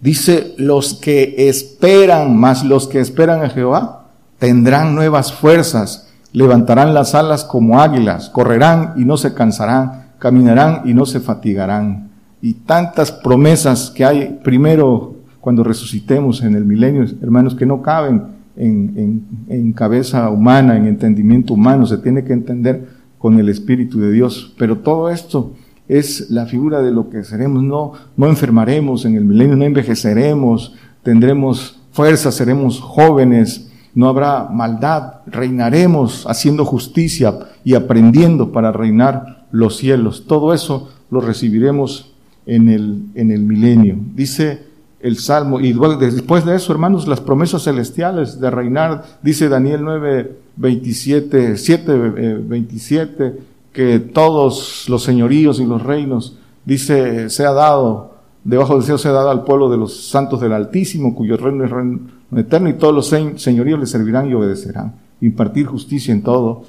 Dice, 0.00 0.54
los 0.56 0.94
que 0.94 1.48
esperan, 1.48 2.36
más 2.36 2.64
los 2.64 2.88
que 2.88 3.00
esperan 3.00 3.42
a 3.42 3.50
Jehová, 3.50 4.06
tendrán 4.38 4.94
nuevas 4.94 5.32
fuerzas, 5.32 6.08
levantarán 6.32 6.94
las 6.94 7.14
alas 7.14 7.44
como 7.44 7.80
águilas, 7.80 8.30
correrán 8.30 8.94
y 8.96 9.04
no 9.04 9.18
se 9.18 9.34
cansarán, 9.34 10.06
caminarán 10.18 10.82
y 10.86 10.94
no 10.94 11.04
se 11.04 11.20
fatigarán. 11.20 12.10
Y 12.40 12.54
tantas 12.54 13.12
promesas 13.12 13.90
que 13.90 14.04
hay, 14.04 14.40
primero, 14.42 15.16
cuando 15.40 15.62
resucitemos 15.62 16.42
en 16.42 16.54
el 16.54 16.64
milenio, 16.64 17.04
hermanos, 17.20 17.54
que 17.54 17.66
no 17.66 17.82
caben 17.82 18.22
en, 18.56 19.24
en, 19.48 19.72
cabeza 19.72 20.30
humana, 20.30 20.76
en 20.76 20.86
entendimiento 20.86 21.54
humano, 21.54 21.86
se 21.86 21.98
tiene 21.98 22.24
que 22.24 22.32
entender 22.32 22.88
con 23.18 23.38
el 23.38 23.50
Espíritu 23.50 24.00
de 24.00 24.12
Dios. 24.12 24.54
Pero 24.58 24.78
todo 24.78 25.10
esto 25.10 25.52
es 25.90 26.30
la 26.30 26.46
figura 26.46 26.82
de 26.82 26.92
lo 26.92 27.10
que 27.10 27.24
seremos. 27.24 27.64
No, 27.64 27.92
no 28.16 28.28
enfermaremos 28.28 29.04
en 29.04 29.16
el 29.16 29.24
milenio, 29.24 29.56
no 29.56 29.64
envejeceremos, 29.64 30.72
tendremos 31.02 31.80
fuerza, 31.90 32.30
seremos 32.30 32.78
jóvenes, 32.80 33.72
no 33.92 34.08
habrá 34.08 34.44
maldad, 34.44 35.14
reinaremos 35.26 36.26
haciendo 36.28 36.64
justicia 36.64 37.34
y 37.64 37.74
aprendiendo 37.74 38.52
para 38.52 38.70
reinar 38.70 39.46
los 39.50 39.78
cielos. 39.78 40.26
Todo 40.28 40.54
eso 40.54 40.90
lo 41.10 41.20
recibiremos 41.20 42.12
en 42.46 42.68
el, 42.68 43.02
en 43.16 43.32
el 43.32 43.42
milenio. 43.42 43.96
Dice 44.14 44.70
el 45.00 45.16
Salmo, 45.16 45.60
y 45.60 45.72
después 45.98 46.44
de 46.44 46.54
eso, 46.54 46.72
hermanos, 46.72 47.08
las 47.08 47.20
promesas 47.20 47.64
celestiales 47.64 48.38
de 48.38 48.48
reinar, 48.50 49.02
dice 49.22 49.48
Daniel 49.48 49.80
9, 49.82 50.36
27, 50.56 51.56
7, 51.56 51.98
27, 52.46 53.49
que 53.72 53.98
todos 54.00 54.86
los 54.88 55.02
señoríos 55.02 55.60
y 55.60 55.64
los 55.64 55.82
reinos, 55.82 56.36
dice, 56.64 57.30
se 57.30 57.46
ha 57.46 57.52
dado, 57.52 58.14
debajo 58.44 58.74
del 58.74 58.82
cielo 58.82 58.98
se 58.98 59.08
ha 59.08 59.12
dado 59.12 59.30
al 59.30 59.44
pueblo 59.44 59.70
de 59.70 59.76
los 59.76 60.08
santos 60.08 60.40
del 60.40 60.52
Altísimo, 60.52 61.14
cuyo 61.14 61.36
reino 61.36 61.64
es 61.64 61.70
reino 61.70 62.00
eterno, 62.36 62.68
y 62.68 62.74
todos 62.74 62.94
los 62.94 63.40
señoríos 63.40 63.78
le 63.78 63.86
servirán 63.86 64.28
y 64.28 64.34
obedecerán. 64.34 64.94
Impartir 65.20 65.66
justicia 65.66 66.12
en 66.12 66.22
todo 66.22 66.64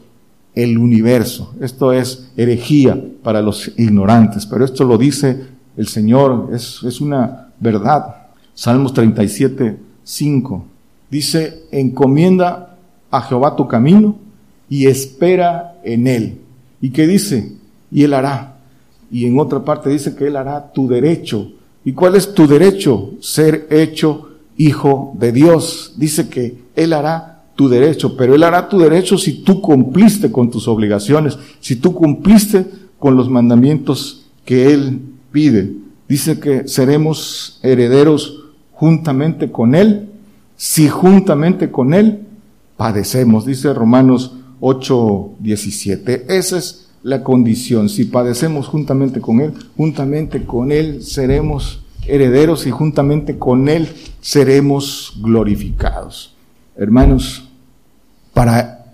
el 0.54 0.78
universo. 0.78 1.54
Esto 1.62 1.94
es 1.94 2.32
herejía 2.36 3.02
para 3.24 3.42
los 3.42 3.72
ignorantes, 3.78 4.46
pero 4.46 4.66
esto 4.66 4.84
lo 4.84 4.98
dice 4.98 5.48
el 5.78 5.88
Señor, 5.88 6.50
es, 6.54 6.82
es 6.84 7.00
una 7.00 7.48
verdad. 7.60 8.16
Salmos 8.54 8.94
37, 8.94 9.78
5. 10.04 10.66
Dice, 11.10 11.64
encomienda 11.72 12.78
a 13.10 13.22
Jehová 13.22 13.56
tu 13.56 13.68
camino 13.68 14.18
y 14.70 14.88
espera 14.88 15.80
en 15.84 16.08
él 16.08 16.41
¿Y 16.82 16.90
qué 16.90 17.08
dice? 17.08 17.54
Y 17.92 18.04
Él 18.04 18.14
hará. 18.14 18.58
Y 19.12 19.26
en 19.26 19.40
otra 19.40 19.64
parte 19.64 19.90
dice 19.90 20.16
que 20.16 20.28
Él 20.28 20.36
hará 20.36 20.72
tu 20.72 20.88
derecho. 20.88 21.52
¿Y 21.86 21.94
cuál 21.94 22.16
es 22.16 22.34
tu 22.34 22.48
derecho? 22.48 23.12
Ser 23.22 23.68
hecho 23.70 24.30
hijo 24.58 25.14
de 25.18 25.32
Dios. 25.32 25.94
Dice 25.98 26.30
que 26.30 26.58
Él 26.76 26.94
hará 26.94 27.44
tu 27.56 27.70
derecho, 27.70 28.16
pero 28.16 28.34
Él 28.36 28.44
hará 28.44 28.70
tu 28.70 28.80
derecho 28.80 29.18
si 29.18 29.44
tú 29.44 29.62
cumpliste 29.62 30.32
con 30.32 30.50
tus 30.50 30.68
obligaciones, 30.68 31.38
si 31.60 31.76
tú 31.76 31.94
cumpliste 31.94 32.66
con 32.98 33.16
los 33.16 33.30
mandamientos 33.30 34.26
que 34.46 34.74
Él 34.74 35.00
pide. 35.32 35.74
Dice 36.08 36.40
que 36.40 36.68
seremos 36.68 37.60
herederos 37.62 38.46
juntamente 38.74 39.52
con 39.52 39.76
Él, 39.76 40.10
si 40.56 40.88
juntamente 40.88 41.72
con 41.72 41.94
Él 41.94 42.22
padecemos, 42.78 43.46
dice 43.46 43.74
Romanos 43.74 44.34
8:17. 44.62 46.26
Esa 46.30 46.58
es 46.58 46.88
la 47.04 47.24
condición. 47.24 47.90
Si 47.90 48.06
padecemos 48.06 48.68
juntamente 48.68 49.20
con 49.20 49.42
Él, 49.42 49.54
juntamente 49.76 50.46
con 50.46 50.72
Él 50.72 51.04
seremos 51.04 51.84
herederos 52.08 52.66
y 52.66 52.72
juntamente 52.72 53.38
con 53.38 53.68
Él 53.68 53.90
seremos 54.22 55.20
glorificados. 55.22 56.36
Hermanos, 56.78 57.50
para 58.34 58.86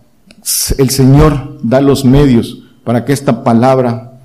el 0.77 0.89
Señor 0.89 1.59
da 1.61 1.81
los 1.81 2.05
medios 2.05 2.63
para 2.83 3.03
que 3.03 3.11
esta 3.11 3.43
palabra 3.43 4.19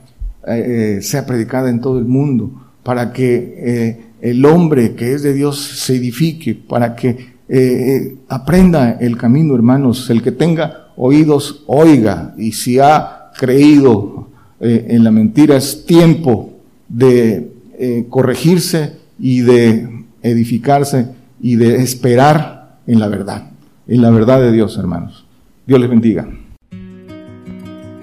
eh, 0.46 0.98
eh, 0.98 1.02
sea 1.02 1.26
predicada 1.26 1.68
en 1.68 1.80
todo 1.80 1.98
el 1.98 2.04
mundo, 2.04 2.62
para 2.84 3.12
que 3.12 3.54
eh, 3.58 4.06
el 4.20 4.44
hombre 4.44 4.94
que 4.94 5.14
es 5.14 5.22
de 5.22 5.34
Dios 5.34 5.60
se 5.60 5.96
edifique, 5.96 6.54
para 6.54 6.94
que 6.94 7.32
aprenda 8.28 8.92
el 8.92 9.18
camino, 9.18 9.54
hermanos, 9.54 10.08
el 10.08 10.22
que 10.22 10.32
tenga 10.32 10.81
oídos 10.96 11.64
oiga, 11.66 12.34
y 12.36 12.52
si 12.52 12.78
ha 12.78 13.30
creído 13.38 14.28
eh, 14.60 14.86
en 14.90 15.04
la 15.04 15.10
mentira, 15.10 15.56
es 15.56 15.84
tiempo 15.86 16.52
de 16.88 17.52
eh, 17.78 18.06
corregirse 18.08 18.98
y 19.18 19.40
de 19.40 20.04
edificarse 20.22 21.08
y 21.40 21.56
de 21.56 21.76
esperar 21.76 22.78
en 22.86 23.00
la 23.00 23.08
verdad, 23.08 23.50
en 23.86 24.02
la 24.02 24.10
verdad 24.10 24.40
de 24.40 24.52
Dios, 24.52 24.76
hermanos. 24.78 25.24
Dios 25.66 25.80
les 25.80 25.90
bendiga. 25.90 26.28